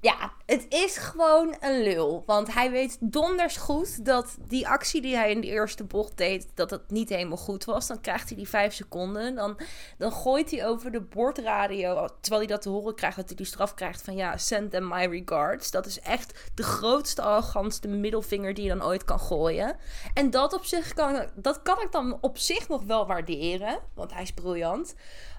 ja, 0.00 0.32
het 0.46 0.66
is 0.68 0.96
gewoon 0.96 1.56
een 1.60 1.82
lul. 1.82 2.22
Want 2.26 2.54
hij 2.54 2.70
weet 2.70 2.96
donders 3.00 3.56
goed 3.56 4.04
dat 4.04 4.36
die 4.48 4.68
actie 4.68 5.00
die 5.00 5.16
hij 5.16 5.30
in 5.30 5.40
de 5.40 5.46
eerste 5.46 5.84
bocht 5.84 6.16
deed, 6.16 6.48
dat 6.54 6.70
het 6.70 6.90
niet 6.90 7.08
helemaal 7.08 7.36
goed 7.36 7.64
was. 7.64 7.86
Dan 7.86 8.00
krijgt 8.00 8.28
hij 8.28 8.36
die 8.36 8.48
vijf 8.48 8.74
seconden. 8.74 9.34
Dan, 9.34 9.58
dan 9.98 10.12
gooit 10.12 10.50
hij 10.50 10.66
over 10.66 10.90
de 10.92 11.00
bordradio, 11.00 12.08
terwijl 12.20 12.42
hij 12.42 12.52
dat 12.52 12.62
te 12.62 12.68
horen 12.68 12.94
krijgt, 12.94 13.16
dat 13.16 13.26
hij 13.26 13.36
die 13.36 13.46
straf 13.46 13.74
krijgt 13.74 14.02
van 14.02 14.16
ja, 14.16 14.36
send 14.36 14.70
them 14.70 14.88
my 14.88 15.06
regards. 15.06 15.70
Dat 15.70 15.86
is 15.86 16.00
echt 16.00 16.50
de 16.54 16.62
grootste, 16.62 17.22
arrogantste 17.22 17.88
middelvinger 17.88 18.54
die 18.54 18.64
je 18.64 18.70
dan 18.70 18.84
ooit 18.84 19.04
kan 19.04 19.20
gooien. 19.20 19.76
En 20.14 20.30
dat 20.30 20.52
op 20.52 20.64
zich 20.64 20.92
kan, 20.92 21.28
dat 21.34 21.62
kan 21.62 21.80
ik 21.80 21.92
dan 21.92 22.18
op 22.20 22.38
zich 22.38 22.68
nog 22.68 22.82
wel 22.84 23.06
waarderen, 23.06 23.78
want 23.94 24.12
hij 24.12 24.22
is 24.22 24.32
briljant. 24.32 24.94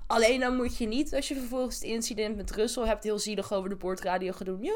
Alleen 0.07 0.39
dan 0.39 0.55
moet 0.55 0.77
je 0.77 0.87
niet, 0.87 1.15
als 1.15 1.27
je 1.27 1.35
vervolgens 1.35 1.75
het 1.75 1.83
incident 1.83 2.35
met 2.35 2.51
Russell 2.51 2.83
hebt, 2.83 3.03
heel 3.03 3.19
zielig 3.19 3.53
over 3.53 3.69
de 3.69 3.75
boordradio 3.75 4.33
I 4.41 4.73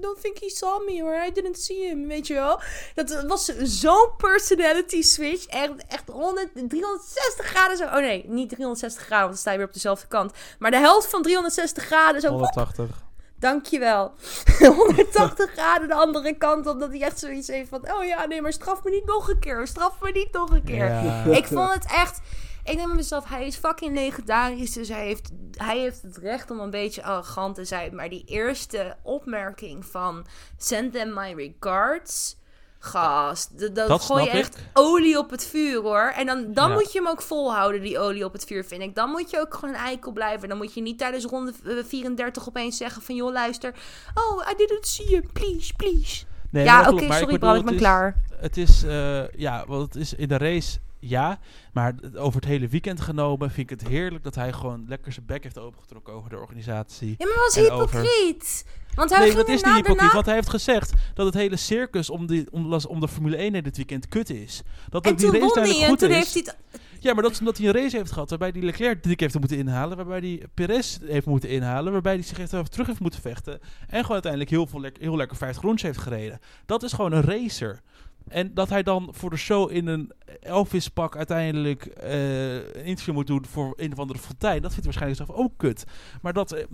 don't 0.00 0.20
think 0.20 0.38
he 0.38 0.48
saw 0.48 0.88
me 0.88 1.02
or 1.02 1.26
I 1.26 1.32
didn't 1.32 1.58
see 1.58 1.86
him, 1.86 2.06
weet 2.06 2.26
je 2.26 2.34
wel. 2.34 2.60
Dat 2.94 3.24
was 3.26 3.44
zo'n 3.62 4.08
personality 4.16 5.02
switch. 5.02 5.46
Echt, 5.46 5.72
echt 5.88 6.08
100, 6.08 6.48
360 6.68 7.46
graden 7.46 7.76
zo. 7.76 7.84
Oh 7.84 7.94
nee, 7.94 8.24
niet 8.26 8.48
360 8.48 9.04
graden, 9.04 9.24
want 9.24 9.32
dan 9.32 9.40
sta 9.40 9.50
je 9.50 9.56
weer 9.56 9.66
op 9.66 9.72
dezelfde 9.72 10.06
kant. 10.06 10.32
Maar 10.58 10.70
de 10.70 10.76
helft 10.76 11.10
van 11.10 11.22
360 11.22 11.84
graden 11.84 12.20
zo. 12.20 12.28
180. 12.28 13.02
Dankjewel. 13.38 14.12
180 14.58 15.50
graden 15.50 15.88
de 15.88 15.94
andere 15.94 16.36
kant, 16.36 16.66
omdat 16.66 16.90
hij 16.90 17.02
echt 17.02 17.18
zoiets 17.18 17.48
heeft 17.48 17.68
van... 17.68 17.92
Oh 17.92 18.04
ja, 18.04 18.26
nee, 18.26 18.42
maar 18.42 18.52
straf 18.52 18.84
me 18.84 18.90
niet 18.90 19.06
nog 19.06 19.28
een 19.28 19.38
keer. 19.38 19.66
Straf 19.66 20.00
me 20.00 20.10
niet 20.10 20.32
nog 20.32 20.50
een 20.50 20.64
keer. 20.64 20.88
Ja. 20.88 21.24
Ik 21.24 21.46
vond 21.46 21.74
het 21.74 21.84
echt... 21.84 22.20
Ik 22.64 22.76
denk 22.76 22.86
bij 22.86 22.96
mezelf, 22.96 23.28
hij 23.28 23.46
is 23.46 23.56
fucking 23.56 23.94
legendarisch. 23.94 24.72
Dus 24.72 24.88
hij 24.88 25.04
heeft, 25.04 25.30
hij 25.50 25.78
heeft 25.78 26.02
het 26.02 26.16
recht 26.16 26.50
om 26.50 26.60
een 26.60 26.70
beetje 26.70 27.02
arrogant 27.02 27.54
te 27.54 27.64
zijn. 27.64 27.94
Maar 27.94 28.08
die 28.08 28.24
eerste 28.26 28.96
opmerking 29.02 29.86
van... 29.86 30.26
Send 30.56 30.92
them 30.92 31.14
my 31.14 31.32
regards... 31.36 32.36
Gast, 32.78 33.58
dat, 33.74 33.88
Dat 33.88 34.02
gooi 34.02 34.24
je 34.24 34.30
echt 34.30 34.56
ik. 34.58 34.62
olie 34.72 35.18
op 35.18 35.30
het 35.30 35.46
vuur 35.46 35.80
hoor. 35.82 36.12
En 36.16 36.26
dan, 36.26 36.52
dan 36.52 36.68
Ja. 36.68 36.74
moet 36.74 36.92
je 36.92 36.98
hem 36.98 37.08
ook 37.08 37.22
volhouden, 37.22 37.80
die 37.80 37.98
olie 37.98 38.24
op 38.24 38.32
het 38.32 38.44
vuur, 38.44 38.64
vind 38.64 38.82
ik. 38.82 38.94
Dan 38.94 39.10
moet 39.10 39.30
je 39.30 39.40
ook 39.40 39.54
gewoon 39.54 39.74
een 39.74 39.80
eikel 39.80 40.12
blijven. 40.12 40.48
Dan 40.48 40.56
moet 40.56 40.74
je 40.74 40.80
niet 40.80 40.98
tijdens 40.98 41.24
ronde 41.24 41.52
eh, 41.64 41.72
34 41.86 42.48
opeens 42.48 42.76
zeggen 42.76 43.02
van... 43.02 43.14
joh, 43.14 43.32
luister. 43.32 43.74
Oh, 44.14 44.48
I 44.52 44.54
didn't 44.56 44.86
see 44.86 45.10
you. 45.10 45.22
Please, 45.32 45.74
please. 45.74 46.24
Nee, 46.50 46.64
ja, 46.64 46.90
oké, 46.90 47.12
sorry 47.12 47.38
Bram, 47.38 47.56
ik 47.56 47.64
ben 47.64 47.76
klaar. 47.76 48.22
Het 48.34 48.56
is, 48.56 48.82
eh, 48.82 49.28
ja, 49.32 49.64
want 49.66 49.82
het 49.94 50.02
is 50.02 50.14
in 50.14 50.28
de 50.28 50.38
race, 50.38 50.78
ja. 51.08 51.38
Maar 51.72 51.94
over 52.14 52.40
het 52.40 52.48
hele 52.48 52.68
weekend 52.68 53.00
genomen 53.00 53.50
vind 53.50 53.70
ik 53.70 53.78
het 53.80 53.88
heerlijk 53.88 54.24
dat 54.24 54.34
hij 54.34 54.52
gewoon 54.52 54.84
lekker 54.88 55.12
zijn 55.12 55.26
bek 55.26 55.42
heeft 55.42 55.58
opengetrokken 55.58 56.12
over 56.12 56.30
de 56.30 56.38
organisatie. 56.38 57.14
Ja, 57.18 57.26
maar 57.26 57.36
was 57.36 57.58
over- 57.70 57.98
hypocriet. 57.98 58.64
Want 58.94 59.10
hij 59.10 59.26
nee, 59.26 59.34
dat 59.34 59.48
is 59.48 59.62
niet 59.62 59.74
hypocriet, 59.74 60.12
want 60.12 60.26
hij 60.26 60.34
heeft 60.34 60.48
gezegd 60.48 60.92
dat 61.14 61.26
het 61.26 61.34
hele 61.34 61.56
circus 61.56 62.10
om, 62.10 62.26
die, 62.26 62.46
om, 62.50 62.72
om 62.72 63.00
de 63.00 63.08
Formule 63.08 63.36
1 63.36 63.54
in 63.54 63.62
dit 63.62 63.76
weekend 63.76 64.08
kut 64.08 64.30
is. 64.30 64.62
Dat 64.88 65.06
ook 65.06 65.18
die 65.18 65.30
race 65.30 65.84
goed 65.86 66.02
is. 66.02 66.14
heeft. 66.34 66.56
Ja, 67.00 67.14
maar 67.14 67.22
dat 67.22 67.32
is 67.32 67.38
omdat 67.38 67.58
hij 67.58 67.66
een 67.66 67.72
race 67.72 67.96
heeft 67.96 68.12
gehad 68.12 68.28
waarbij 68.28 68.50
hij 68.52 68.62
Leclerc 68.62 69.02
drie 69.02 69.16
keer 69.16 69.26
heeft 69.26 69.38
moeten 69.38 69.58
inhalen, 69.58 69.96
waarbij 69.96 70.18
hij 70.18 70.42
Perez 70.54 70.98
heeft 71.02 71.26
moeten 71.26 71.48
inhalen, 71.48 71.92
waarbij 71.92 72.14
hij 72.14 72.22
zich 72.22 72.38
echt 72.38 72.52
even 72.52 72.70
terug 72.70 72.86
heeft 72.86 73.00
moeten 73.00 73.20
vechten 73.20 73.60
en 73.88 74.00
gewoon 74.00 74.12
uiteindelijk 74.12 74.50
heel, 74.50 74.66
veel 74.66 74.90
heel 75.00 75.16
lekker 75.16 75.36
50 75.36 75.62
rondjes 75.62 75.82
heeft 75.82 76.02
gereden. 76.04 76.40
Dat 76.66 76.82
is 76.82 76.92
gewoon 76.92 77.12
een 77.12 77.22
racer. 77.22 77.80
En 78.28 78.54
dat 78.54 78.68
hij 78.68 78.82
dan 78.82 79.08
voor 79.10 79.30
de 79.30 79.36
show 79.36 79.70
in 79.70 79.86
een 79.86 80.12
Elvis 80.40 80.88
pak 80.88 81.16
uiteindelijk 81.16 81.86
eh, 81.86 82.54
een 82.54 82.84
interview 82.84 83.14
moet 83.14 83.26
doen 83.26 83.46
voor 83.50 83.72
een 83.76 83.92
of 83.92 83.98
andere 83.98 84.18
fontein, 84.18 84.62
dat 84.62 84.72
vindt 84.72 84.86
hij 84.86 84.94
waarschijnlijk 84.94 85.22
zelf 85.24 85.44
ook 85.44 85.52
kut. 85.56 85.84
Maar, 86.22 86.32
dat, 86.32 86.52
eh, 86.52 86.64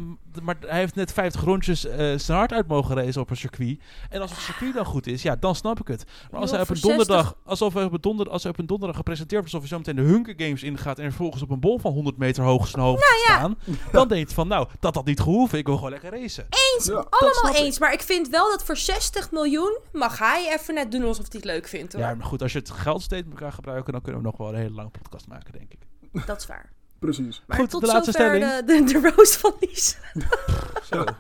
maar 0.43 0.57
hij 0.67 0.79
heeft 0.79 0.95
net 0.95 1.13
50 1.13 1.43
rondjes 1.43 1.87
eh, 1.87 1.97
zijn 2.17 2.39
hart 2.39 2.53
uit 2.53 2.67
mogen 2.67 2.97
racen 2.97 3.21
op 3.21 3.31
een 3.31 3.37
circuit. 3.37 3.81
En 4.11 4.21
als 4.21 4.31
het 4.31 4.41
circuit 4.41 4.75
dan 4.75 4.85
goed 4.85 5.07
is, 5.07 5.23
ja, 5.23 5.37
dan 5.37 5.55
snap 5.55 5.81
ik 5.81 5.89
het. 5.89 6.05
Maar 6.31 6.41
als 6.41 6.51
hij 6.51 6.61
op 6.61 6.69
een 6.69 6.77
voor 6.77 6.91
60 6.91 7.07
donderdag, 7.07 7.37
alsof 7.45 7.75
hij 7.75 7.85
op 7.85 7.93
een, 7.93 8.01
donder, 8.01 8.31
als 8.31 8.43
hij 8.43 8.53
op 8.53 8.59
een 8.59 8.67
donderdag 8.67 8.97
gepresenteerd 8.97 9.41
wordt, 9.41 9.55
alsof 9.55 9.69
hij 9.71 9.79
zo 9.79 9.93
meteen 9.93 10.05
de 10.05 10.13
Hunger 10.13 10.47
Games 10.47 10.63
ingaat 10.63 10.99
en 10.99 11.05
vervolgens 11.05 11.43
op 11.43 11.51
een 11.51 11.61
bol 11.61 11.79
van 11.79 11.93
100 11.93 12.17
meter 12.17 12.45
hoog 12.45 12.67
zijn 12.67 12.83
hoofd 12.83 13.01
Nou 13.01 13.17
ja. 13.27 13.39
staan, 13.39 13.79
dan 13.93 14.09
denk 14.09 14.29
je 14.29 14.35
van, 14.35 14.49
nou, 14.49 14.69
dat 14.81 14.95
had 14.95 15.05
niet 15.05 15.21
gehoeven. 15.21 15.59
Ik 15.59 15.67
wil 15.67 15.77
gewoon 15.77 15.91
lekker 15.91 16.11
racen. 16.11 16.47
Eens, 16.75 16.87
Ja, 16.87 17.07
allemaal 17.11 17.55
ik. 17.55 17.57
eens. 17.57 17.79
Maar 17.79 17.93
ik 17.93 18.03
vind 18.03 18.29
wel 18.29 18.51
dat 18.51 18.65
voor 18.65 18.77
60 18.77 19.31
miljoen 19.31 19.79
mag 19.93 20.19
hij 20.19 20.57
even 20.59 20.75
net 20.75 20.93
doen 20.93 21.05
alsof 21.05 21.27
hij 21.33 21.40
het 21.41 21.51
leuk 21.51 21.67
vindt 21.69 21.93
hoor. 21.93 22.03
Ja, 22.03 22.15
maar 22.15 22.27
goed, 22.27 22.43
als 22.43 22.53
je 22.53 22.59
het 22.59 22.71
geld 22.71 23.03
steeds 23.03 23.25
met 23.29 23.33
elkaar 23.37 23.53
gebruiken, 23.53 23.93
dan 23.93 24.03
kunnen 24.03 24.21
we 24.21 24.27
nog 24.27 24.37
wel 24.37 24.49
een 24.49 24.55
hele 24.55 24.75
lange 24.75 24.91
podcast 24.91 25.29
maken, 25.29 25.53
denk 25.53 25.73
ik. 25.73 25.79
Dat 26.27 26.41
is 26.41 26.47
waar. 26.47 26.73
Precies. 26.99 27.43
Maar 27.47 27.59
Goed, 27.59 27.71
tot 27.71 27.81
de 27.81 27.87
laatste 27.87 28.11
stelling. 28.13 28.45
De, 28.45 28.63
de, 28.67 29.01
de 29.01 29.13
roast 29.17 29.37
van 29.37 29.55
Lies. 29.61 29.99
Zo. 30.91 31.05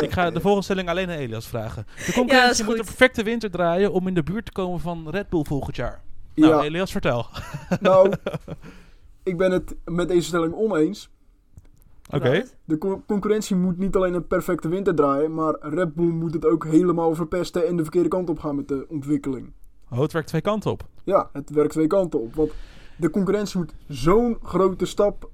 Ik 0.00 0.12
ga 0.12 0.30
de 0.30 0.40
volgende 0.40 0.64
stelling 0.64 0.88
alleen 0.88 1.10
aan 1.10 1.16
Elias 1.16 1.46
vragen. 1.46 1.86
De 2.06 2.12
concurrentie 2.12 2.58
Ja, 2.64 2.68
moet 2.70 2.76
goed. 2.76 2.84
perfecte 2.86 3.22
winter 3.22 3.50
draaien 3.50 3.92
om 3.92 4.06
in 4.08 4.14
de 4.14 4.22
buurt 4.22 4.44
te 4.44 4.52
komen 4.52 4.80
van 4.80 5.10
Red 5.10 5.28
Bull 5.28 5.44
volgend 5.44 5.76
jaar. 5.76 6.00
Nou, 6.34 6.52
Ja, 6.54 6.62
Elias, 6.62 6.90
vertel. 6.92 7.26
nou, 7.80 8.12
ik 9.22 9.36
ben 9.36 9.50
het 9.50 9.74
met 9.84 10.08
deze 10.08 10.26
stelling 10.26 10.54
oneens. 10.54 11.08
Oké. 12.10 12.44
De 12.64 12.78
co- 12.78 13.02
concurrentie 13.06 13.56
moet 13.56 13.78
niet 13.78 13.96
alleen 13.96 14.14
een 14.14 14.26
perfecte 14.26 14.68
winter 14.68 14.94
draaien, 14.94 15.34
maar 15.34 15.56
Red 15.60 15.94
Bull 15.94 16.06
moet 16.10 16.34
het 16.34 16.44
ook 16.46 16.64
helemaal 16.64 17.14
verpesten 17.14 17.66
en 17.66 17.76
de 17.76 17.82
verkeerde 17.82 18.08
kant 18.08 18.28
op 18.30 18.38
gaan 18.38 18.56
met 18.56 18.68
de 18.68 18.86
ontwikkeling. 18.88 19.52
Oh, 19.90 19.98
het 20.00 20.12
werkt 20.12 20.28
twee 20.28 20.40
kanten 20.40 20.70
op. 20.70 20.84
Ja, 21.04 21.30
het 21.32 21.50
werkt 21.50 21.72
twee 21.72 21.86
kanten 21.86 22.20
op. 22.20 22.34
Want 22.34 22.50
de 22.96 23.10
concurrentie 23.10 23.58
moet 23.58 23.74
zo'n 23.88 24.38
grote 24.42 24.86
stap 24.86 25.30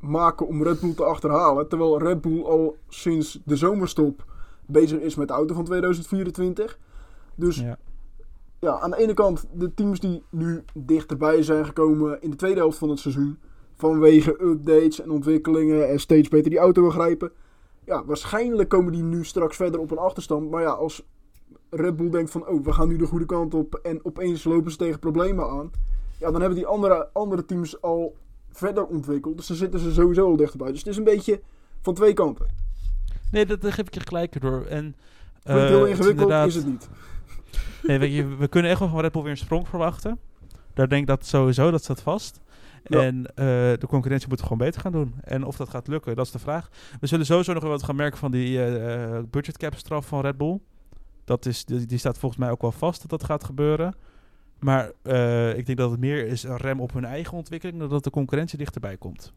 maken 0.00 0.46
om 0.46 0.62
Red 0.62 0.80
Bull 0.80 0.94
te 0.94 1.04
achterhalen. 1.04 1.68
Terwijl 1.68 1.98
Red 2.02 2.20
Bull 2.20 2.42
al 2.42 2.76
sinds 2.88 3.40
de 3.44 3.56
zomerstop 3.56 4.24
bezig 4.66 5.00
is 5.00 5.14
met 5.14 5.28
de 5.28 5.34
auto 5.34 5.54
van 5.54 5.64
2024. 5.64 6.78
Dus 7.34 7.56
ja. 7.56 7.78
Ja. 8.60 8.78
aan 8.80 8.90
de 8.90 8.96
ene 8.96 9.14
kant 9.14 9.46
de 9.52 9.74
teams 9.74 10.00
die 10.00 10.22
nu 10.30 10.64
dichterbij 10.74 11.42
zijn 11.42 11.64
gekomen 11.66 12.22
in 12.22 12.30
de 12.30 12.36
tweede 12.36 12.60
helft 12.60 12.78
van 12.78 12.88
het 12.88 12.98
seizoen. 12.98 13.38
Vanwege 13.82 14.42
updates 14.42 15.00
en 15.00 15.10
ontwikkelingen 15.10 15.88
en 15.88 16.00
steeds 16.00 16.28
beter 16.28 16.50
die 16.50 16.58
auto 16.58 16.82
begrijpen. 16.84 17.32
Ja, 17.84 18.04
waarschijnlijk 18.04 18.68
komen 18.68 18.92
die 18.92 19.02
nu 19.02 19.24
straks 19.24 19.56
verder 19.56 19.80
op 19.80 19.90
een 19.90 19.98
achterstand. 19.98 20.50
Maar 20.50 20.62
ja, 20.62 20.70
als 20.70 21.02
Red 21.70 21.96
Bull 21.96 22.10
denkt 22.10 22.30
van, 22.30 22.46
oh, 22.48 22.64
we 22.64 22.72
gaan 22.72 22.88
nu 22.88 22.96
de 22.96 23.06
goede 23.06 23.26
kant 23.26 23.54
op 23.54 23.74
en 23.74 24.04
opeens 24.04 24.44
lopen 24.44 24.70
ze 24.70 24.76
tegen 24.76 24.98
problemen 24.98 25.48
aan. 25.48 25.70
Ja, 26.18 26.30
dan 26.30 26.40
hebben 26.40 26.58
die 26.58 26.66
andere, 26.66 27.08
andere 27.12 27.44
teams 27.44 27.80
al 27.82 28.16
verder 28.50 28.86
ontwikkeld. 28.86 29.36
Dus 29.36 29.46
dan 29.46 29.56
zitten 29.56 29.80
ze 29.80 29.92
sowieso 29.92 30.26
al 30.26 30.36
dichterbij. 30.36 30.70
Dus 30.70 30.78
het 30.78 30.88
is 30.88 30.96
een 30.96 31.04
beetje 31.04 31.40
van 31.80 31.94
twee 31.94 32.12
kanten. 32.12 32.46
Nee, 33.32 33.46
dat, 33.46 33.58
geef 33.62 33.86
ik 33.86 33.94
je 33.94 34.00
gelijk 34.00 34.40
door. 34.40 34.64
En, 34.68 34.96
eh, 35.42 35.54
heel 35.54 35.64
het 35.64 35.88
ingewikkeld, 35.88 36.08
inderdaad- 36.08 36.48
is 36.48 36.54
het 36.54 36.66
niet. 36.66 36.88
Nee, 37.82 38.12
je, 38.12 38.36
we 38.36 38.48
kunnen 38.48 38.70
echt 38.70 38.80
wel 38.80 38.88
van 38.88 39.00
Red 39.00 39.12
Bull 39.12 39.22
weer 39.22 39.30
een 39.30 39.36
sprong 39.36 39.68
verwachten. 39.68 40.18
Daar 40.74 40.88
denk 40.88 41.00
ik 41.00 41.08
dat 41.08 41.26
sowieso, 41.26 41.70
dat 41.70 41.82
staat 41.82 42.02
vast. 42.02 42.40
Ja. 42.84 43.02
En 43.02 43.26
eh, 43.26 43.44
de 43.78 43.86
concurrentie 43.86 44.28
moet 44.28 44.38
het 44.38 44.48
gewoon 44.48 44.66
beter 44.66 44.80
gaan 44.80 44.92
doen. 44.92 45.14
En 45.20 45.44
of 45.44 45.56
dat 45.56 45.68
gaat 45.68 45.88
lukken, 45.88 46.16
dat 46.16 46.26
is 46.26 46.32
de 46.32 46.38
vraag. 46.38 46.70
We 47.00 47.06
zullen 47.06 47.26
sowieso 47.26 47.52
nog 47.52 47.62
wel 47.62 47.72
wat 47.72 47.82
gaan 47.82 47.96
merken 47.96 48.18
van 48.18 48.30
die 48.30 48.58
eh 48.58 49.14
eh, 49.16 49.24
budgetcap 49.30 49.74
straf 49.74 50.06
van 50.06 50.20
Red 50.20 50.36
Bull. 50.36 50.60
Dat 51.24 51.46
is, 51.46 51.64
die, 51.64 51.86
die 51.86 51.98
staat 51.98 52.18
volgens 52.18 52.40
mij 52.40 52.50
ook 52.50 52.60
wel 52.62 52.72
vast 52.72 53.00
dat 53.00 53.10
dat 53.10 53.24
gaat 53.24 53.44
gebeuren. 53.44 53.94
Maar 54.58 54.86
ik 55.56 55.66
denk 55.66 55.78
dat 55.78 55.90
het 55.90 56.00
meer 56.00 56.26
is 56.26 56.42
een 56.42 56.56
rem 56.56 56.80
op 56.80 56.92
hun 56.92 57.04
eigen 57.04 57.36
ontwikkeling... 57.36 57.78
dan 57.78 57.88
dat 57.88 58.04
de 58.04 58.10
concurrentie 58.10 58.58
dichterbij 58.58 58.96
komt. 58.96 59.32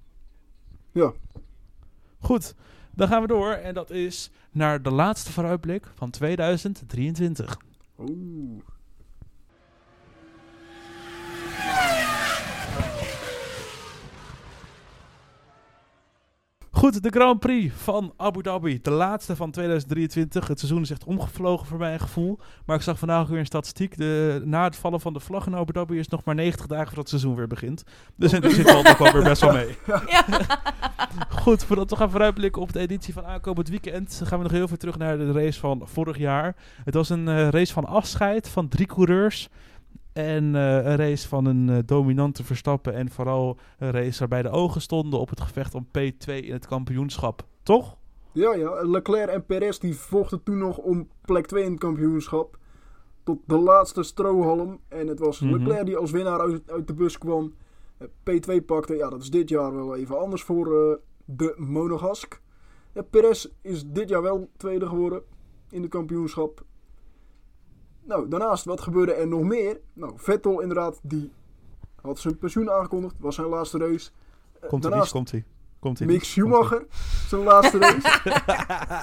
Ja. 0.92 1.14
Goed, 2.20 2.56
dan 2.92 3.08
gaan 3.08 3.22
we 3.22 3.28
door. 3.28 3.52
En 3.52 3.74
dat 3.74 3.90
is 3.90 4.32
naar 4.52 4.82
de 4.82 4.92
laatste 4.92 5.32
vooruitblik 5.32 5.88
van 5.96 6.10
2023. 6.10 7.58
Oeh. 8.00 8.62
Goed, 16.86 17.04
de 17.04 17.10
Grand 17.10 17.40
Prix 17.40 17.74
van 17.76 18.14
Abu 18.18 18.42
Dhabi. 18.42 18.80
De 18.82 18.92
laatste 18.92 19.36
van 19.36 19.52
2023. 19.52 20.48
Het 20.48 20.60
seizoen 20.60 20.82
is 20.82 20.92
echt 20.92 21.04
omgevlogen 21.04 21.68
voor 21.68 21.78
mijn 21.78 22.00
gevoel. 22.00 22.40
Maar 22.66 22.76
ik 22.76 22.82
zag 22.82 23.00
vandaag 23.00 23.28
weer 23.28 23.40
een 23.40 23.46
statistiek. 23.46 23.98
De, 23.98 24.42
na 24.44 24.64
het 24.64 24.76
vallen 24.76 25.00
van 25.00 25.14
de 25.14 25.20
vlag 25.20 25.48
in 25.48 25.56
Abu 25.56 25.74
Dhabi 25.74 26.00
is 26.00 26.08
nog 26.08 26.24
maar 26.24 26.36
90 26.36 26.66
dagen 26.66 26.86
voordat 26.86 27.12
het 27.12 27.20
seizoen 27.20 27.36
weer 27.36 27.48
begint. 27.48 27.84
Dus 28.16 28.34
in 28.34 28.40
principe 28.40 28.70
valt 28.70 28.88
het 28.88 28.92
ook 28.92 29.04
wel 29.04 29.14
weer 29.14 29.24
best 29.24 29.42
wel 29.42 29.54
mee. 29.54 29.78
Ja. 30.08 30.26
Goed, 31.30 31.64
voordat 31.64 31.90
we 31.90 31.96
gaan 31.96 32.10
vooruitblikken 32.10 32.62
op 32.62 32.74
de 32.74 32.80
editie 32.80 33.14
van 33.14 33.26
aankomend 33.26 33.70
weekend, 33.70 34.22
gaan 34.24 34.38
we 34.38 34.44
nog 34.44 34.54
heel 34.54 34.68
veel 34.68 34.78
terug 34.78 34.98
naar 34.98 35.18
de 35.18 35.32
race 35.32 35.60
van 35.60 35.82
vorig 35.84 36.18
jaar. 36.18 36.56
Het 36.84 36.94
was 36.94 37.10
een 37.10 37.28
eh, 37.28 37.50
race 37.50 37.74
van 37.74 37.86
afscheid 37.86 38.50
van 38.50 38.68
drie 38.68 38.86
coureurs. 38.88 39.50
En 40.16 40.56
eh, 40.56 40.76
een 40.76 40.96
race 40.96 41.28
van 41.28 41.46
een 41.46 41.70
eh, 41.70 41.78
dominante 41.86 42.44
Verstappen. 42.44 42.94
En 42.94 43.10
vooral 43.10 43.58
een 43.78 43.92
race 43.92 44.20
waarbij 44.20 44.42
de 44.42 44.50
ogen 44.50 44.82
stonden 44.82 45.20
op 45.20 45.30
het 45.30 45.42
gevecht 45.42 45.76
om 45.76 45.86
P2 45.88 46.34
in 46.34 46.54
het 46.54 46.68
kampioenschap. 46.68 47.46
Toch? 47.64 47.98
Ja, 48.32 48.54
ja. 48.54 48.82
Leclerc 48.84 49.30
en 49.30 49.46
Perez 49.46 49.78
die 49.78 49.96
vochten 49.96 50.44
toen 50.44 50.58
nog 50.58 50.78
om 50.78 51.08
plek 51.22 51.46
2 51.46 51.64
in 51.64 51.72
het 51.72 51.80
kampioenschap. 51.80 52.58
Tot 53.24 53.40
de 53.46 53.58
laatste 53.58 54.04
strohalm. 54.04 54.80
En 54.88 55.08
het 55.08 55.20
was 55.20 55.40
Mhm. 55.40 55.54
Leclerc 55.54 55.86
die 55.86 55.98
als 55.98 56.12
winnaar 56.12 56.40
uit, 56.40 56.72
uit 56.72 56.88
de 56.88 56.94
bus 56.94 57.18
kwam. 57.18 57.54
eh, 57.98 58.08
P2 58.24 58.62
pakte. 58.66 58.96
Ja, 58.96 59.10
dat 59.10 59.22
is 59.22 59.30
dit 59.30 59.50
jaar 59.50 59.76
wel 59.76 59.96
even 59.96 60.20
anders 60.20 60.44
voor 60.44 60.66
de 61.26 61.54
Monegask. 61.58 62.42
Ja, 62.94 63.02
Perez 63.02 63.48
is 63.62 63.84
dit 63.88 64.10
jaar 64.10 64.22
wel 64.22 64.50
tweede 64.58 64.88
geworden 64.88 65.22
in 65.70 65.82
de 65.82 65.88
kampioenschap. 65.88 66.64
Nou, 68.06 68.28
daarnaast, 68.30 68.66
wat 68.66 68.82
gebeurde 68.82 69.14
er 69.14 69.28
nog 69.28 69.42
meer? 69.42 69.80
Nou, 69.94 70.14
Vettel 70.16 70.62
inderdaad, 70.62 71.00
die 71.02 71.32
had 72.02 72.20
zijn 72.20 72.38
pensioen 72.38 72.72
aangekondigd. 72.72 73.16
Was 73.20 73.36
zijn 73.36 73.48
laatste 73.48 73.78
race. 73.78 74.10
Eh, 74.62 74.70
Komt 74.70 74.82
hij, 74.82 74.92
daarnaast 74.92 75.12
komt 75.12 75.32
hij. 75.32 75.44
Komt 75.80 75.98
hij. 76.00 76.08
Mick 76.08 76.24
Schumacher, 76.24 76.86
zijn 77.28 77.44
laatste 77.44 77.78
race. 77.86 78.22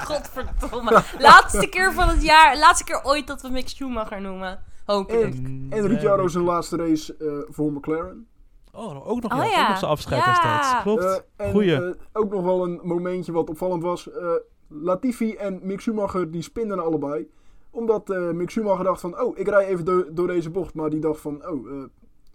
Godverdomme. 0.05 1.03
Laatste 1.18 1.66
keer 1.68 1.92
van 1.92 2.09
het 2.09 2.22
jaar. 2.22 2.59
Laatste 2.59 2.84
keer 2.84 3.00
ooit 3.05 3.26
dat 3.26 3.42
we 3.42 3.48
Mick 3.48 3.68
Schumacher 3.68 4.20
noemen. 4.20 4.62
Hopelijk. 4.84 5.34
En 5.70 5.86
Ricciardo 5.86 6.28
zijn 6.28 6.44
laatste 6.44 6.76
race 6.76 7.16
eh, 7.16 7.55
voor 7.55 7.72
McLaren. 7.72 8.26
Oh, 8.72 9.09
ook 9.09 9.22
nog, 9.22 9.32
Oh, 9.32 9.38
ja, 9.38 9.44
ja. 9.44 9.62
ook 9.62 9.68
nog 9.68 9.78
zijn 9.78 9.90
afscheid 9.90 10.24
Ja. 10.24 10.80
Klopt. 10.82 11.05
Eh, 11.05 11.16
en 11.46 11.53
Goeie. 11.53 11.94
ook 12.12 12.30
nog 12.30 12.42
wel 12.44 12.64
een 12.64 12.80
momentje 12.82 13.32
wat 13.32 13.50
opvallend 13.50 13.82
was. 13.82 14.11
Eh, 14.11 14.30
Latifi 14.68 15.34
en 15.34 15.61
Mick 15.62 15.80
Schumacher 15.80 16.30
die 16.30 16.42
spinden 16.42 16.78
allebei. 16.84 17.30
Omdat 17.75 18.11
eh, 18.11 18.31
Mick 18.31 18.51
Schumacher 18.51 18.85
dacht 18.85 19.01
van, 19.01 19.20
oh, 19.20 19.39
ik 19.39 19.49
rij 19.49 19.66
even 19.66 19.85
door, 19.85 20.07
door 20.11 20.27
deze 20.27 20.51
bocht. 20.51 20.75
Maar 20.75 20.91
die 20.91 21.01
dacht 21.01 21.20
van, 21.20 21.47
oh, 21.47 21.70
eh, 21.70 21.85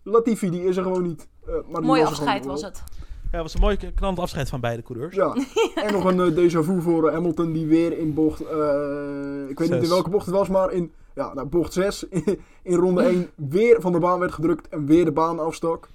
Latifi 0.03 0.49
die 0.49 0.63
is 0.63 0.77
er 0.77 0.83
gewoon 0.83 1.03
niet. 1.03 1.27
Eh, 1.47 1.53
maar 1.69 1.81
Mooi 1.81 2.01
was 2.01 2.13
gewoon 2.13 2.33
afscheid 2.33 2.45
was 2.45 2.61
het. 2.61 2.83
Ja, 3.31 3.33
het 3.33 3.41
was 3.41 3.53
een 3.53 3.61
mooi 3.61 3.77
knallend 3.95 4.19
afscheid 4.19 4.49
van 4.49 4.59
beide 4.59 4.81
coureurs. 4.83 5.15
Ja, 5.15 5.35
en 5.85 5.93
nog 5.93 6.03
een 6.03 6.21
eh, 6.21 6.35
déjà 6.35 6.65
vu 6.65 6.81
voor 6.81 7.11
Hamilton 7.11 7.51
die 7.51 7.65
weer 7.65 7.97
in 7.97 8.13
bocht, 8.13 8.41
eh, 8.41 9.49
ik 9.49 9.59
weet 9.59 9.69
niet 9.69 9.83
in 9.83 9.89
welke 9.89 10.09
bocht 10.09 10.25
het 10.25 10.35
was, 10.35 10.47
maar 10.47 10.71
in 10.71 10.91
ja, 11.15 11.33
nou, 11.33 11.47
bocht 11.47 11.73
6 11.73 12.05
in 12.63 12.75
ronde 12.75 13.03
1 13.03 13.29
weer 13.35 13.81
van 13.81 13.91
de 13.91 13.99
baan 13.99 14.19
werd 14.19 14.31
gedrukt 14.31 14.69
en 14.69 14.85
weer 14.85 15.05
de 15.05 15.11
baan 15.11 15.39
afstak. 15.39 15.87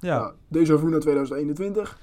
Ja, 0.00 0.34
Ja, 0.50 0.58
déjà 0.58 0.78
vu 0.78 0.88
naar 0.88 1.00
2021. 1.00 1.98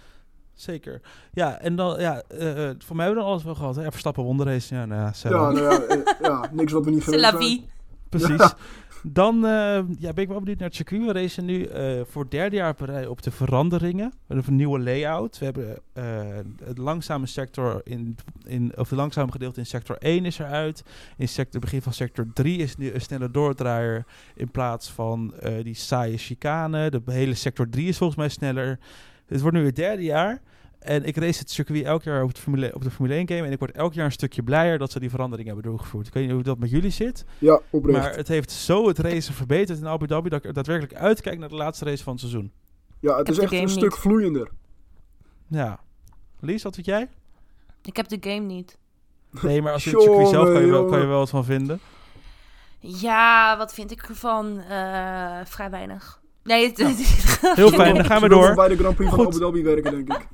Zeker. 0.64 1.01
Ja, 1.34 1.59
en 1.59 1.76
dan, 1.76 1.99
ja, 1.99 2.22
eh, 2.28 2.70
eh, 2.70 2.76
voor 2.80 2.95
mij 2.95 3.05
hebben 3.05 3.24
we 3.24 3.30
dan 3.30 3.32
alles 3.32 3.43
wel 3.43 3.55
gehad. 3.55 3.76
Hè? 3.76 3.91
Verstappen 3.91 4.24
wonderrace. 4.24 4.76
Ja, 4.76 4.86
nou 4.86 5.01
ja. 5.01 5.14
Ja, 5.30 5.30
nou 5.30 5.61
ja, 5.61 5.82
eh, 5.82 6.20
ja, 6.22 6.49
niks 6.51 6.72
wat 6.72 6.86
we 6.86 6.91
niet 6.91 7.03
vie. 7.38 7.66
Precies. 8.09 8.38
Ja. 8.38 8.53
Dan 9.05 9.45
eh, 9.45 9.82
ja, 9.97 10.14
ben 10.14 10.24
ik 10.24 10.28
wel 10.28 10.39
benieuwd 10.39 10.57
naar 10.57 10.68
het 10.68 10.76
circuit. 10.76 11.05
We 11.05 11.11
racen 11.11 11.45
nu 11.45 11.64
eh, 11.64 12.01
voor 12.05 12.22
het 12.22 12.32
derde 12.32 12.55
jaar 12.55 12.76
rij 12.78 13.07
op 13.07 13.22
de 13.22 13.32
veranderingen. 13.32 14.09
We 14.09 14.34
hebben 14.34 14.47
een 14.47 14.55
nieuwe 14.55 14.80
layout. 14.80 15.38
We 15.38 15.45
hebben 15.45 15.78
eh, 15.93 16.03
het 16.64 16.78
langzame 16.78 17.26
sector 17.26 17.82
in, 17.84 18.16
in 18.43 18.72
of 18.78 18.89
het 18.89 18.99
langzame 18.99 19.32
gedeelte 19.32 19.59
in 19.59 19.66
sector 19.66 19.97
1 19.97 20.26
is 20.26 20.39
eruit. 20.39 20.84
In 21.18 21.28
sector 21.28 21.59
begin 21.59 21.82
van 21.82 21.93
sector 21.93 22.26
3 22.34 22.57
is 22.57 22.76
nu 22.76 22.93
een 22.93 23.01
snelle 23.01 23.32
doordraaier 23.32 24.05
in 24.36 24.51
plaats 24.51 24.91
van 24.91 25.34
eh, 25.39 25.64
die 25.64 25.76
saaie 25.76 26.18
chicane. 26.18 26.89
De 26.89 27.01
hele 27.05 27.34
sector 27.34 27.70
3 27.70 27.88
is 27.88 27.97
volgens 27.97 28.20
mij 28.20 28.30
sneller. 28.30 28.80
Het 29.26 29.41
wordt 29.41 29.57
nu 29.57 29.66
het 29.66 29.76
derde 29.76 30.03
jaar. 30.03 30.41
En 30.84 31.04
ik 31.04 31.18
race 31.18 31.40
het 31.40 31.52
circuit 31.52 31.84
elk 31.84 32.04
jaar 32.04 32.24
op 32.24 32.34
de, 32.36 32.42
Formule, 32.42 32.76
op 32.76 32.84
de 32.84 32.92
Formule 32.92 33.16
1 33.16 33.28
game. 33.28 33.46
En 33.46 33.52
ik 33.52 33.60
word 33.60 33.72
elk 33.72 33.94
jaar 33.94 34.06
een 34.06 34.12
stukje 34.12 34.44
blijer 34.44 34.78
dat 34.78 34.92
ze 34.92 35.00
die 35.00 35.10
verandering 35.10 35.48
hebben 35.48 35.66
doorgevoerd. 35.66 36.08
Ik 36.08 36.14
weet 36.14 36.24
niet 36.24 36.34
hoe 36.34 36.44
dat 36.44 36.58
met 36.58 36.70
jullie 36.70 36.90
zit. 36.90 37.26
Ja, 37.38 37.60
oprecht. 37.70 38.00
Maar 38.00 38.16
het 38.16 38.28
heeft 38.28 38.52
zo 38.52 38.88
het 38.88 39.00
racen 39.00 39.34
verbeterd 39.34 39.80
in 39.80 39.88
Abu 39.88 40.08
Dhabi 40.08 40.30
dat 40.30 40.40
ik 40.40 40.46
er 40.46 40.54
daadwerkelijk 40.54 40.96
uitkijk 40.96 41.40
naar 41.40 41.50
de 41.50 41.56
laatste 41.56 41.86
race 41.86 42.04
van 42.04 42.12
het 42.12 42.22
seizoen. 42.22 42.52
ja, 43.00 43.18
het 43.18 43.30
is 43.30 43.38
echt 43.40 43.52
een 43.52 43.70
stuk 43.70 43.98
vloeiender. 43.98 44.50
Ja. 45.48 45.80
Lies, 46.40 46.64
wat 46.64 46.76
weet 46.76 46.86
jij? 46.86 47.10
Ik 47.82 47.96
heb 47.96 48.08
de 48.08 48.18
game 48.20 48.46
niet. 48.46 48.78
Nee, 49.42 49.62
maar 49.62 49.74
als 49.74 49.84
je 49.84 49.90
het 49.90 50.02
circuit 50.04 50.28
zelf 50.28 50.52
kan 50.52 50.62
je, 50.62 50.72
wel, 50.72 50.86
kan 50.86 51.00
je 51.00 51.06
wel 51.06 51.18
wat 51.18 51.30
van 51.30 51.46
vinden. 51.46 51.80
Ja, 52.80 53.58
wat 53.58 53.74
vind 53.74 53.92
ik 53.92 54.02
ervan? 54.02 54.60
Eh, 54.60 55.40
vrij 55.46 55.70
weinig. 55.70 56.22
Nee, 56.44 56.68
het, 56.68 56.78
Heel 57.56 57.70
fijn, 57.70 57.96
dan 57.96 58.06
gaan 58.06 58.22
we 58.22 58.30
door. 58.30 58.56
bij 58.56 58.68
de 58.68 58.78
Grand 58.78 58.96
Prix 58.96 59.10
van 59.10 59.20
Goed. 59.20 59.28
Abu 59.28 59.40
Dhabi 59.40 59.64
werken, 59.64 59.92
denk 59.92 60.14
ik. 60.14 60.28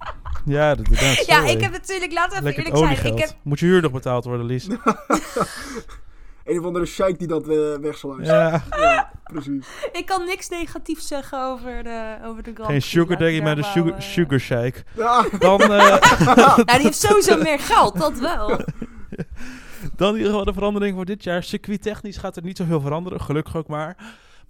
Ja, 0.45 0.75
dat, 0.75 0.87
ja, 1.25 1.45
ik 1.45 1.61
heb 1.61 1.71
natuurlijk, 1.71 2.11
laten 2.13 2.29
we 2.43 2.49
even 2.49 2.63
Lekker 2.63 2.81
eerlijk 2.81 2.99
zijn. 3.01 3.13
Ik 3.13 3.19
heb, 3.19 3.35
Moet 3.43 3.59
je 3.59 3.65
huur 3.65 3.81
nog 3.81 3.91
betaald 3.91 4.25
worden, 4.25 4.45
Lies? 4.45 4.67
Een 6.45 6.59
of 6.59 6.65
andere 6.65 6.85
sheik 6.85 7.19
die 7.19 7.27
dat 7.27 7.45
wegsluist. 7.81 8.29
Ja, 8.29 8.63
Ja, 8.69 9.11
precies. 9.23 9.67
ik 9.91 10.05
kan 10.05 10.25
niks 10.25 10.49
negatiefs 10.49 11.07
zeggen 11.07 11.43
over 11.43 11.83
de, 11.83 12.17
over 12.25 12.43
de 12.43 12.51
Grand 12.53 12.69
geen 12.69 12.81
sugar 12.81 13.17
daddy, 13.17 13.33
ik 13.33 13.43
maar 13.43 13.57
een 13.57 13.61
daar 13.61 13.71
sugar, 13.71 13.93
eh, 13.93 14.39
sugar. 14.39 14.83
Ja, 14.95 15.25
Dan, 15.39 15.61
eh, 15.61 16.01
Nou, 16.35 16.63
die 16.65 16.75
heeft 16.79 16.99
sowieso 16.99 17.37
meer 17.37 17.59
geld, 17.59 17.97
dat 17.99 18.19
wel. 18.19 18.47
dan 19.95 20.09
in 20.09 20.15
ieder 20.15 20.29
geval 20.29 20.45
de 20.45 20.53
verandering 20.53 20.95
voor 20.95 21.05
dit 21.05 21.23
jaar. 21.23 21.43
Circuittechnisch 21.43 22.17
gaat 22.17 22.35
er 22.35 22.43
niet 22.43 22.57
zoveel 22.57 22.81
veranderen, 22.81 23.21
gelukkig 23.21 23.55
ook 23.55 23.67
maar. 23.67 23.97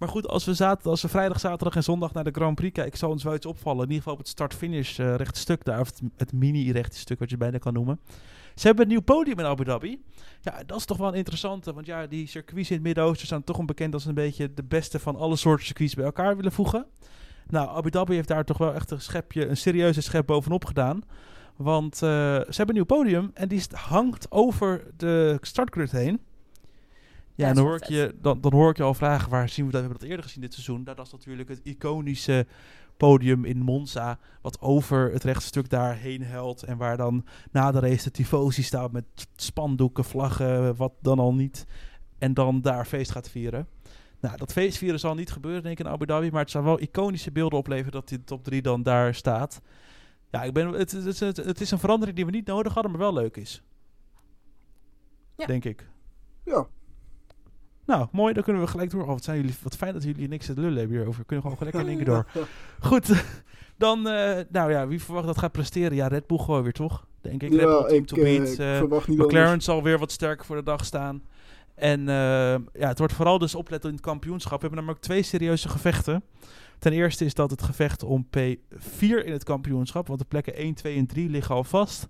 Maar 0.00 0.08
goed, 0.08 0.28
als 0.28 0.44
we, 0.44 0.54
zaterdag, 0.54 0.90
als 0.92 1.04
vrijdag, 1.08 1.40
zaterdag 1.40 1.76
en 1.76 1.82
zondag 1.82 2.12
naar 2.12 2.24
de 2.24 2.30
Grand 2.30 2.54
Prix 2.54 2.72
kijken, 2.72 2.98
zal 2.98 3.10
ons 3.10 3.22
wel 3.22 3.34
iets 3.34 3.46
opvallen. 3.46 3.82
In 3.82 3.88
ieder 3.88 3.96
geval 3.96 4.12
op 4.12 4.18
het 4.18 4.28
start-finish 4.28 4.98
eh 4.98 5.14
rechte 5.14 5.38
stuk 5.38 5.64
daar, 5.64 5.80
of 5.80 5.86
het, 5.86 6.00
het 6.16 6.32
mini-rechte 6.32 6.98
stuk 6.98 7.18
wat 7.18 7.30
je 7.30 7.36
bijna 7.36 7.58
kan 7.58 7.72
noemen. 7.72 8.00
Ze 8.54 8.66
hebben 8.66 8.84
een 8.84 8.90
nieuw 8.90 9.00
podium 9.00 9.38
in 9.38 9.44
Abu 9.44 9.64
Dhabi. 9.64 10.02
Ja, 10.40 10.62
dat 10.66 10.78
is 10.78 10.84
toch 10.84 10.96
wel 10.96 11.08
een 11.08 11.14
interessante, 11.14 11.72
want 11.72 11.86
ja, 11.86 12.06
die 12.06 12.26
circuits 12.26 12.68
in 12.68 12.74
het 12.74 12.84
Midden-Oosten 12.84 13.26
staan 13.26 13.44
toch 13.44 13.64
bekend 13.64 13.94
als 13.94 14.04
een 14.04 14.14
beetje 14.14 14.54
de 14.54 14.64
beste 14.64 14.98
van 14.98 15.16
alle 15.16 15.36
soorten 15.36 15.66
circuits 15.66 15.94
bij 15.94 16.04
elkaar 16.04 16.36
willen 16.36 16.52
voegen. 16.52 16.86
Nou, 17.46 17.68
Abu 17.68 17.90
Dhabi 17.90 18.14
heeft 18.14 18.28
daar 18.28 18.44
toch 18.44 18.58
wel 18.58 18.74
echt 18.74 18.90
een 18.90 19.00
schepje, 19.00 19.46
een 19.46 19.56
serieuze 19.56 20.00
schep 20.00 20.26
bovenop 20.26 20.64
gedaan. 20.64 21.02
Want 21.56 21.94
eh, 21.94 22.00
ze 22.00 22.56
hebben 22.56 22.68
een 22.68 22.74
nieuw 22.74 22.84
podium 22.84 23.30
en 23.34 23.48
die 23.48 23.62
hangt 23.72 24.26
over 24.30 24.84
de 24.96 25.38
startgrid 25.40 25.90
heen. 25.90 26.20
Ja, 27.40 27.48
en 27.48 27.54
dan 27.54 27.64
hoor, 27.64 27.76
ik 27.76 27.84
je, 27.84 28.14
dan, 28.20 28.40
dan 28.40 28.52
hoor 28.52 28.70
ik 28.70 28.76
je 28.76 28.82
al 28.82 28.94
vragen, 28.94 29.30
waar 29.30 29.48
zien 29.48 29.66
we 29.66 29.72
dat? 29.72 29.80
We 29.80 29.86
hebben 29.86 30.00
dat 30.00 30.10
eerder 30.10 30.24
gezien 30.24 30.42
dit 30.42 30.52
seizoen. 30.52 30.84
Dat 30.84 30.98
is 30.98 31.12
natuurlijk 31.12 31.48
het 31.48 31.60
iconische 31.62 32.46
podium 32.96 33.44
in 33.44 33.58
Monza, 33.58 34.18
wat 34.42 34.60
over 34.60 35.12
het 35.12 35.24
rechtstuk 35.24 35.70
daarheen 35.70 36.22
helt. 36.22 36.62
En 36.62 36.76
waar 36.76 36.96
dan 36.96 37.26
na 37.50 37.70
de 37.70 37.80
race 37.80 38.04
de 38.04 38.10
tifosi 38.10 38.62
staat 38.62 38.92
met 38.92 39.04
spandoeken, 39.36 40.04
vlaggen, 40.04 40.76
wat 40.76 40.92
dan 41.00 41.18
al 41.18 41.34
niet. 41.34 41.66
En 42.18 42.34
dan 42.34 42.60
daar 42.60 42.84
feest 42.84 43.10
gaat 43.10 43.30
vieren. 43.30 43.68
Nou, 44.20 44.36
dat 44.36 44.52
feestvieren 44.52 45.00
zal 45.00 45.14
niet 45.14 45.32
gebeuren, 45.32 45.62
denk 45.62 45.78
ik, 45.78 45.86
in 45.86 45.92
Abu 45.92 46.06
Dhabi. 46.06 46.30
Maar 46.30 46.40
het 46.40 46.50
zou 46.50 46.64
wel 46.64 46.80
iconische 46.80 47.32
beelden 47.32 47.58
opleveren 47.58 47.92
dat 47.92 48.08
die 48.08 48.24
top 48.24 48.44
3 48.44 48.62
dan 48.62 48.82
daar 48.82 49.14
staat. 49.14 49.60
Ja, 50.30 50.42
ik 50.42 50.52
ben, 50.52 50.68
het, 50.68 50.90
het, 50.90 51.20
het, 51.20 51.36
het 51.36 51.60
is 51.60 51.70
een 51.70 51.78
verandering 51.78 52.16
die 52.16 52.26
we 52.26 52.30
niet 52.30 52.46
nodig 52.46 52.74
hadden, 52.74 52.92
maar 52.92 53.00
wel 53.00 53.12
leuk 53.12 53.36
is. 53.36 53.62
Ja. 55.36 55.46
Denk 55.46 55.64
ik. 55.64 55.88
ja. 56.44 56.66
Nou, 57.90 58.06
mooi, 58.12 58.34
dan 58.34 58.42
kunnen 58.42 58.62
we 58.62 58.68
gelijk 58.68 58.90
door. 58.90 59.02
Oh, 59.02 59.08
wat, 59.08 59.24
zijn 59.24 59.36
jullie, 59.36 59.54
wat 59.62 59.76
fijn 59.76 59.92
dat 59.92 60.02
jullie 60.02 60.28
niks 60.28 60.46
te 60.46 60.54
lullen 60.56 60.78
hebben 60.78 60.96
hierover. 60.96 61.20
We 61.20 61.26
kunnen 61.26 61.44
gewoon 61.44 61.58
gelijk 61.58 61.76
in 61.76 61.88
één 61.88 61.96
keer 61.96 62.06
door. 62.06 62.26
Goed, 62.90 63.24
dan, 63.84 64.08
eh, 64.08 64.44
nou 64.48 64.70
ja, 64.70 64.86
wie 64.86 65.02
verwacht 65.02 65.26
dat 65.26 65.38
gaat 65.38 65.52
presteren? 65.52 65.94
Ja, 65.94 66.06
Red 66.06 66.26
Bull 66.26 66.38
gewoon 66.38 66.62
weer, 66.62 66.72
toch? 66.72 67.06
Denk 67.20 67.42
ik. 67.42 67.50
Red 67.50 67.60
Bull 67.60 67.68
ja, 67.68 67.86
team 67.86 68.02
ik, 68.02 68.06
to 68.06 68.16
eh, 68.16 68.34
ik 68.34 68.58
eh, 68.58 68.76
verwacht 68.76 69.08
niet 69.08 69.18
McLaren 69.18 69.46
anders. 69.46 69.64
zal 69.64 69.82
weer 69.82 69.98
wat 69.98 70.12
sterker 70.12 70.46
voor 70.46 70.56
de 70.56 70.62
dag 70.62 70.84
staan. 70.84 71.22
En 71.74 72.04
ja, 72.72 72.88
het 72.88 72.98
wordt 72.98 73.12
vooral 73.12 73.38
dus 73.38 73.54
opletten 73.54 73.88
in 73.88 73.96
het 73.96 74.04
kampioenschap. 74.04 74.60
We 74.60 74.66
hebben 74.66 74.78
namelijk 74.78 75.02
twee 75.04 75.22
serieuze 75.22 75.68
gevechten. 75.68 76.22
Ten 76.78 76.92
eerste 76.92 77.24
is 77.24 77.34
dat 77.34 77.50
het 77.50 77.62
gevecht 77.62 78.02
om 78.02 78.26
P4 78.36 79.24
in 79.24 79.32
het 79.32 79.44
kampioenschap. 79.44 80.06
Want 80.06 80.18
de 80.18 80.26
plekken 80.28 80.54
1, 80.54 80.74
2 80.74 80.96
en 80.96 81.06
3 81.06 81.28
liggen 81.28 81.54
al 81.54 81.64
vast. 81.64 82.06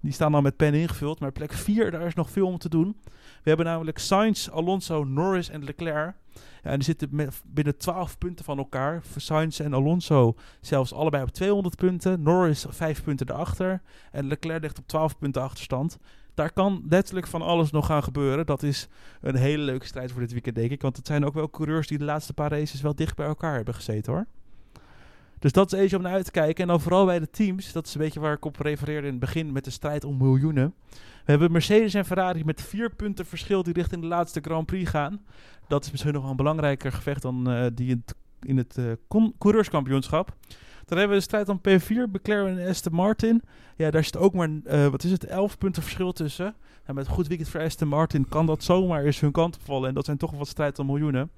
Die 0.00 0.12
staan 0.12 0.34
al 0.34 0.40
met 0.40 0.56
pen 0.56 0.74
ingevuld. 0.74 1.20
Maar 1.20 1.32
plek 1.32 1.52
4, 1.52 1.90
daar 1.90 2.06
is 2.06 2.14
nog 2.14 2.30
veel 2.30 2.46
om 2.46 2.58
te 2.58 2.68
doen. 2.68 2.96
We 3.44 3.50
hebben 3.50 3.66
namelijk 3.66 3.98
Sainz, 3.98 4.48
Alonso, 4.48 5.04
Norris 5.04 5.48
en 5.48 5.64
Leclerc. 5.64 6.14
Ja, 6.62 6.70
en 6.70 6.74
die 6.74 6.84
zitten 6.84 7.30
binnen 7.46 7.76
12 7.76 8.18
punten 8.18 8.44
van 8.44 8.58
elkaar. 8.58 9.02
Voor 9.02 9.20
Sainz 9.20 9.60
en 9.60 9.74
Alonso 9.74 10.34
zelfs 10.60 10.92
allebei 10.92 11.22
op 11.22 11.30
200 11.30 11.76
punten. 11.76 12.22
Norris 12.22 12.66
5 12.68 13.02
punten 13.02 13.30
erachter. 13.30 13.82
En 14.10 14.26
Leclerc 14.26 14.62
ligt 14.62 14.78
op 14.78 14.86
12 14.86 15.18
punten 15.18 15.42
achterstand. 15.42 15.98
Daar 16.34 16.52
kan 16.52 16.84
letterlijk 16.88 17.26
van 17.26 17.42
alles 17.42 17.70
nog 17.70 17.86
gaan 17.86 18.02
gebeuren. 18.02 18.46
Dat 18.46 18.62
is 18.62 18.88
een 19.20 19.36
hele 19.36 19.62
leuke 19.62 19.86
strijd 19.86 20.12
voor 20.12 20.20
dit 20.20 20.32
weekend, 20.32 20.56
denk 20.56 20.70
ik. 20.70 20.82
Want 20.82 20.96
het 20.96 21.06
zijn 21.06 21.24
ook 21.24 21.34
wel 21.34 21.50
coureurs 21.50 21.86
die 21.86 21.98
de 21.98 22.04
laatste 22.04 22.32
paar 22.32 22.50
races 22.50 22.80
wel 22.80 22.94
dicht 22.94 23.16
bij 23.16 23.26
elkaar 23.26 23.54
hebben 23.54 23.74
gezeten, 23.74 24.12
hoor. 24.12 24.26
Dus 25.44 25.52
dat 25.52 25.72
is 25.72 25.78
eentje 25.78 25.96
om 25.96 26.02
naar 26.02 26.12
uit 26.12 26.24
te 26.24 26.30
kijken. 26.30 26.62
En 26.62 26.68
dan 26.68 26.80
vooral 26.80 27.04
bij 27.04 27.18
de 27.18 27.30
teams. 27.30 27.72
Dat 27.72 27.86
is 27.86 27.94
een 27.94 28.00
beetje 28.00 28.20
waar 28.20 28.32
ik 28.32 28.44
op 28.44 28.60
refereerde 28.60 29.06
in 29.06 29.12
het 29.12 29.20
begin 29.20 29.52
met 29.52 29.64
de 29.64 29.70
strijd 29.70 30.04
om 30.04 30.16
miljoenen. 30.16 30.74
We 30.90 31.30
hebben 31.30 31.52
Mercedes 31.52 31.94
en 31.94 32.04
Ferrari 32.04 32.44
met 32.44 32.62
vier 32.62 32.94
punten 32.94 33.26
verschil 33.26 33.62
die 33.62 33.72
richting 33.72 34.00
de 34.00 34.06
laatste 34.06 34.40
Grand 34.40 34.66
Prix 34.66 34.90
gaan. 34.90 35.20
Dat 35.68 35.84
is 35.84 35.90
misschien 35.90 36.12
nog 36.12 36.22
wel 36.22 36.30
een 36.30 36.36
belangrijker 36.36 36.92
gevecht 36.92 37.22
dan 37.22 37.50
eh, 37.50 37.66
die 37.74 37.88
in 37.90 38.02
het, 38.06 38.14
in 38.40 38.56
het 38.56 38.78
eh, 38.78 39.20
coureurskampioenschap. 39.38 40.36
Dan 40.84 40.98
hebben 40.98 41.16
we 41.16 41.22
de 41.22 41.28
strijd 41.28 41.48
om 41.48 41.60
P4, 41.68 42.12
McLaren 42.12 42.58
en 42.58 42.68
Aston 42.68 42.94
Martin. 42.94 43.42
Ja, 43.76 43.90
daar 43.90 44.04
zit 44.04 44.16
ook 44.16 44.34
maar, 44.34 44.50
eh, 44.64 44.86
wat 44.86 45.04
is 45.04 45.10
het, 45.10 45.24
11 45.24 45.58
punten 45.58 45.82
verschil 45.82 46.12
tussen. 46.12 46.54
En 46.84 46.94
met 46.94 47.06
een 47.06 47.12
goed 47.12 47.26
weekend 47.26 47.48
voor 47.48 47.60
Aston 47.60 47.88
Martin 47.88 48.28
kan 48.28 48.46
dat 48.46 48.62
zomaar 48.62 49.04
eens 49.04 49.20
hun 49.20 49.32
kant 49.32 49.56
opvallen. 49.56 49.88
En 49.88 49.94
dat 49.94 50.04
zijn 50.04 50.16
toch 50.16 50.30
wel 50.30 50.38
wat 50.38 50.48
strijd 50.48 50.78
om 50.78 50.86
miljoenen. 50.86 51.30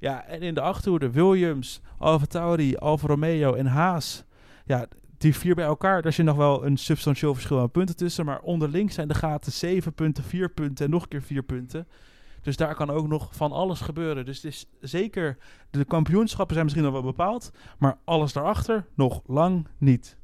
Ja, 0.00 0.24
en 0.26 0.42
in 0.42 0.54
de 0.54 0.60
achterhoede 0.60 1.10
Williams, 1.10 1.80
Alfa 1.98 2.26
Tauri, 2.26 2.76
Alfa 2.76 3.06
Romeo 3.06 3.54
en 3.54 3.66
Haas. 3.66 4.24
Ja, 4.64 4.86
die 5.18 5.36
vier 5.36 5.54
bij 5.54 5.64
elkaar, 5.64 6.02
daar 6.02 6.12
zit 6.12 6.24
nog 6.24 6.36
wel 6.36 6.66
een 6.66 6.76
substantieel 6.76 7.34
verschil 7.34 7.60
aan 7.60 7.70
punten 7.70 7.96
tussen. 7.96 8.24
Maar 8.24 8.40
onderling 8.40 8.92
zijn 8.92 9.08
de 9.08 9.14
gaten 9.14 9.52
7 9.52 9.94
punten, 9.94 10.24
4 10.24 10.48
punten 10.48 10.84
en 10.84 10.90
nog 10.90 11.02
een 11.02 11.08
keer 11.08 11.22
4 11.22 11.42
punten. 11.42 11.88
Dus 12.42 12.56
daar 12.56 12.74
kan 12.74 12.90
ook 12.90 13.08
nog 13.08 13.28
van 13.34 13.52
alles 13.52 13.80
gebeuren. 13.80 14.24
Dus 14.24 14.36
het 14.36 14.52
is 14.52 14.66
zeker, 14.80 15.38
de 15.70 15.84
kampioenschappen 15.84 16.54
zijn 16.54 16.64
misschien 16.64 16.84
nog 16.84 16.94
wel 16.94 17.02
bepaald. 17.02 17.50
Maar 17.78 17.98
alles 18.04 18.32
daarachter 18.32 18.86
nog 18.94 19.22
lang 19.26 19.66
niet. 19.78 20.16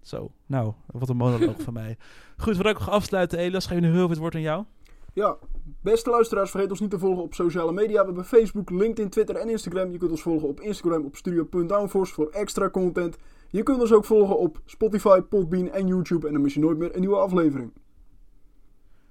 Zo, 0.00 0.32
nou, 0.46 0.72
wat 0.86 1.08
een 1.08 1.16
monoloog 1.16 1.62
van 1.62 1.72
mij. 1.72 1.96
Goed, 2.42 2.54
voordat 2.54 2.76
ik 2.76 2.82
ga 2.82 2.90
afsluiten, 2.90 3.38
Elas, 3.38 3.66
geef 3.66 3.80
nu 3.80 3.86
heel 3.86 3.96
veel 3.96 4.08
het 4.08 4.18
woord 4.18 4.34
aan 4.34 4.40
jou. 4.40 4.64
Ja, 5.12 5.36
beste 5.82 6.10
luisteraars, 6.10 6.50
vergeet 6.50 6.70
ons 6.70 6.80
niet 6.80 6.90
te 6.90 6.98
volgen 6.98 7.22
op 7.22 7.34
sociale 7.34 7.72
media. 7.72 8.00
We 8.00 8.06
hebben 8.06 8.24
Facebook, 8.24 8.70
LinkedIn, 8.70 9.10
Twitter 9.10 9.36
en 9.36 9.48
Instagram. 9.48 9.92
Je 9.92 9.98
kunt 9.98 10.10
ons 10.10 10.22
volgen 10.22 10.48
op 10.48 10.60
Instagram 10.60 11.04
op 11.04 11.16
studio.downforce 11.16 12.14
voor 12.14 12.28
extra 12.30 12.70
content. 12.70 13.16
Je 13.48 13.62
kunt 13.62 13.80
ons 13.80 13.92
ook 13.92 14.04
volgen 14.04 14.38
op 14.38 14.60
Spotify, 14.64 15.20
Podbean 15.20 15.70
en 15.70 15.86
YouTube. 15.86 16.26
En 16.26 16.32
dan 16.32 16.42
mis 16.42 16.54
je 16.54 16.60
nooit 16.60 16.78
meer 16.78 16.94
een 16.94 17.00
nieuwe 17.00 17.16
aflevering. 17.16 17.72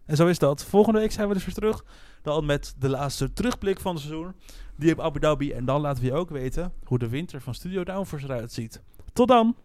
En 0.05 0.15
zo 0.15 0.27
is 0.27 0.39
dat. 0.39 0.63
Volgende 0.63 0.99
week 0.99 1.11
zijn 1.11 1.27
we 1.27 1.33
dus 1.33 1.45
weer 1.45 1.53
terug. 1.53 1.85
Dan 2.21 2.45
met 2.45 2.75
de 2.79 2.89
laatste 2.89 3.33
terugblik 3.33 3.79
van 3.79 3.93
het 3.93 4.03
seizoen. 4.03 4.33
Die 4.75 4.91
op 4.91 4.99
Abu 4.99 5.19
Dhabi. 5.19 5.51
En 5.51 5.65
dan 5.65 5.81
laten 5.81 6.03
we 6.03 6.09
je 6.09 6.15
ook 6.15 6.29
weten 6.29 6.73
hoe 6.83 6.99
de 6.99 7.09
winter 7.09 7.41
van 7.41 7.53
Studio 7.53 7.83
Downforce 7.83 8.25
eruit 8.25 8.51
ziet. 8.51 8.81
Tot 9.13 9.27
dan! 9.27 9.55